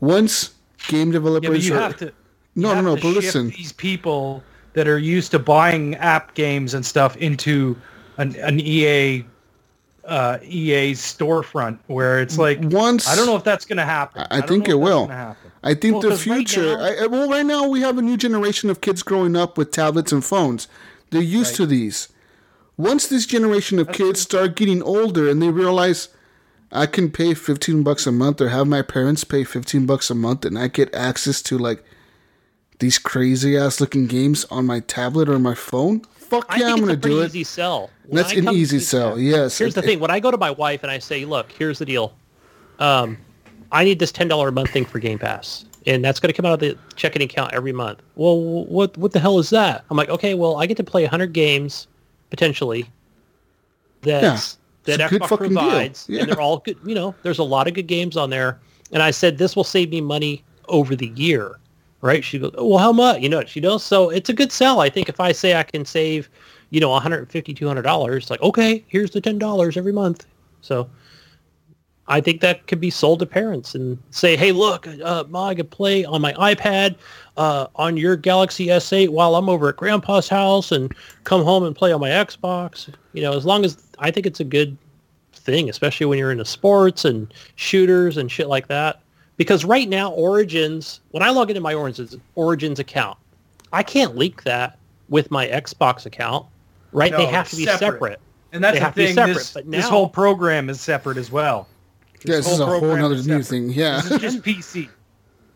Once 0.00 0.50
game 0.88 1.08
Yeah, 1.08 1.12
developers 1.14 1.50
but 1.50 1.62
you 1.62 1.74
are, 1.74 1.80
have 1.80 1.96
to. 1.98 2.12
no, 2.54 2.74
no, 2.74 2.80
no, 2.80 2.94
but 2.96 3.04
listen, 3.04 3.50
These 3.50 3.72
people 3.72 4.42
that 4.72 4.88
are 4.88 4.98
used 4.98 5.30
to 5.32 5.38
buying 5.38 5.94
app 5.96 6.34
games 6.34 6.74
and 6.74 6.84
stuff 6.86 7.16
into 7.16 7.76
an, 8.18 8.34
an 8.36 8.60
EA 8.60 9.24
uh, 10.06 10.38
EA 10.42 10.92
storefront 10.92 11.78
where 11.86 12.20
it's 12.20 12.38
like 12.38 12.58
once 12.62 13.06
I 13.06 13.14
don't 13.14 13.26
know 13.26 13.36
if 13.36 13.44
that's 13.44 13.64
going 13.66 13.76
to 13.76 13.84
happen. 13.84 14.22
I- 14.30 14.38
I 14.38 14.40
think 14.40 14.68
it 14.68 14.74
will. 14.80 15.08
I 15.62 15.74
think 15.74 15.92
Well, 15.94 16.00
the 16.02 16.08
'cause 16.08 16.26
right 16.26 16.36
future. 16.48 16.76
now- 16.76 16.80
I- 17.04 17.06
well, 17.06 17.28
right 17.28 17.44
now 17.46 17.68
we 17.68 17.80
have 17.82 17.98
a 17.98 18.02
new 18.02 18.16
generation 18.16 18.70
of 18.70 18.80
kids 18.80 19.02
growing 19.02 19.36
up 19.36 19.58
with 19.58 19.70
tablets 19.70 20.10
and 20.10 20.24
phones. 20.24 20.66
They're 21.10 21.22
used 21.22 21.56
to 21.56 21.66
these. 21.66 22.08
Once 22.76 23.06
this 23.08 23.26
generation 23.26 23.78
of 23.78 23.92
kids 23.92 24.20
start 24.20 24.56
getting 24.56 24.82
older 24.82 25.28
and 25.28 25.42
they 25.42 25.50
realize 25.50 26.08
I 26.72 26.86
can 26.86 27.10
pay 27.10 27.34
fifteen 27.34 27.82
bucks 27.82 28.06
a 28.06 28.12
month 28.12 28.40
or 28.40 28.48
have 28.48 28.66
my 28.66 28.82
parents 28.82 29.24
pay 29.24 29.44
fifteen 29.44 29.86
bucks 29.86 30.08
a 30.10 30.14
month 30.14 30.44
and 30.44 30.58
I 30.58 30.68
get 30.68 30.94
access 30.94 31.42
to 31.42 31.58
like 31.58 31.84
these 32.78 32.98
crazy 32.98 33.56
ass 33.58 33.80
looking 33.80 34.06
games 34.06 34.46
on 34.50 34.64
my 34.66 34.80
tablet 34.80 35.28
or 35.28 35.38
my 35.38 35.54
phone. 35.54 36.00
Fuck 36.16 36.46
I 36.48 36.60
yeah, 36.60 36.72
I'm 36.72 36.84
a 36.84 36.86
pretty 36.86 37.00
do 37.00 37.20
it. 37.20 37.26
easy 37.26 37.44
sell. 37.44 37.90
That's 38.10 38.32
an 38.32 38.48
easy 38.50 38.78
sell. 38.78 39.18
Yes. 39.18 39.58
Here's 39.58 39.74
the 39.74 39.80
It- 39.82 39.84
thing: 39.84 40.00
when 40.00 40.10
I 40.12 40.20
go 40.20 40.30
to 40.30 40.38
my 40.38 40.52
wife 40.52 40.82
and 40.84 40.90
I 40.90 41.00
say, 41.00 41.24
"Look, 41.24 41.50
here's 41.52 41.78
the 41.80 41.84
deal. 41.84 42.14
Um, 42.78 43.18
I 43.72 43.84
need 43.84 43.98
this 43.98 44.12
ten 44.12 44.28
dollar 44.28 44.48
a 44.48 44.52
month 44.52 44.70
thing 44.70 44.84
for 44.86 44.98
Game 45.00 45.18
Pass, 45.18 45.64
and 45.86 46.04
that's 46.04 46.20
going 46.20 46.32
to 46.32 46.36
come 46.36 46.46
out 46.46 46.54
of 46.54 46.60
the 46.60 46.76
checking 46.96 47.22
account 47.22 47.52
every 47.52 47.72
month." 47.72 48.00
Well, 48.16 48.40
what 48.40 48.96
what 48.96 49.12
the 49.12 49.20
hell 49.20 49.38
is 49.38 49.50
that? 49.50 49.84
I'm 49.90 49.96
like, 49.96 50.08
okay, 50.08 50.34
well, 50.34 50.56
I 50.56 50.66
get 50.66 50.76
to 50.78 50.84
play 50.84 51.04
hundred 51.04 51.32
games 51.32 51.86
potentially. 52.30 52.88
That's 54.02 54.58
it's 54.86 54.96
that 54.96 55.10
Xbox 55.10 55.36
provides, 55.36 56.06
Yeah. 56.08 56.20
and 56.22 56.28
they're 56.30 56.40
all 56.40 56.58
good. 56.58 56.78
You 56.84 56.94
know, 56.94 57.14
there's 57.22 57.38
a 57.38 57.44
lot 57.44 57.68
of 57.68 57.74
good 57.74 57.86
games 57.86 58.16
on 58.16 58.30
there, 58.30 58.58
and 58.92 59.02
I 59.02 59.10
said 59.10 59.38
this 59.38 59.54
will 59.54 59.64
save 59.64 59.90
me 59.90 60.00
money 60.00 60.42
over 60.68 60.96
the 60.96 61.08
year. 61.08 61.56
Right? 62.02 62.24
She 62.24 62.38
goes, 62.38 62.52
well, 62.56 62.78
how 62.78 62.92
much? 62.92 63.20
You 63.20 63.28
know, 63.28 63.44
she 63.44 63.60
knows. 63.60 63.84
So 63.84 64.08
it's 64.08 64.30
a 64.30 64.32
good 64.32 64.50
sell. 64.50 64.80
I 64.80 64.88
think 64.88 65.10
if 65.10 65.20
I 65.20 65.32
say 65.32 65.54
I 65.54 65.64
can 65.64 65.84
save, 65.84 66.30
you 66.70 66.80
know, 66.80 66.88
150 66.88 67.52
$200, 67.54 68.30
like, 68.30 68.40
okay, 68.40 68.82
here's 68.88 69.10
the 69.10 69.20
$10 69.20 69.76
every 69.76 69.92
month. 69.92 70.24
So 70.62 70.88
I 72.10 72.20
think 72.20 72.40
that 72.40 72.66
could 72.66 72.80
be 72.80 72.90
sold 72.90 73.20
to 73.20 73.26
parents 73.26 73.72
and 73.72 73.96
say, 74.10 74.36
hey, 74.36 74.50
look, 74.50 74.88
uh, 74.88 75.24
Ma, 75.28 75.46
I 75.46 75.54
could 75.54 75.70
play 75.70 76.04
on 76.04 76.20
my 76.20 76.32
iPad 76.32 76.96
uh, 77.36 77.68
on 77.76 77.96
your 77.96 78.16
Galaxy 78.16 78.66
S8 78.66 79.10
while 79.10 79.36
I'm 79.36 79.48
over 79.48 79.68
at 79.68 79.76
Grandpa's 79.76 80.28
house 80.28 80.72
and 80.72 80.92
come 81.22 81.44
home 81.44 81.62
and 81.62 81.74
play 81.74 81.92
on 81.92 82.00
my 82.00 82.08
Xbox. 82.08 82.92
You 83.12 83.22
know, 83.22 83.36
as 83.36 83.46
long 83.46 83.64
as 83.64 83.80
I 84.00 84.10
think 84.10 84.26
it's 84.26 84.40
a 84.40 84.44
good 84.44 84.76
thing, 85.32 85.70
especially 85.70 86.04
when 86.06 86.18
you're 86.18 86.32
into 86.32 86.44
sports 86.44 87.04
and 87.04 87.32
shooters 87.54 88.16
and 88.16 88.28
shit 88.30 88.48
like 88.48 88.66
that. 88.66 89.00
Because 89.36 89.64
right 89.64 89.88
now, 89.88 90.10
Origins, 90.10 91.00
when 91.12 91.22
I 91.22 91.30
log 91.30 91.48
into 91.48 91.62
my 91.62 91.74
Origins 91.74 92.16
Origins 92.34 92.80
account, 92.80 93.18
I 93.72 93.84
can't 93.84 94.16
link 94.16 94.42
that 94.42 94.78
with 95.08 95.30
my 95.30 95.46
Xbox 95.46 96.06
account. 96.06 96.44
Right? 96.90 97.12
they 97.12 97.26
have 97.26 97.48
to 97.50 97.56
be 97.56 97.66
separate. 97.66 97.78
separate. 97.78 98.20
And 98.52 98.64
that's 98.64 98.74
They 98.74 98.78
the 98.80 98.84
have 98.84 98.94
to 98.94 99.00
be 99.00 99.06
thing. 99.06 99.14
separate, 99.14 99.34
this, 99.34 99.52
but 99.52 99.70
this 99.70 99.88
whole 99.88 100.08
program 100.08 100.68
is 100.68 100.80
separate 100.80 101.16
as 101.16 101.30
well. 101.30 101.68
Yeah, 102.24 102.36
this 102.36 102.46
whole 102.46 102.54
is 102.54 102.60
a 102.60 102.66
whole 102.66 103.04
other 103.04 103.14
is 103.14 103.26
new 103.26 103.42
thing. 103.42 103.70
Yeah. 103.70 104.00
This 104.00 104.10
is 104.10 104.20
just 104.20 104.42
PC. 104.42 104.88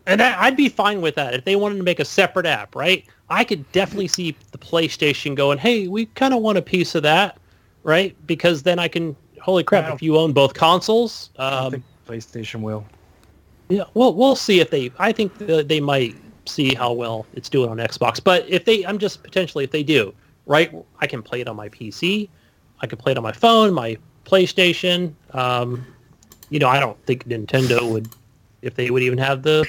And 0.07 0.21
I, 0.21 0.45
I'd 0.45 0.57
be 0.57 0.69
fine 0.69 1.01
with 1.01 1.15
that 1.15 1.35
if 1.35 1.45
they 1.45 1.57
wanted 1.57 1.77
to 1.79 1.83
make 1.83 1.99
a 1.99 2.05
separate 2.05 2.47
app, 2.47 2.75
right? 2.75 3.05
I 3.31 3.45
could 3.45 3.71
definitely 3.73 4.09
see 4.09 4.37
the 4.53 4.59
PlayStation 4.59 5.35
going, 5.35 5.59
"Hey, 5.59 5.89
we 5.89 6.07
kind 6.07 6.35
of 6.35 6.43
want 6.43 6.59
a 6.59 6.63
piece 6.63 6.95
of 6.95 7.03
that," 7.05 7.39
right? 7.83 8.15
Because 8.27 8.63
then 8.63 8.79
I 8.79 8.89
can, 8.89 9.17
holy 9.41 9.65
crap, 9.65 9.93
if 9.95 10.03
you 10.03 10.19
own 10.19 10.33
both 10.33 10.55
consoles, 10.55 11.31
I 11.39 11.51
don't 11.51 11.65
um, 11.65 11.71
think 11.73 11.85
PlayStation 12.07 12.61
will. 12.61 12.85
yeah, 13.71 13.85
well, 13.95 14.13
we'll 14.13 14.37
see 14.37 14.61
if 14.61 14.71
they. 14.71 14.93
I 14.99 15.13
think 15.13 15.39
th- 15.39 15.69
they 15.69 15.81
might 15.81 16.15
see 16.47 16.75
how 16.75 16.93
well 16.93 17.27
it's 17.33 17.49
doing 17.49 17.71
on 17.71 17.79
Xbox. 17.79 18.23
But 18.23 18.47
if 18.49 18.67
they, 18.67 18.85
I'm 18.85 18.99
just 18.99 19.23
potentially 19.23 19.65
if 19.65 19.71
they 19.71 19.83
do, 19.83 20.15
right? 20.45 20.71
I 21.01 21.07
can 21.07 21.23
play 21.23 21.41
it 21.41 21.49
on 21.49 21.57
my 21.57 21.71
PC, 21.71 22.29
I 22.81 22.87
can 22.87 22.99
play 22.99 23.13
it 23.13 23.17
on 23.17 23.23
my 23.23 23.33
phone, 23.33 23.73
my 23.73 23.97
PlayStation. 24.27 25.15
Um, 25.33 25.87
you 26.55 26.61
know, 26.61 26.69
I 26.69 26.79
don't 26.79 26.97
think 27.05 27.27
Nintendo 27.27 27.91
would, 27.91 28.09
if 28.63 28.77
they 28.77 28.89
would 28.89 29.03
even 29.03 29.19
have 29.19 29.43
the 29.43 29.67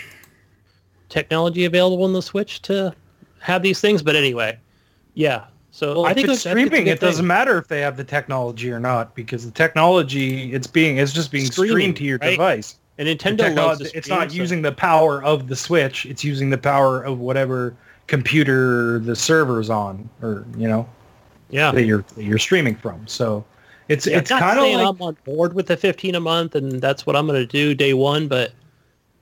technology 1.10 1.66
available 1.66 2.06
in 2.06 2.14
the 2.14 2.22
Switch 2.22 2.62
to 2.62 2.94
have 3.40 3.64
these 3.64 3.82
things. 3.82 4.04
But 4.04 4.16
anyway, 4.16 4.60
yeah. 5.16 5.46
So 5.72 5.96
Well, 5.96 6.06
I 6.06 6.12
if 6.12 6.16
think 6.16 6.28
it's 6.30 6.44
that's- 6.44 6.56
that's 6.56 6.64
a 6.64 6.68
streaming, 6.68 6.88
it 6.88 7.00
doesn't 7.00 7.24
thing. 7.24 7.28
matter 7.28 7.58
if 7.58 7.68
they 7.70 7.82
have 7.82 7.98
the 7.98 8.04
technology 8.04 8.72
or 8.72 8.80
not 8.80 9.16
because 9.16 9.44
the 9.46 9.52
technology 9.52 10.54
it's 10.54 10.68
being 10.68 10.98
it's 10.98 11.12
just 11.12 11.32
being 11.32 11.46
Streaming, 11.48 11.72
streamed 11.72 11.98
to 11.98 12.04
your 12.04 12.20
right? 12.20 12.30
device. 12.32 12.76
And 13.00 13.08
Nintendo 13.10 13.40
technol- 13.40 13.56
loves 13.56 13.90
to 13.92 13.98
it's 13.98 14.08
not 14.08 14.30
so- 14.30 14.38
using 14.38 14.62
the 14.62 14.72
power 14.72 15.24
of 15.24 15.48
the 15.48 15.56
Switch. 15.56 16.06
It's 16.06 16.24
using 16.24 16.52
the 16.52 16.58
power 16.60 17.02
of 17.02 17.18
whatever 17.20 17.74
computer 18.06 19.00
the 19.00 19.16
server's 19.16 19.72
on, 19.72 20.08
or 20.22 20.46
you 20.56 20.68
know 20.68 20.88
Yeah. 21.50 21.72
that 21.72 21.84
you're 21.86 22.06
that 22.16 22.24
you're 22.24 22.38
streaming 22.38 22.76
from. 22.76 23.08
So 23.08 23.44
it's 23.90 24.08
Yeah, 24.08 24.18
it's 24.18 24.30
not 24.30 24.40
kind 24.42 24.60
of 24.60 24.64
saying 24.66 24.78
like 24.78 24.88
I'm 24.88 25.02
on 25.02 25.18
board 25.26 25.54
with 25.54 25.68
the 25.68 25.78
15 25.78 26.16
a 26.16 26.20
month 26.20 26.56
and 26.56 26.82
that's 26.82 27.06
what 27.06 27.16
I'm 27.16 27.28
going 27.28 27.40
to 27.40 27.46
do 27.46 27.74
day 27.76 27.94
one, 27.94 28.28
but 28.28 28.52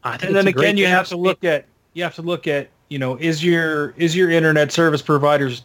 I 0.04 0.12
think 0.18 0.24
and 0.30 0.36
then 0.36 0.48
it's 0.48 0.52
a 0.52 0.54
great 0.54 0.66
again 0.70 0.78
you 0.78 0.88
have 0.88 1.08
to 1.10 1.18
look 1.18 1.44
at 1.44 1.66
you 1.94 2.04
have 2.04 2.16
to 2.16 2.22
look 2.22 2.48
at 2.48 2.70
you 2.90 3.00
know 3.00 3.16
is 3.18 3.44
your 3.44 3.94
is 3.98 4.16
your 4.16 4.30
internet 4.30 4.72
service 4.72 5.02
providers 5.02 5.64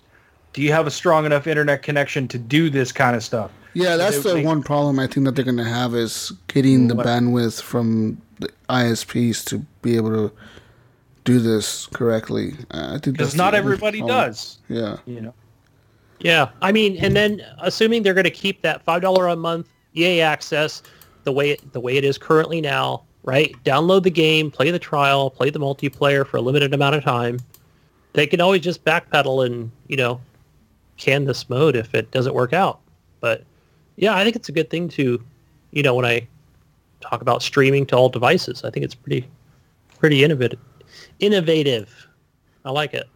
do 0.53 0.63
you 0.63 0.73
have 0.73 0.87
a 0.87 0.91
strong 0.91 1.27
enough 1.27 1.47
internet 1.47 1.83
connection 1.83 2.27
to 2.29 2.39
do 2.39 2.71
this 2.71 2.91
kind 2.93 3.15
of 3.17 3.23
stuff 3.23 3.51
Yeah, 3.75 3.97
that's 3.97 4.23
they- 4.23 4.31
the 4.31 4.35
they- 4.37 4.45
one 4.45 4.63
problem 4.63 4.99
I 4.99 5.07
think 5.07 5.27
that 5.27 5.35
they're 5.37 5.45
going 5.45 5.57
to 5.59 5.65
have 5.65 5.95
is 5.95 6.33
getting 6.49 6.89
the 6.89 6.95
What? 6.95 7.07
bandwidth 7.07 7.61
from 7.63 8.21
the 8.41 8.49
ISPs 8.71 9.45
to 9.47 9.59
be 9.83 9.97
able 9.97 10.11
to 10.11 10.33
do 11.25 11.39
this 11.41 11.87
correctly. 11.89 12.55
Uh, 12.71 12.95
I 12.95 12.99
think 12.99 13.19
because 13.19 13.35
not 13.35 13.55
everybody 13.55 13.99
problem. 13.99 14.17
does 14.29 14.59
Yeah, 14.69 14.97
you 15.07 15.21
know 15.21 15.35
Yeah, 16.21 16.51
I 16.63 16.73
mean, 16.73 16.97
and 16.99 17.15
then 17.15 17.43
assuming 17.61 18.03
they're 18.03 18.15
going 18.15 18.25
to 18.25 18.31
keep 18.31 18.63
that 18.63 18.83
five 18.83 19.03
dollar 19.03 19.29
a 19.29 19.37
month 19.37 19.69
EA 19.95 20.21
access 20.21 20.83
the 21.25 21.33
way 21.33 21.51
it, 21.51 21.73
the 21.73 21.81
way 21.81 21.97
it 21.97 22.05
is 22.05 22.19
currently 22.19 22.61
now, 22.61 23.03
right? 23.23 23.55
Download 23.65 24.03
the 24.03 24.11
game, 24.11 24.51
play 24.51 24.71
the 24.71 24.79
trial, 24.79 25.31
play 25.31 25.51
the 25.51 25.61
multiplayer 25.61 26.27
for 26.27 26.39
a 26.39 26.41
limited 26.41 26.75
amount 26.75 26.97
of 26.97 27.05
time. 27.05 27.39
They 28.15 28.27
can 28.27 28.41
always 28.41 28.63
just 28.63 28.85
backpedal 28.85 29.47
and, 29.47 29.71
you 29.87 29.97
know, 29.97 30.21
can 30.97 31.25
this 31.25 31.49
mode 31.49 31.77
if 31.77 31.95
it 31.95 32.11
doesn't 32.11 32.35
work 32.35 32.53
out. 32.53 32.81
But 33.21 33.45
yeah, 33.97 34.17
I 34.17 34.25
think 34.25 34.37
it's 34.37 34.49
a 34.49 34.53
good 34.53 34.71
thing 34.71 34.89
to, 34.91 35.23
you 35.71 35.83
know, 35.83 35.95
when 35.95 36.05
I 36.05 36.27
talk 37.01 37.21
about 37.21 37.43
streaming 37.43 37.87
to 37.87 37.97
all 37.97 38.09
devices, 38.09 38.65
I 38.65 38.71
think 38.71 38.85
it's 38.85 38.95
pretty, 38.95 39.29
pretty 39.99 40.25
innovative. 40.25 40.59
Innovative. 41.21 42.09
I 42.65 42.71
like 42.71 42.95
it. 42.95 43.09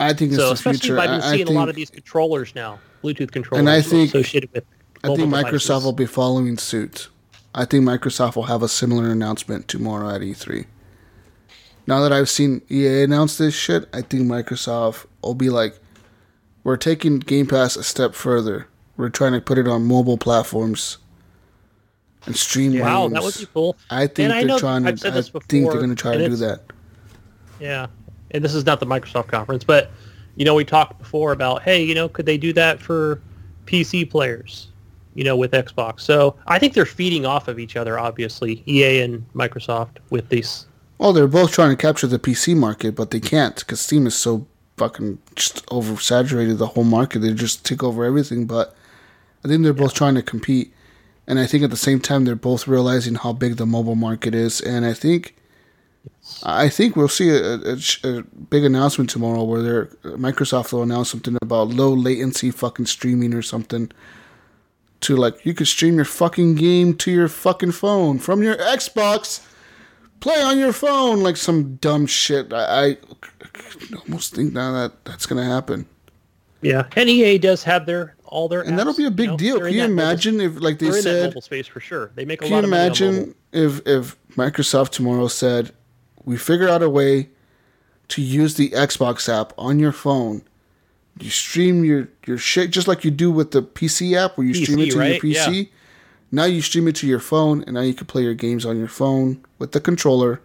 I 0.00 0.12
think 0.12 0.32
it's 0.32 0.40
So 0.40 0.48
the 0.48 0.52
especially 0.54 0.78
future. 0.80 0.98
I've 1.00 1.08
been 1.10 1.20
I, 1.20 1.28
I 1.28 1.36
seeing 1.36 1.48
a 1.48 1.52
lot 1.52 1.68
of 1.68 1.74
these 1.74 1.90
controllers 1.90 2.54
now, 2.54 2.78
Bluetooth 3.02 3.30
controllers 3.32 3.66
I 3.66 3.80
think- 3.82 4.14
associated 4.14 4.50
with 4.52 4.64
I 5.04 5.08
think 5.14 5.32
Microsoft 5.32 5.50
devices. 5.60 5.84
will 5.84 5.92
be 5.92 6.06
following 6.06 6.58
suit. 6.58 7.08
I 7.54 7.64
think 7.64 7.84
Microsoft 7.84 8.34
will 8.36 8.44
have 8.44 8.62
a 8.62 8.68
similar 8.68 9.10
announcement 9.10 9.68
tomorrow 9.68 10.10
at 10.10 10.20
E3. 10.22 10.66
Now 11.86 12.00
that 12.00 12.12
I've 12.12 12.28
seen 12.28 12.62
EA 12.70 13.04
announce 13.04 13.38
this 13.38 13.54
shit, 13.54 13.88
I 13.92 14.02
think 14.02 14.24
Microsoft 14.24 15.06
will 15.22 15.34
be 15.34 15.50
like, 15.50 15.78
we're 16.64 16.76
taking 16.76 17.18
Game 17.20 17.46
Pass 17.46 17.76
a 17.76 17.82
step 17.84 18.14
further. 18.14 18.66
We're 18.96 19.08
trying 19.08 19.32
to 19.32 19.40
put 19.40 19.56
it 19.56 19.68
on 19.68 19.86
mobile 19.86 20.18
platforms 20.18 20.98
and 22.26 22.36
stream 22.36 22.78
Wow, 22.78 23.08
that 23.08 23.22
would 23.22 23.38
be 23.38 23.46
cool. 23.54 23.76
I 23.90 24.06
think 24.08 24.18
And 24.18 24.32
they're 24.32 24.44
know 24.44 24.58
trying 24.58 24.82
to. 24.84 24.90
I 24.90 25.10
this 25.10 25.30
think 25.30 25.70
they're 25.70 25.78
going 25.80 25.88
to 25.90 25.94
try 25.94 26.16
to 26.16 26.28
do 26.28 26.36
that. 26.36 26.62
Yeah, 27.60 27.86
and 28.30 28.44
this 28.44 28.54
is 28.54 28.64
not 28.64 28.80
the 28.80 28.86
Microsoft 28.86 29.28
conference, 29.28 29.64
but 29.64 29.90
you 30.36 30.44
know 30.44 30.54
we 30.54 30.64
talked 30.64 30.98
before 30.98 31.32
about 31.32 31.62
hey, 31.62 31.82
you 31.82 31.94
know, 31.94 32.08
could 32.08 32.26
they 32.26 32.38
do 32.38 32.52
that 32.54 32.80
for 32.80 33.20
PC 33.66 34.08
players? 34.08 34.68
You 35.14 35.24
know, 35.24 35.36
with 35.36 35.50
Xbox. 35.50 36.00
So 36.00 36.36
I 36.46 36.60
think 36.60 36.74
they're 36.74 36.86
feeding 36.86 37.26
off 37.26 37.48
of 37.48 37.58
each 37.58 37.74
other, 37.74 37.98
obviously, 37.98 38.62
EA 38.68 39.00
and 39.00 39.26
Microsoft 39.34 39.96
with 40.10 40.28
these. 40.28 40.66
Well, 40.98 41.12
they're 41.12 41.26
both 41.26 41.50
trying 41.50 41.70
to 41.70 41.76
capture 41.76 42.06
the 42.06 42.20
PC 42.20 42.56
market, 42.56 42.94
but 42.94 43.10
they 43.10 43.18
can't 43.18 43.56
because 43.56 43.80
Steam 43.80 44.06
is 44.06 44.16
so 44.16 44.46
fucking 44.78 45.18
just 45.34 45.66
oversaturated 45.66 46.58
the 46.58 46.68
whole 46.68 46.84
market. 46.84 47.18
They 47.18 47.34
just 47.34 47.66
take 47.66 47.82
over 47.82 48.04
everything. 48.04 48.46
But 48.46 48.74
I 49.44 49.48
think 49.48 49.62
they're 49.62 49.72
both 49.72 49.94
trying 49.94 50.14
to 50.14 50.22
compete, 50.22 50.72
and 51.26 51.38
I 51.38 51.46
think 51.46 51.64
at 51.64 51.70
the 51.70 51.76
same 51.76 52.00
time 52.00 52.24
they're 52.24 52.36
both 52.36 52.66
realizing 52.66 53.16
how 53.16 53.32
big 53.32 53.56
the 53.56 53.66
mobile 53.66 53.94
market 53.94 54.34
is. 54.34 54.60
And 54.60 54.86
I 54.86 54.94
think, 54.94 55.34
I 56.44 56.68
think 56.68 56.94
we'll 56.96 57.08
see 57.08 57.30
a, 57.30 57.54
a, 57.56 57.78
a 58.04 58.22
big 58.50 58.64
announcement 58.64 59.10
tomorrow 59.10 59.42
where 59.42 59.62
they're, 59.62 59.86
Microsoft 60.16 60.72
will 60.72 60.82
announce 60.82 61.10
something 61.10 61.36
about 61.42 61.68
low 61.68 61.92
latency 61.92 62.50
fucking 62.50 62.86
streaming 62.86 63.34
or 63.34 63.42
something. 63.42 63.90
To 65.02 65.16
like, 65.16 65.44
you 65.44 65.54
could 65.54 65.68
stream 65.68 65.96
your 65.96 66.04
fucking 66.04 66.56
game 66.56 66.94
to 66.96 67.10
your 67.10 67.28
fucking 67.28 67.72
phone 67.72 68.18
from 68.18 68.42
your 68.42 68.56
Xbox 68.56 69.44
play 70.20 70.42
on 70.42 70.58
your 70.58 70.72
phone 70.72 71.20
like 71.20 71.36
some 71.36 71.76
dumb 71.76 72.04
shit. 72.06 72.52
I, 72.52 72.64
I 72.90 72.96
almost 74.04 74.34
think 74.34 74.52
now 74.52 74.72
that 74.72 75.04
that's 75.04 75.24
gonna 75.26 75.44
happen, 75.44 75.86
Yeah, 76.62 76.86
and 76.96 77.08
EA 77.08 77.38
does 77.38 77.62
have 77.62 77.86
their 77.86 78.16
all 78.24 78.48
their. 78.48 78.62
and 78.62 78.76
that'll 78.76 78.94
be 78.94 79.04
a 79.06 79.10
big 79.10 79.26
you 79.26 79.30
know, 79.32 79.36
deal. 79.36 79.58
Can 79.60 79.72
you 79.72 79.80
that 79.82 79.88
mobile- 79.90 80.02
imagine 80.02 80.40
if, 80.40 80.60
like 80.60 80.78
they 80.80 80.86
they're 80.86 80.98
in 80.98 81.04
that 81.04 81.10
said, 81.10 81.24
mobile 81.30 81.40
space 81.42 81.66
for 81.68 81.78
sure. 81.80 82.10
They 82.16 82.24
make 82.24 82.40
a 82.42 82.46
can 82.46 82.52
lot 82.52 82.58
you 82.58 82.64
of 82.64 82.70
money 82.70 82.82
on 82.82 82.88
mobile. 82.88 83.06
imagine 83.06 83.34
if 83.52 83.86
if 83.86 84.16
Microsoft 84.34 84.90
tomorrow 84.90 85.28
said, 85.28 85.70
we 86.28 86.36
figure 86.36 86.68
out 86.68 86.82
a 86.82 86.90
way 86.90 87.30
to 88.08 88.20
use 88.20 88.54
the 88.54 88.68
Xbox 88.70 89.28
app 89.30 89.54
on 89.56 89.78
your 89.78 89.92
phone. 89.92 90.42
You 91.18 91.30
stream 91.30 91.84
your, 91.84 92.08
your 92.26 92.36
shit 92.36 92.70
just 92.70 92.86
like 92.86 93.02
you 93.02 93.10
do 93.10 93.30
with 93.30 93.52
the 93.52 93.62
PC 93.62 94.14
app 94.14 94.36
where 94.36 94.46
you 94.46 94.52
stream 94.52 94.78
it 94.80 94.90
to 94.90 94.98
right? 94.98 95.22
your 95.22 95.34
PC. 95.34 95.70
Now 96.30 96.44
you 96.44 96.60
stream 96.60 96.86
it 96.86 96.96
to 96.96 97.06
your 97.06 97.18
phone, 97.18 97.62
and 97.62 97.72
now 97.72 97.80
you 97.80 97.94
can 97.94 98.06
play 98.06 98.22
your 98.22 98.34
games 98.34 98.66
on 98.66 98.78
your 98.78 98.88
phone 98.88 99.42
with 99.58 99.72
the 99.72 99.80
controller 99.80 100.42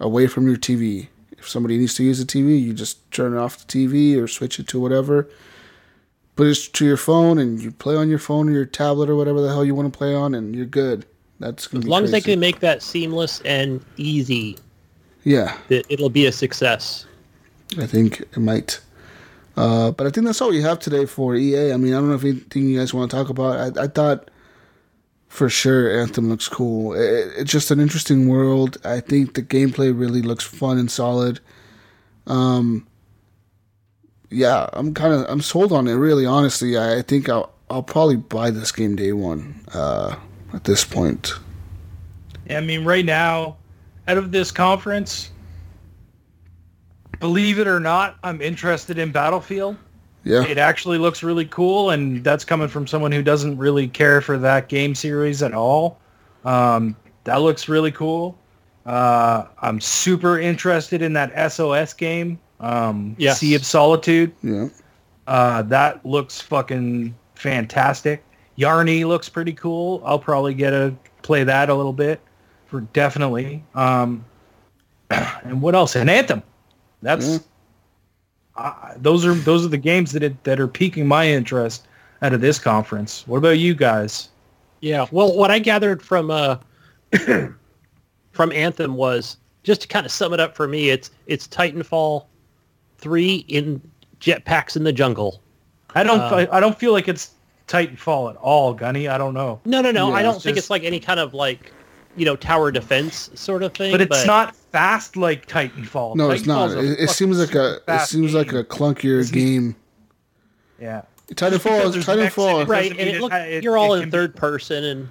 away 0.00 0.26
from 0.26 0.48
your 0.48 0.56
TV. 0.56 1.06
If 1.38 1.48
somebody 1.48 1.78
needs 1.78 1.94
to 1.94 2.02
use 2.02 2.18
the 2.18 2.24
TV, 2.24 2.60
you 2.60 2.74
just 2.74 3.08
turn 3.12 3.36
off 3.36 3.64
the 3.64 3.72
TV 3.72 4.20
or 4.20 4.26
switch 4.26 4.58
it 4.58 4.66
to 4.68 4.80
whatever. 4.80 5.28
Put 6.34 6.48
it 6.48 6.70
to 6.72 6.84
your 6.84 6.96
phone, 6.96 7.38
and 7.38 7.62
you 7.62 7.70
play 7.70 7.94
on 7.94 8.10
your 8.10 8.18
phone 8.18 8.48
or 8.48 8.52
your 8.52 8.64
tablet 8.64 9.08
or 9.08 9.14
whatever 9.14 9.40
the 9.40 9.48
hell 9.48 9.64
you 9.64 9.76
want 9.76 9.92
to 9.92 9.96
play 9.96 10.12
on, 10.16 10.34
and 10.34 10.56
you're 10.56 10.66
good. 10.66 11.06
That's 11.38 11.68
gonna 11.68 11.80
As 11.80 11.84
be 11.84 11.90
long 11.90 12.04
as 12.04 12.10
they 12.10 12.20
can 12.20 12.40
make 12.40 12.60
that 12.60 12.82
seamless 12.82 13.40
and 13.42 13.84
easy, 13.96 14.56
Yeah, 15.24 15.56
that 15.68 15.86
it'll 15.88 16.10
be 16.10 16.26
a 16.26 16.32
success. 16.32 17.06
I 17.78 17.86
think 17.86 18.20
it 18.20 18.38
might. 18.38 18.80
Uh, 19.56 19.90
but 19.92 20.06
I 20.06 20.10
think 20.10 20.26
that's 20.26 20.40
all 20.40 20.50
we 20.50 20.62
have 20.62 20.78
today 20.78 21.06
for 21.06 21.34
EA. 21.34 21.72
I 21.72 21.76
mean, 21.76 21.94
I 21.94 21.98
don't 21.98 22.08
know 22.08 22.14
if 22.14 22.24
anything 22.24 22.68
you 22.68 22.78
guys 22.78 22.92
want 22.92 23.10
to 23.10 23.16
talk 23.16 23.28
about. 23.28 23.78
I, 23.78 23.84
I 23.84 23.86
thought 23.86 24.30
for 25.28 25.48
sure 25.48 26.00
Anthem 26.00 26.28
looks 26.28 26.48
cool. 26.48 26.92
It, 26.92 27.32
it's 27.36 27.50
just 27.50 27.70
an 27.70 27.80
interesting 27.80 28.28
world. 28.28 28.78
I 28.84 29.00
think 29.00 29.34
the 29.34 29.42
gameplay 29.42 29.98
really 29.98 30.22
looks 30.22 30.44
fun 30.44 30.78
and 30.78 30.90
solid. 30.90 31.40
Um, 32.26 32.86
yeah, 34.30 34.68
I'm 34.72 34.94
kind 34.94 35.12
of 35.12 35.26
I'm 35.28 35.40
sold 35.40 35.72
on 35.72 35.86
it. 35.86 35.94
Really, 35.94 36.26
honestly, 36.26 36.76
I, 36.76 36.98
I 36.98 37.02
think 37.02 37.28
I'll 37.28 37.52
I'll 37.70 37.82
probably 37.82 38.16
buy 38.16 38.50
this 38.50 38.72
game 38.72 38.96
day 38.96 39.12
one. 39.12 39.64
Uh, 39.72 40.16
at 40.52 40.64
this 40.64 40.84
point, 40.84 41.32
I 42.48 42.60
mean, 42.60 42.84
right 42.84 43.04
now, 43.04 43.56
out 44.08 44.16
of 44.16 44.30
this 44.32 44.50
conference, 44.50 45.30
believe 47.20 47.58
it 47.58 47.66
or 47.66 47.80
not, 47.80 48.16
I'm 48.22 48.40
interested 48.40 48.98
in 48.98 49.12
Battlefield. 49.12 49.76
yeah, 50.24 50.44
It 50.44 50.58
actually 50.58 50.98
looks 50.98 51.22
really 51.22 51.46
cool, 51.46 51.90
and 51.90 52.22
that's 52.24 52.44
coming 52.44 52.68
from 52.68 52.86
someone 52.86 53.12
who 53.12 53.22
doesn't 53.22 53.56
really 53.58 53.88
care 53.88 54.20
for 54.20 54.38
that 54.38 54.68
game 54.68 54.94
series 54.94 55.42
at 55.42 55.54
all. 55.54 55.98
Um, 56.44 56.96
that 57.24 57.36
looks 57.40 57.68
really 57.68 57.92
cool. 57.92 58.36
Uh, 58.84 59.46
I'm 59.62 59.80
super 59.80 60.38
interested 60.38 61.00
in 61.00 61.14
that 61.14 61.32
SOS 61.50 61.94
game, 61.94 62.38
um, 62.60 63.14
Yes. 63.18 63.38
Sea 63.40 63.54
of 63.54 63.64
Solitude. 63.64 64.32
yeah. 64.42 64.68
Uh, 65.26 65.62
that 65.62 66.04
looks 66.04 66.38
fucking 66.42 67.14
fantastic. 67.34 68.22
Yarny 68.58 69.06
looks 69.06 69.26
pretty 69.30 69.54
cool. 69.54 70.02
I'll 70.04 70.18
probably 70.18 70.52
get 70.52 70.70
to 70.70 70.94
play 71.22 71.44
that 71.44 71.70
a 71.70 71.74
little 71.74 71.94
bit 71.94 72.20
for 72.20 72.33
definitely. 72.80 73.64
Um, 73.74 74.24
and 75.10 75.60
what 75.62 75.74
else? 75.74 75.96
An 75.96 76.08
Anthem. 76.08 76.42
That's 77.02 77.26
Yeah. 77.26 77.38
uh, 78.56 78.94
those 78.96 79.26
are 79.26 79.34
those 79.34 79.64
are 79.64 79.68
the 79.68 79.76
games 79.78 80.12
that 80.12 80.22
it, 80.22 80.42
that 80.44 80.58
are 80.60 80.68
piquing 80.68 81.06
my 81.06 81.26
interest 81.28 81.86
out 82.22 82.32
of 82.32 82.40
this 82.40 82.58
conference. 82.58 83.26
What 83.26 83.38
about 83.38 83.58
you 83.58 83.74
guys? 83.74 84.28
Yeah. 84.80 85.06
Well, 85.10 85.36
what 85.36 85.50
I 85.50 85.58
gathered 85.58 86.02
from 86.02 86.30
uh, 86.30 86.56
from 88.32 88.52
Anthem 88.52 88.94
was 88.96 89.36
just 89.62 89.82
to 89.82 89.88
kind 89.88 90.04
of 90.06 90.12
sum 90.12 90.32
it 90.32 90.40
up 90.40 90.56
for 90.56 90.66
me. 90.68 90.90
It's 90.90 91.10
it's 91.26 91.46
Titanfall 91.48 92.26
three 92.98 93.44
in 93.48 93.80
jetpacks 94.20 94.76
in 94.76 94.84
the 94.84 94.92
jungle. 94.92 95.40
I 95.94 96.02
don't 96.02 96.20
Uh, 96.20 96.46
I, 96.50 96.56
I 96.56 96.60
don't 96.60 96.78
feel 96.78 96.92
like 96.92 97.08
it's 97.08 97.32
Titanfall 97.68 98.30
at 98.30 98.36
all, 98.36 98.72
Gunny. 98.74 99.08
I 99.08 99.16
don't 99.18 99.34
know. 99.34 99.60
No, 99.64 99.80
no, 99.80 99.90
no. 99.90 100.08
Yeah, 100.08 100.14
I 100.14 100.22
don't 100.22 100.36
it's 100.36 100.44
think 100.44 100.56
just- 100.56 100.66
it's 100.66 100.70
like 100.70 100.84
any 100.84 101.00
kind 101.00 101.20
of 101.20 101.34
like 101.34 101.72
you 102.16 102.24
know 102.24 102.36
tower 102.36 102.70
defense 102.70 103.30
sort 103.34 103.62
of 103.62 103.74
thing. 103.74 103.92
But 103.92 104.00
it's 104.00 104.26
not 104.26 104.54
fast 104.54 105.16
like 105.16 105.46
Titanfall. 105.46 106.16
No, 106.16 106.30
it's 106.30 106.46
not. 106.46 106.70
It, 106.72 107.00
it 107.00 107.10
seems 107.10 107.38
like 107.38 107.54
a 107.54 107.74
it 107.76 107.86
fast 107.86 108.10
seems 108.10 108.34
like 108.34 108.52
a 108.52 108.64
clunkier 108.64 109.18
Isn't- 109.20 109.34
game. 109.34 109.76
yeah. 110.80 111.02
Titanfall, 111.32 111.92
there's 111.92 112.06
Titanfall. 112.06 112.66
Mexican- 112.66 112.66
right, 112.68 112.90
and 112.90 113.00
it 113.00 113.16
it 113.16 113.20
look, 113.20 113.32
it- 113.32 113.62
you're 113.64 113.78
all 113.78 113.94
it 113.94 113.96
in 113.96 114.02
can 114.02 114.10
be- 114.10 114.12
third 114.16 114.36
person 114.36 114.84
and 114.84 115.08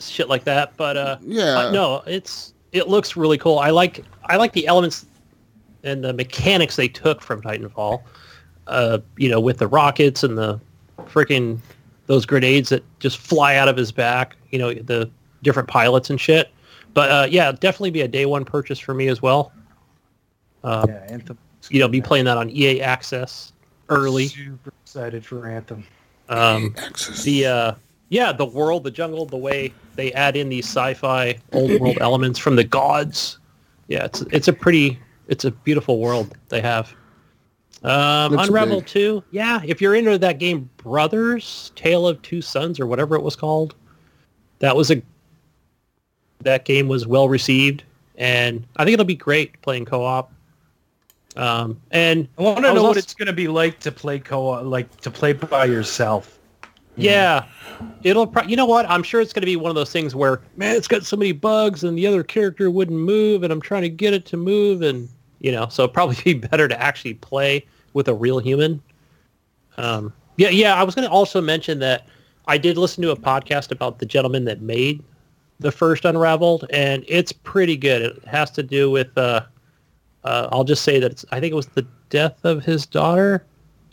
shit 0.00 0.28
like 0.28 0.44
that. 0.44 0.76
But 0.76 0.96
uh, 0.96 1.18
Yeah. 1.22 1.58
uh, 1.58 1.70
no, 1.72 2.02
it's 2.06 2.54
it 2.72 2.88
looks 2.88 3.16
really 3.16 3.38
cool. 3.38 3.58
I 3.58 3.70
like 3.70 4.04
I 4.24 4.36
like 4.36 4.52
the 4.52 4.66
elements 4.66 5.06
and 5.82 6.04
the 6.04 6.12
mechanics 6.12 6.76
they 6.76 6.88
took 6.88 7.20
from 7.20 7.42
Titanfall. 7.42 8.02
Uh, 8.66 8.98
you 9.16 9.28
know, 9.30 9.40
with 9.40 9.58
the 9.58 9.66
rockets 9.66 10.22
and 10.22 10.36
the 10.36 10.60
freaking 11.06 11.58
those 12.06 12.24
grenades 12.26 12.68
that 12.68 12.84
just 13.00 13.16
fly 13.18 13.56
out 13.56 13.66
of 13.68 13.76
his 13.76 13.90
back. 13.90 14.36
You 14.50 14.58
know, 14.58 14.72
the 14.74 15.10
different 15.42 15.68
pilots 15.68 16.10
and 16.10 16.20
shit. 16.20 16.50
But 16.94 17.10
uh, 17.10 17.26
yeah, 17.30 17.52
definitely 17.52 17.90
be 17.90 18.00
a 18.02 18.08
day 18.08 18.26
one 18.26 18.44
purchase 18.44 18.78
for 18.78 18.94
me 18.94 19.08
as 19.08 19.22
well. 19.22 19.52
Uh, 20.64 20.86
Yeah, 20.88 21.06
Anthem. 21.08 21.38
You 21.70 21.80
know, 21.80 21.88
be 21.88 22.00
playing 22.00 22.24
that 22.24 22.36
on 22.38 22.50
EA 22.50 22.80
Access 22.80 23.52
early. 23.88 24.28
Super 24.28 24.72
excited 24.82 25.24
for 25.24 25.46
Anthem. 25.46 25.84
Um, 26.28 26.74
Access. 26.78 27.22
the 27.24 27.46
uh 27.46 27.72
yeah 28.10 28.32
the 28.32 28.44
world 28.44 28.84
the 28.84 28.90
jungle 28.90 29.26
the 29.26 29.36
way 29.36 29.72
they 29.96 30.12
add 30.12 30.36
in 30.36 30.48
these 30.48 30.66
sci-fi 30.66 31.38
old 31.52 31.78
world 31.80 31.98
elements 32.02 32.38
from 32.38 32.56
the 32.56 32.64
gods 32.64 33.38
yeah 33.88 34.04
it's 34.04 34.20
it's 34.32 34.48
a 34.48 34.52
pretty 34.52 34.98
it's 35.28 35.44
a 35.44 35.50
beautiful 35.50 35.98
world 35.98 36.36
they 36.48 36.60
have 36.60 36.94
um 37.82 38.32
Looks 38.32 38.48
unravel 38.48 38.80
big. 38.80 38.88
2 38.88 39.24
yeah 39.30 39.60
if 39.64 39.80
you're 39.80 39.94
into 39.94 40.18
that 40.18 40.38
game 40.38 40.68
brothers 40.78 41.72
tale 41.76 42.06
of 42.06 42.20
two 42.22 42.40
sons 42.42 42.80
or 42.80 42.86
whatever 42.86 43.14
it 43.14 43.22
was 43.22 43.36
called 43.36 43.74
that 44.58 44.74
was 44.74 44.90
a 44.90 45.02
that 46.40 46.64
game 46.64 46.88
was 46.88 47.06
well 47.06 47.28
received 47.28 47.82
and 48.16 48.66
i 48.76 48.84
think 48.84 48.94
it'll 48.94 49.04
be 49.04 49.14
great 49.14 49.60
playing 49.62 49.84
co-op 49.84 50.32
um 51.36 51.80
and 51.92 52.28
I 52.38 52.42
want 52.42 52.56
to 52.58 52.74
know 52.74 52.82
what 52.82 52.96
it's 52.96 53.14
going 53.14 53.26
to 53.26 53.32
be 53.32 53.48
like 53.48 53.78
to 53.80 53.92
play 53.92 54.18
co-op, 54.18 54.64
like 54.64 55.00
to 55.02 55.10
play 55.10 55.34
by 55.34 55.66
yourself. 55.66 56.38
Yeah, 56.98 57.44
it'll. 58.02 58.26
Pro- 58.26 58.42
you 58.42 58.56
know 58.56 58.66
what? 58.66 58.88
I'm 58.90 59.02
sure 59.02 59.20
it's 59.20 59.32
going 59.32 59.42
to 59.42 59.46
be 59.46 59.56
one 59.56 59.70
of 59.70 59.76
those 59.76 59.92
things 59.92 60.14
where, 60.14 60.40
man, 60.56 60.74
it's 60.74 60.88
got 60.88 61.04
so 61.04 61.16
many 61.16 61.32
bugs, 61.32 61.84
and 61.84 61.96
the 61.96 62.06
other 62.06 62.24
character 62.24 62.70
wouldn't 62.70 62.98
move, 62.98 63.44
and 63.44 63.52
I'm 63.52 63.60
trying 63.60 63.82
to 63.82 63.88
get 63.88 64.14
it 64.14 64.26
to 64.26 64.36
move, 64.36 64.82
and 64.82 65.08
you 65.40 65.52
know, 65.52 65.68
so 65.68 65.84
it'd 65.84 65.94
probably 65.94 66.16
be 66.24 66.34
better 66.34 66.66
to 66.66 66.80
actually 66.80 67.14
play 67.14 67.64
with 67.92 68.08
a 68.08 68.14
real 68.14 68.38
human. 68.40 68.82
Um, 69.76 70.12
yeah, 70.36 70.48
yeah. 70.48 70.74
I 70.74 70.82
was 70.82 70.94
going 70.94 71.06
to 71.06 71.12
also 71.12 71.40
mention 71.40 71.78
that 71.78 72.08
I 72.48 72.58
did 72.58 72.76
listen 72.76 73.02
to 73.02 73.10
a 73.10 73.16
podcast 73.16 73.70
about 73.70 74.00
the 74.00 74.06
gentleman 74.06 74.44
that 74.46 74.60
made 74.60 75.02
the 75.60 75.72
first 75.72 76.04
Unraveled, 76.04 76.66
and 76.70 77.04
it's 77.08 77.32
pretty 77.32 77.76
good. 77.76 78.02
It 78.02 78.24
has 78.24 78.50
to 78.52 78.62
do 78.62 78.90
with. 78.90 79.16
Uh, 79.16 79.42
uh, 80.24 80.48
I'll 80.52 80.64
just 80.64 80.82
say 80.82 80.98
that 81.00 81.24
I 81.30 81.40
think 81.40 81.52
it 81.52 81.56
was 81.56 81.66
the 81.66 81.86
death 82.10 82.44
of 82.44 82.64
his 82.64 82.86
daughter, 82.86 83.44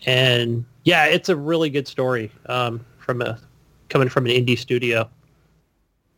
and 0.05 0.65
yeah, 0.83 1.05
it's 1.05 1.29
a 1.29 1.35
really 1.35 1.69
good 1.69 1.87
story 1.87 2.31
um, 2.47 2.83
from 2.97 3.21
a 3.21 3.39
coming 3.89 4.09
from 4.09 4.25
an 4.25 4.31
indie 4.31 4.57
studio. 4.57 5.09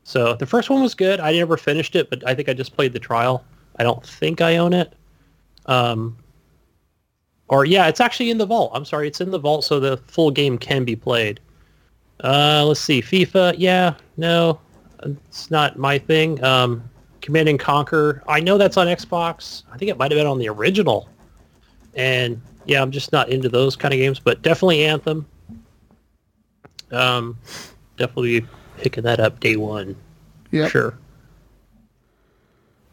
So 0.04 0.36
the 0.36 0.45
first 0.45 0.70
one 0.70 0.82
was 0.82 0.93
good. 0.93 1.20
I 1.20 1.34
never 1.34 1.58
finished 1.58 1.95
it, 1.95 2.10
but 2.10 2.26
I 2.26 2.34
think 2.34 2.48
I 2.48 2.54
just 2.54 2.76
played 2.76 2.93
the 2.93 3.00
trial. 3.00 3.43
I 3.78 3.84
don't 3.84 4.06
think 4.06 4.39
I 4.39 4.58
own 4.58 4.74
it. 4.74 4.93
Um, 5.66 6.18
or 7.50 7.66
yeah, 7.66 7.88
it's 7.88 8.00
actually 8.00 8.30
in 8.30 8.38
the 8.38 8.45
vault. 8.45 8.72
I'm 8.74 8.86
sorry, 8.86 9.08
it's 9.08 9.22
in 9.22 9.32
the 9.32 9.39
vault, 9.39 9.64
so 9.66 9.80
the 9.80 9.98
full 10.08 10.32
game 10.32 10.58
can 10.58 10.86
be 10.86 10.95
played. 10.95 11.39
Uh, 12.24 12.66
let's 12.66 12.80
see, 12.80 13.02
FIFA. 13.02 13.56
Yeah, 13.58 13.95
no, 14.18 14.60
it's 15.04 15.50
not 15.52 15.78
my 15.78 15.98
thing. 15.98 16.43
Um, 16.43 16.84
Command 17.22 17.50
and 17.50 17.60
Conquer. 17.60 18.24
I 18.28 18.39
know 18.39 18.58
that's 18.58 18.78
on 18.78 18.88
Xbox. 18.88 19.64
I 19.72 19.78
think 19.78 19.89
it 19.91 19.98
might 19.98 20.12
have 20.12 20.18
been 20.18 20.28
on 20.28 20.39
the 20.39 20.48
original. 20.50 21.10
And 21.95 22.41
yeah, 22.66 22.82
I'm 22.82 22.91
just 22.91 23.12
not 23.12 23.30
into 23.30 23.50
those 23.50 23.76
kind 23.76 23.93
of 23.93 23.98
games, 23.98 24.20
but 24.20 24.41
definitely 24.41 24.86
Anthem. 24.86 25.26
Um, 26.91 27.38
definitely 27.98 28.45
picking 28.78 29.04
that 29.04 29.20
up 29.20 29.39
day 29.39 29.56
one. 29.58 29.95
Yeah, 30.52 30.68
Sure. 30.70 30.98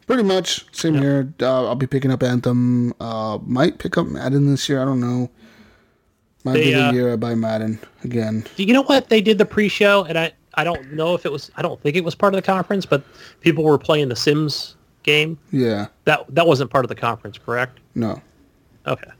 pretty 0.06 0.22
much 0.24 0.66
same 0.72 0.94
Yep. 0.94 1.02
here. 1.02 1.34
Uh, 1.40 1.66
I'll 1.68 1.74
be 1.76 1.86
picking 1.86 2.10
up 2.10 2.22
Anthem. 2.22 2.92
Uh, 3.00 3.38
might 3.46 3.78
pick 3.78 3.96
up 3.96 4.06
Madden 4.06 4.50
this 4.50 4.68
year. 4.68 4.82
I 4.82 4.84
don't 4.84 5.00
know. 5.00 5.30
Might 6.44 6.54
They, 6.54 6.64
be 6.64 6.72
the 6.74 6.86
uh, 6.88 6.92
year 6.92 7.12
I 7.12 7.16
buy 7.16 7.34
Madden 7.34 7.78
again. 8.02 8.44
Do 8.56 8.64
you 8.64 8.72
know 8.74 8.82
what? 8.82 9.08
They 9.08 9.20
did 9.22 9.38
the 9.38 9.46
pre-show, 9.46 10.04
and 10.04 10.18
I, 10.18 10.32
I 10.56 10.64
don't 10.64 10.92
know 10.92 11.14
if 11.14 11.24
it 11.26 11.32
was. 11.32 11.50
I 11.56 11.62
don't 11.62 11.80
think 11.80 11.96
it 11.96 12.04
was 12.04 12.14
part 12.14 12.34
of 12.34 12.38
the 12.38 12.42
conference, 12.46 12.86
but 12.86 13.02
people 13.40 13.64
were 13.64 13.78
playing 13.78 14.08
the 14.08 14.16
Sims 14.16 14.76
game. 15.02 15.38
Yeah, 15.52 15.86
That 16.04 16.24
that 16.34 16.46
wasn't 16.46 16.70
part 16.70 16.84
of 16.84 16.88
the 16.88 16.94
conference, 16.94 17.38
correct? 17.38 17.78
no. 17.94 18.20
Okay. 18.86 19.10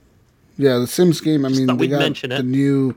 Yeah, 0.57 0.77
the 0.77 0.87
Sims 0.87 1.19
game. 1.21 1.43
I 1.45 1.49
mean, 1.49 1.67
they 1.67 1.73
we'd 1.73 1.87
got 1.89 1.99
mention 1.99 2.29
the 2.29 2.37
it. 2.37 2.45
new 2.45 2.95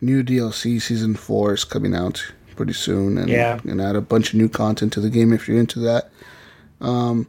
new 0.00 0.22
DLC 0.22 0.80
season 0.80 1.14
four 1.14 1.52
is 1.54 1.62
coming 1.64 1.94
out 1.94 2.22
pretty 2.56 2.72
soon, 2.72 3.16
and 3.18 3.28
Yeah. 3.28 3.60
and 3.68 3.80
add 3.80 3.96
a 3.96 4.00
bunch 4.00 4.30
of 4.32 4.38
new 4.38 4.48
content 4.48 4.92
to 4.94 5.00
the 5.00 5.10
game 5.10 5.32
if 5.32 5.46
you're 5.46 5.58
into 5.58 5.78
that. 5.80 6.10
Um, 6.80 7.26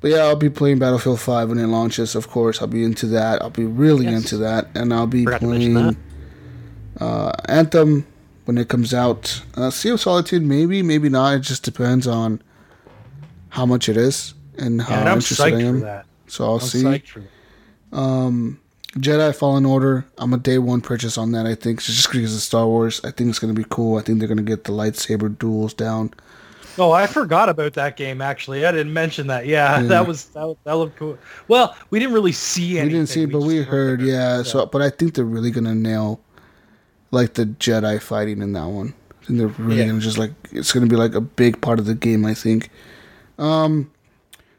but 0.00 0.10
yeah, 0.12 0.18
I'll 0.20 0.36
be 0.36 0.48
playing 0.48 0.78
Battlefield 0.78 1.20
Five 1.20 1.48
when 1.50 1.58
it 1.58 1.66
launches. 1.66 2.14
Of 2.14 2.28
course, 2.28 2.62
I'll 2.62 2.68
be 2.68 2.84
into 2.84 3.06
that. 3.08 3.42
I'll 3.42 3.50
be 3.50 3.64
really 3.66 4.06
Yes. 4.06 4.22
into 4.22 4.36
that, 4.38 4.68
and 4.74 4.94
I'll 4.94 5.06
be 5.06 5.24
Forgot 5.24 5.40
to 5.40 5.46
playing 5.46 5.96
uh, 7.00 7.32
Anthem 7.46 8.06
when 8.50 8.58
it 8.58 8.68
comes 8.68 8.92
out. 8.92 9.40
Uh, 9.54 9.70
sea 9.70 9.90
of 9.90 10.00
Solitude, 10.00 10.42
maybe, 10.42 10.82
maybe 10.82 11.08
not. 11.08 11.34
It 11.34 11.40
just 11.42 11.62
depends 11.62 12.08
on 12.08 12.42
how 13.50 13.64
much 13.64 13.88
it 13.88 13.96
is 13.96 14.34
and 14.58 14.82
how 14.82 14.96
and 14.96 15.08
I'm 15.08 15.18
interested 15.18 15.54
I 15.54 15.60
am. 15.60 16.02
So 16.26 16.44
I'll 16.44 16.54
I'm 16.54 16.60
see. 16.60 16.82
that. 16.82 17.02
Jedi 18.96 19.36
Fallen 19.36 19.64
Order. 19.64 20.04
I'm 20.18 20.32
a 20.32 20.36
day 20.36 20.58
one 20.58 20.80
purchase 20.80 21.16
on 21.16 21.30
that. 21.30 21.46
I 21.46 21.54
think 21.54 21.80
just 21.80 22.10
because 22.10 22.34
of 22.34 22.40
Star 22.40 22.66
Wars. 22.66 23.00
I 23.04 23.12
think 23.12 23.30
it's 23.30 23.38
gonna 23.38 23.54
be 23.54 23.66
cool. 23.70 23.98
I 23.98 24.02
think 24.02 24.18
they're 24.18 24.26
gonna 24.26 24.42
get 24.42 24.64
the 24.64 24.72
lightsaber 24.72 25.38
duels 25.38 25.72
down. 25.72 26.12
Oh, 26.76 26.90
I 26.90 27.06
forgot 27.06 27.48
about 27.48 27.74
that 27.74 27.96
game. 27.96 28.20
Actually, 28.20 28.66
I 28.66 28.72
didn't 28.72 28.92
mention 28.92 29.28
that. 29.28 29.46
Yeah, 29.46 29.80
that 29.84 30.08
was 30.08 30.24
that, 30.30 30.56
that 30.64 30.72
looked 30.72 30.96
cool. 30.96 31.16
Well, 31.46 31.76
we 31.90 32.00
didn't 32.00 32.14
really 32.14 32.32
see 32.32 32.80
anything. 32.80 32.86
we 32.88 32.98
didn't 32.98 33.10
see, 33.10 33.22
it, 33.22 33.30
but 33.30 33.42
we 33.42 33.62
heard. 33.62 34.02
it. 34.02 34.08
Yeah. 34.08 34.42
So, 34.42 34.66
but 34.66 34.82
I 34.82 34.90
think 34.90 35.14
they're 35.14 35.24
really 35.24 35.52
gonna 35.52 35.76
nail 35.76 36.20
like 37.10 37.34
the 37.34 37.46
Jedi 37.46 38.00
fighting 38.00 38.40
in 38.42 38.52
that 38.52 38.66
one. 38.68 38.94
I 39.22 39.24
think 39.26 39.38
they're 39.38 39.48
really 39.48 39.80
Yeah. 39.80 39.86
gonna 39.88 40.00
just 40.00 40.18
like 40.18 40.32
it's 40.52 40.72
gonna 40.72 40.86
be 40.86 40.96
like 40.96 41.14
a 41.14 41.20
big 41.20 41.60
part 41.60 41.78
of 41.78 41.86
the 41.86 41.94
game. 41.94 42.24
I 42.24 42.34
think. 42.34 42.70
Um, 43.38 43.90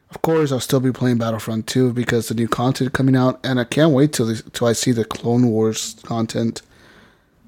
of 0.09 0.21
course, 0.21 0.51
I'll 0.51 0.59
still 0.59 0.79
be 0.81 0.91
playing 0.91 1.19
Battlefront 1.19 1.67
2 1.67 1.93
because 1.93 2.27
the 2.27 2.33
new 2.33 2.47
content 2.49 2.91
coming 2.91 3.15
out, 3.15 3.39
and 3.45 3.59
I 3.61 3.63
can't 3.63 3.91
wait 3.93 4.11
till 4.11 4.25
the, 4.25 4.35
till 4.51 4.67
I 4.67 4.73
see 4.73 4.91
the 4.91 5.05
Clone 5.05 5.47
Wars 5.47 5.95
content. 6.03 6.61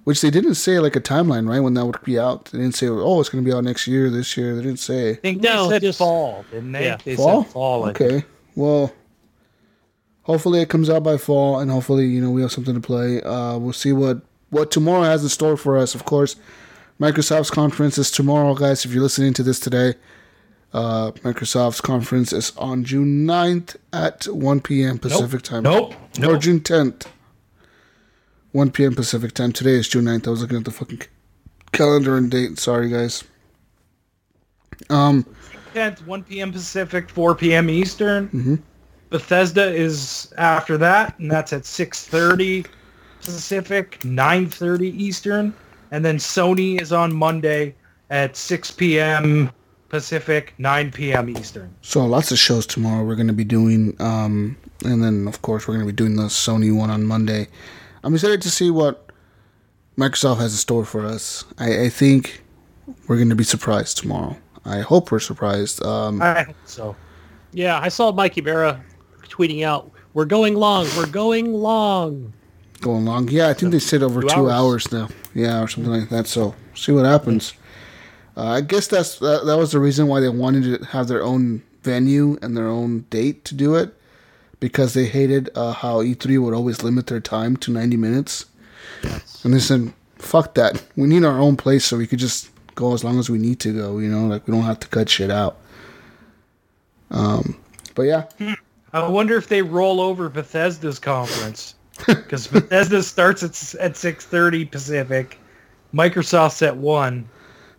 Which 0.05 0.19
they 0.21 0.29
didn't 0.29 0.55
say 0.55 0.79
like 0.79 0.95
a 0.97 1.01
timeline, 1.01 1.47
right? 1.49 1.59
When 1.61 1.73
that 1.75 1.85
would 1.85 2.01
be 2.03 2.19
out, 2.19 2.45
they 2.45 2.59
didn't 2.59 2.75
say, 2.75 2.87
"Oh, 2.89 3.19
it's 3.21 3.29
going 3.29 3.43
to 3.43 3.49
be 3.49 3.55
out 3.55 3.63
next 3.63 3.87
year, 3.87 4.09
this 4.09 4.35
year." 4.37 4.53
They 4.55 4.61
didn't 4.61 4.79
say. 4.79 5.11
I 5.11 5.15
think 5.15 5.41
No, 5.41 5.65
they 5.69 5.75
said 5.75 5.81
just- 5.81 5.99
fall, 5.99 6.43
didn't 6.51 6.73
they? 6.73 6.83
yeah. 6.85 6.97
They 7.03 7.15
Fall. 7.15 7.43
said 7.43 7.51
fall. 7.53 7.83
I 7.85 7.93
think. 7.93 8.01
Okay. 8.11 8.25
Well, 8.55 8.91
hopefully 10.23 10.61
it 10.61 10.69
comes 10.69 10.89
out 10.89 11.03
by 11.03 11.17
fall, 11.17 11.59
and 11.59 11.71
hopefully 11.71 12.05
you 12.05 12.21
know 12.21 12.31
we 12.31 12.41
have 12.41 12.51
something 12.51 12.73
to 12.75 12.81
play. 12.81 13.21
Uh, 13.21 13.57
we'll 13.57 13.73
see 13.73 13.93
what 13.93 14.21
what 14.53 14.71
tomorrow 14.71 15.03
has 15.03 15.23
in 15.23 15.29
store 15.29 15.57
for 15.57 15.77
us. 15.77 15.95
Of 15.95 16.05
course, 16.05 16.35
Microsoft's 16.99 17.49
conference 17.49 17.97
is 17.97 18.11
tomorrow, 18.11 18.53
guys. 18.55 18.85
If 18.85 18.91
you're 18.93 19.03
listening 19.03 19.33
to 19.33 19.43
this 19.43 19.59
today, 19.59 19.95
uh, 20.73 21.11
Microsoft's 21.23 21.81
conference 21.81 22.31
is 22.31 22.53
on 22.57 22.83
June 22.83 23.25
9th 23.27 23.75
at 23.91 24.25
1 24.27 24.61
p.m. 24.61 24.97
Pacific 24.99 25.41
time. 25.41 25.63
Nope. 25.63 25.93
Or 25.93 25.97
Nope. 26.19 26.41
June 26.41 26.59
10th. 26.59 27.07
1 28.53 28.71
p.m. 28.71 28.93
Pacific 28.95 29.33
time. 29.33 29.51
Today 29.51 29.71
is 29.73 29.87
June 29.89 30.05
9th. 30.05 30.27
I 30.27 30.29
was 30.31 30.41
looking 30.41 30.57
at 30.57 30.65
the 30.65 30.71
fucking 30.71 31.01
calendar 31.71 32.15
and 32.17 32.29
date. 32.29 32.59
Sorry, 32.59 32.89
guys. 32.89 33.23
Um, 34.89 35.25
10th, 35.73 36.05
1 36.05 36.23
p.m. 36.23 36.51
Pacific, 36.51 37.09
4 37.09 37.35
p.m. 37.35 37.69
Eastern. 37.69 38.29
Mhm. 38.29 38.59
Bethesda 39.09 39.71
is 39.71 40.33
after 40.37 40.77
that, 40.79 41.17
and 41.19 41.29
that's 41.29 41.53
at 41.53 41.63
6:30 41.63 42.65
Pacific, 43.24 43.99
9:30 44.01 44.93
Eastern, 44.99 45.53
and 45.91 46.03
then 46.03 46.17
Sony 46.17 46.82
is 46.82 46.91
on 46.91 47.13
Monday 47.15 47.76
at 48.09 48.36
6 48.36 48.71
p.m. 48.71 49.51
Pacific, 49.89 50.53
9 50.57 50.91
p.m. 50.91 51.30
Eastern. 51.30 51.74
So 51.82 52.05
lots 52.05 52.32
of 52.32 52.39
shows 52.39 52.65
tomorrow 52.65 53.03
we're 53.03 53.15
going 53.15 53.28
to 53.28 53.34
be 53.34 53.43
doing, 53.43 53.95
um, 53.99 54.57
and 54.84 55.03
then 55.03 55.28
of 55.28 55.41
course 55.43 55.67
we're 55.67 55.76
going 55.76 55.86
to 55.86 55.91
be 55.93 55.95
doing 55.95 56.15
the 56.15 56.24
Sony 56.24 56.76
one 56.76 56.89
on 56.89 57.03
Monday. 57.05 57.47
I'm 58.03 58.13
excited 58.13 58.41
to 58.41 58.49
see 58.49 58.71
what 58.71 59.11
Microsoft 59.97 60.38
has 60.39 60.53
in 60.53 60.57
store 60.57 60.84
for 60.84 61.05
us. 61.05 61.45
I, 61.59 61.84
I 61.84 61.89
think 61.89 62.43
we're 63.07 63.17
going 63.17 63.30
to 63.30 63.36
be 63.36 63.43
surprised 63.43 63.97
tomorrow. 63.97 64.36
I 64.65 64.80
hope 64.80 65.11
we're 65.11 65.19
surprised. 65.19 65.84
Um, 65.86 66.21
I 66.21 66.43
hope 66.43 66.55
so. 66.65 66.95
Yeah, 67.51 67.80
I 67.80 67.89
saw 67.89 68.11
Mike 68.11 68.38
Ybarra 68.38 68.84
tweeting 69.30 69.63
out, 69.63 69.91
"We're 70.13 70.26
going 70.26 70.55
long. 70.55 70.88
We're 70.97 71.05
going 71.05 71.53
long." 71.53 72.34
Going 72.84 73.05
long, 73.05 73.27
yeah, 73.29 73.49
I 73.49 73.53
think 73.53 73.71
they 73.71 73.79
said 73.79 74.03
over 74.03 74.21
two 74.21 74.27
two 74.27 74.49
hours. 74.49 74.88
hours 74.88 74.91
now, 74.91 75.09
yeah, 75.34 75.63
or 75.63 75.67
something 75.67 75.91
like 75.91 76.09
that. 76.09 76.27
So 76.27 76.53
see 76.75 76.91
what 76.91 77.05
happens. 77.05 77.53
Uh, 78.38 78.47
I 78.47 78.61
guess 78.61 78.88
that's 78.88 79.19
that, 79.19 79.45
that 79.45 79.57
was 79.57 79.71
the 79.71 79.79
reason 79.79 80.07
why 80.07 80.19
they 80.19 80.29
wanted 80.29 80.79
to 80.79 80.86
have 80.88 81.07
their 81.07 81.23
own 81.23 81.63
venue 81.81 82.38
and 82.41 82.55
their 82.55 82.67
own 82.67 83.05
date 83.09 83.45
to 83.45 83.55
do 83.55 83.75
it, 83.75 83.95
because 84.59 84.93
they 84.93 85.05
hated 85.05 85.49
uh, 85.55 85.73
how 85.73 86.03
E3 86.03 86.41
would 86.41 86.53
always 86.53 86.84
limit 86.84 87.07
their 87.07 87.19
time 87.19 87.57
to 87.57 87.71
90 87.71 87.97
minutes. 87.97 88.45
Yes. 89.03 89.43
And 89.43 89.53
they 89.53 89.59
said, 89.59 89.93
fuck 90.17 90.53
that. 90.55 90.84
We 90.95 91.07
need 91.07 91.25
our 91.25 91.39
own 91.39 91.57
place 91.57 91.86
so 91.86 91.97
we 91.97 92.07
could 92.07 92.19
just 92.19 92.49
go 92.75 92.93
as 92.93 93.03
long 93.03 93.19
as 93.19 93.29
we 93.29 93.38
need 93.38 93.59
to 93.61 93.73
go, 93.73 93.99
you 93.99 94.09
know, 94.09 94.25
like 94.25 94.47
we 94.47 94.53
don't 94.53 94.63
have 94.63 94.79
to 94.79 94.88
cut 94.88 95.09
shit 95.09 95.29
out. 95.29 95.57
Um, 97.11 97.59
but 97.93 98.03
yeah, 98.03 98.23
I 98.93 99.07
wonder 99.07 99.38
if 99.38 99.47
they 99.47 99.61
roll 99.61 100.01
over 100.01 100.29
Bethesda's 100.29 100.97
conference 100.97 101.75
because 102.07 102.47
Bethesda 102.47 103.03
starts 103.03 103.43
at 103.43 103.51
at 103.81 103.93
6:30 103.93 104.71
Pacific, 104.71 105.39
Microsoft's 105.93 106.61
at 106.61 106.75
one. 106.77 107.27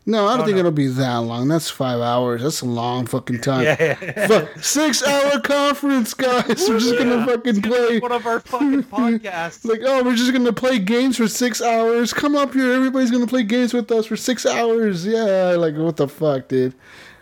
no, 0.06 0.26
I 0.26 0.32
don't 0.36 0.42
Oh, 0.42 0.44
think 0.44 0.54
no. 0.56 0.60
it'll 0.60 0.70
be 0.70 0.86
that 0.88 1.16
long. 1.18 1.48
That's 1.48 1.70
five 1.70 2.00
hours. 2.00 2.42
That's 2.42 2.60
a 2.60 2.66
long 2.66 3.06
fucking 3.06 3.40
time. 3.40 3.64
Yeah, 3.64 3.94
Fuck, 4.28 4.58
six 4.62 5.02
hour 5.02 5.40
conference, 5.40 6.12
guys. 6.14 6.46
We're 6.68 6.78
just 6.78 6.96
gonna 6.98 7.16
Yeah. 7.16 7.26
fucking 7.26 7.62
play. 7.62 7.98
one 8.00 8.12
of 8.12 8.26
our 8.26 8.40
fucking 8.40 8.82
podcasts. 8.92 9.64
Like, 9.64 9.80
oh, 9.84 10.02
we're 10.04 10.14
just 10.14 10.32
gonna 10.32 10.52
play 10.52 10.78
games 10.78 11.16
for 11.16 11.26
six 11.26 11.60
hours. 11.62 12.12
Come 12.12 12.36
up 12.36 12.52
here, 12.54 12.72
everybody's 12.72 13.10
gonna 13.10 13.26
play 13.26 13.42
games 13.42 13.72
with 13.74 13.90
us 13.90 14.06
for 14.06 14.16
six 14.16 14.44
hours. 14.46 15.04
Yeah, 15.06 15.56
like 15.58 15.74
what 15.76 15.96
the 15.96 16.06
fuck, 16.08 16.48
dude? 16.48 16.74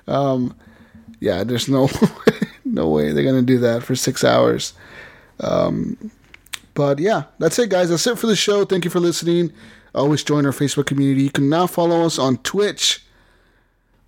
Um, 0.08 0.54
yeah, 1.20 1.44
there's 1.44 1.68
no, 1.68 1.88
no 2.64 2.88
way 2.88 3.12
they're 3.12 3.24
gonna 3.24 3.42
do 3.42 3.58
that 3.60 3.82
for 3.84 3.94
six 3.94 4.24
hours. 4.24 4.74
Um, 5.40 5.96
but 6.74 6.98
yeah, 6.98 7.24
that's 7.38 7.58
it, 7.58 7.70
guys. 7.70 7.90
That's 7.90 8.06
it 8.06 8.18
for 8.18 8.26
the 8.26 8.36
show. 8.36 8.64
Thank 8.64 8.84
you 8.84 8.90
for 8.90 9.00
listening. 9.00 9.52
Always 9.94 10.24
join 10.24 10.46
our 10.46 10.52
Facebook 10.52 10.86
community. 10.86 11.22
You 11.22 11.30
can 11.30 11.48
now 11.48 11.66
follow 11.66 12.02
us 12.02 12.18
on 12.18 12.38
Twitch, 12.38 13.04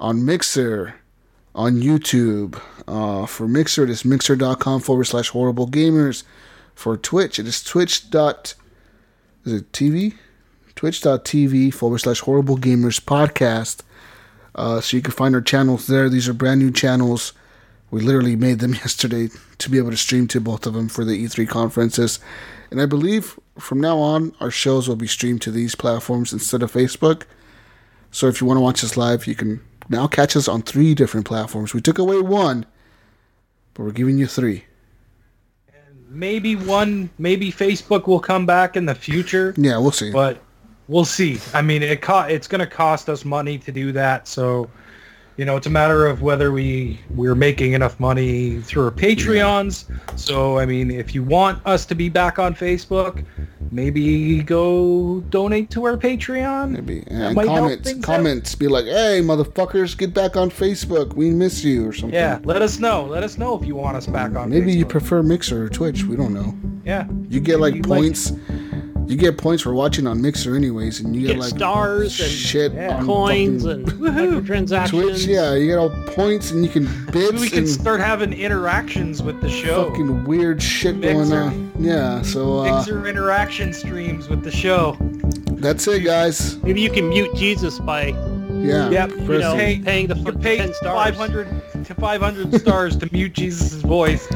on 0.00 0.24
Mixer, 0.24 0.94
on 1.54 1.74
YouTube. 1.74 2.60
Uh, 2.88 3.26
for 3.26 3.46
Mixer, 3.46 3.84
it 3.84 3.90
is 3.90 4.04
mixer.com 4.04 4.80
forward 4.80 5.04
slash 5.04 5.28
horrible 5.28 5.68
gamers. 5.68 6.24
For 6.74 6.96
Twitch, 6.96 7.38
it 7.38 7.46
is 7.46 7.62
twitch 7.62 8.10
dot 8.10 8.54
is 9.44 9.52
it 9.52 9.72
TV? 9.72 10.14
twitch.tv 10.74 11.72
forward 11.72 11.98
slash 11.98 12.20
horrible 12.20 12.56
gamers 12.56 13.00
podcast. 13.00 13.82
Uh, 14.54 14.80
so 14.80 14.96
you 14.96 15.02
can 15.02 15.12
find 15.12 15.34
our 15.34 15.40
channels 15.40 15.86
there. 15.86 16.08
These 16.08 16.28
are 16.28 16.32
brand 16.32 16.60
new 16.60 16.70
channels. 16.70 17.32
We 17.90 18.00
literally 18.00 18.36
made 18.36 18.58
them 18.58 18.74
yesterday 18.74 19.28
to 19.58 19.70
be 19.70 19.78
able 19.78 19.90
to 19.90 19.96
stream 19.96 20.26
to 20.28 20.40
both 20.40 20.66
of 20.66 20.74
them 20.74 20.88
for 20.88 21.04
the 21.04 21.24
E3 21.24 21.48
conferences. 21.48 22.18
And 22.70 22.80
I 22.80 22.86
believe 22.86 23.38
from 23.58 23.80
now 23.80 23.98
on, 23.98 24.34
our 24.40 24.50
shows 24.50 24.88
will 24.88 24.96
be 24.96 25.06
streamed 25.06 25.42
to 25.42 25.50
these 25.50 25.74
platforms 25.74 26.32
instead 26.32 26.62
of 26.62 26.72
Facebook. 26.72 27.22
So 28.10 28.28
if 28.28 28.40
you 28.40 28.46
want 28.46 28.58
to 28.58 28.62
watch 28.62 28.84
us 28.84 28.96
live, 28.96 29.26
you 29.26 29.34
can 29.34 29.60
now 29.88 30.06
catch 30.06 30.36
us 30.36 30.48
on 30.48 30.62
three 30.62 30.94
different 30.94 31.26
platforms. 31.26 31.74
We 31.74 31.80
took 31.80 31.98
away 31.98 32.20
one, 32.20 32.66
but 33.74 33.84
we're 33.84 33.92
giving 33.92 34.18
you 34.18 34.26
three. 34.26 34.64
Maybe 36.08 36.54
one, 36.54 37.10
maybe 37.18 37.50
Facebook 37.50 38.06
will 38.06 38.20
come 38.20 38.46
back 38.46 38.76
in 38.76 38.86
the 38.86 38.94
future. 38.94 39.52
Yeah, 39.56 39.78
we'll 39.78 39.90
see. 39.90 40.12
But 40.12 40.40
we'll 40.86 41.04
see. 41.04 41.40
I 41.52 41.60
mean, 41.60 41.82
it 41.82 42.02
co- 42.02 42.20
it's 42.20 42.46
going 42.46 42.60
to 42.60 42.66
cost 42.66 43.08
us 43.08 43.24
money 43.24 43.58
to 43.58 43.72
do 43.72 43.90
that, 43.92 44.28
so 44.28 44.70
you 45.36 45.44
know, 45.44 45.56
it's 45.56 45.66
a 45.66 45.70
matter 45.70 46.06
of 46.06 46.22
whether 46.22 46.52
we 46.52 47.00
we're 47.10 47.34
making 47.34 47.72
enough 47.72 47.98
money 47.98 48.60
through 48.60 48.84
our 48.84 48.90
Patreons. 48.90 49.84
So, 50.18 50.58
I 50.58 50.66
mean, 50.66 50.90
if 50.90 51.14
you 51.14 51.24
want 51.24 51.64
us 51.66 51.84
to 51.86 51.94
be 51.94 52.08
back 52.08 52.38
on 52.38 52.54
Facebook, 52.54 53.24
maybe 53.72 54.42
go 54.42 55.20
donate 55.30 55.70
to 55.70 55.84
our 55.84 55.96
Patreon. 55.96 56.70
Maybe 56.70 57.02
and 57.08 57.36
comments, 57.36 57.94
comments, 58.02 58.54
be 58.54 58.68
like, 58.68 58.84
"Hey, 58.84 59.20
motherfuckers, 59.22 59.96
get 59.96 60.14
back 60.14 60.36
on 60.36 60.50
Facebook. 60.50 61.14
We 61.14 61.30
miss 61.30 61.64
you," 61.64 61.88
or 61.88 61.92
something. 61.92 62.14
Yeah, 62.14 62.38
let 62.44 62.62
us 62.62 62.78
know. 62.78 63.04
Let 63.04 63.24
us 63.24 63.36
know 63.36 63.58
if 63.58 63.66
you 63.66 63.74
want 63.74 63.96
us 63.96 64.06
back 64.06 64.36
on. 64.36 64.50
Maybe 64.50 64.72
you 64.72 64.86
prefer 64.86 65.22
Mixer 65.22 65.64
or 65.64 65.68
Twitch. 65.68 66.04
We 66.04 66.16
don't 66.16 66.32
know. 66.32 66.54
Yeah, 66.84 67.06
You 67.28 67.40
get 67.40 67.60
like 67.60 67.82
points. 67.82 68.32
You 69.06 69.16
get 69.16 69.36
points 69.38 69.62
for 69.62 69.74
watching 69.74 70.06
on 70.06 70.20
Mixer, 70.22 70.56
anyways, 70.56 71.00
and 71.00 71.14
you 71.14 71.22
You 71.22 71.26
get 71.28 71.32
get 71.34 71.40
like 71.42 71.50
stars 71.50 72.18
and 72.20 72.30
shit 72.30 72.72
yeah, 72.72 73.02
coins 73.02 73.64
and 73.64 73.86
microtransactions. 73.86 74.88
Twitch. 74.88 75.24
Yeah, 75.26 75.54
you 75.54 75.66
get 75.66 75.78
all 75.78 75.90
points, 76.06 76.50
and 76.50 76.64
you 76.64 76.70
can 76.70 76.84
Maybe 77.06 77.12
bits 77.12 77.40
we 77.40 77.48
can 77.50 77.58
and 77.60 77.68
start 77.68 78.00
having 78.00 78.32
interactions 78.32 79.22
with 79.22 79.40
the 79.40 79.48
show. 79.50 79.90
fucking 79.90 80.24
weird 80.24 80.62
shit 80.62 81.00
going 81.00 81.18
Mixer. 81.18 81.40
on. 81.42 81.72
Yeah, 81.78 82.22
so 82.22 82.60
uh, 82.60 82.76
Mixer 82.78 83.06
interaction 83.06 83.72
streams 83.72 84.28
with 84.28 84.42
the 84.42 84.50
show. 84.50 84.96
that's 85.60 85.86
it, 85.86 86.00
guys. 86.04 86.56
Maybe 86.62 86.80
you 86.80 86.90
can 86.90 87.08
mute 87.10 87.34
Jesus 87.36 87.78
by 87.78 88.06
Yeah. 88.52 88.88
Yep, 88.90 89.10
you 89.10 89.38
know, 89.38 89.54
Pay- 89.54 89.80
paying 89.80 90.06
the 90.06 90.16
f- 90.16 90.40
pay 90.40 90.56
10 90.58 90.72
stars. 90.74 91.14
500 91.16 91.46
to 91.84 91.94
500 91.94 92.60
stars 92.60 92.96
to 92.96 93.08
mute 93.12 93.34
Jesus' 93.34 93.74
voice. 93.82 94.26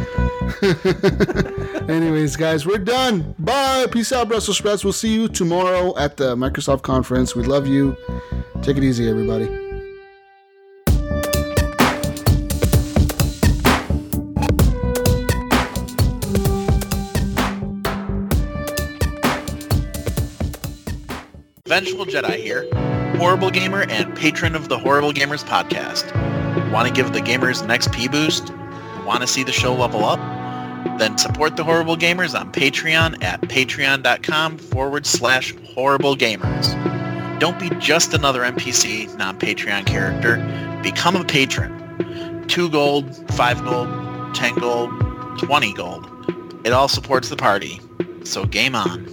Anyways, 1.89 2.37
guys, 2.37 2.67
we're 2.67 2.79
done. 2.79 3.35
Bye. 3.39 3.87
Peace 3.91 4.13
out, 4.13 4.29
Brussels 4.29 4.59
sprouts. 4.59 4.85
We'll 4.85 4.93
see 4.93 5.13
you 5.13 5.29
tomorrow 5.29 5.97
at 5.99 6.17
the 6.17 6.37
Microsoft 6.37 6.83
conference. 6.83 7.35
We 7.35 7.43
love 7.43 7.67
you. 7.67 7.97
Take 8.63 8.77
it 8.77 8.85
easy, 8.85 9.09
everybody. 9.09 9.47
Vengeful 21.67 22.07
Jedi 22.07 22.37
here, 22.37 22.67
horrible 23.19 23.51
gamer 23.51 23.83
and 23.83 24.17
patron 24.17 24.55
of 24.55 24.71
the 24.71 24.79
Horrible 24.79 25.13
Gamers 25.13 25.45
podcast. 25.45 26.11
Want 26.73 26.89
to 26.89 26.95
give 26.95 27.13
the 27.13 27.21
gamers 27.21 27.63
an 27.63 27.69
XP 27.69 28.11
boost? 28.11 28.53
Want 29.09 29.23
to 29.23 29.27
see 29.27 29.43
the 29.43 29.53
show 29.53 29.73
level 29.75 30.05
up? 30.05 30.19
Then 30.99 31.17
support 31.17 31.57
the 31.57 31.65
Horrible 31.65 31.97
Gamers 31.97 32.39
on 32.39 32.53
Patreon 32.53 33.25
at 33.25 33.41
patreon.com 33.41 34.59
forward 34.59 35.07
slash 35.07 35.55
horrible 35.75 36.15
gamers. 36.15 37.41
Don't 37.41 37.59
be 37.59 37.71
just 37.81 38.13
another 38.13 38.43
NPC, 38.43 39.17
non-Patreon 39.17 39.87
character. 39.87 40.37
Become 40.83 41.17
a 41.17 41.25
patron. 41.25 42.47
2 42.49 42.69
gold, 42.69 43.33
5 43.33 43.65
gold, 43.65 44.35
10 44.35 44.57
gold, 44.57 44.91
20 45.39 45.73
gold. 45.73 46.61
It 46.67 46.75
all 46.75 46.89
supports 46.89 47.31
the 47.31 47.37
party. 47.37 47.81
So 48.25 48.45
game 48.45 48.75
on. 48.75 49.07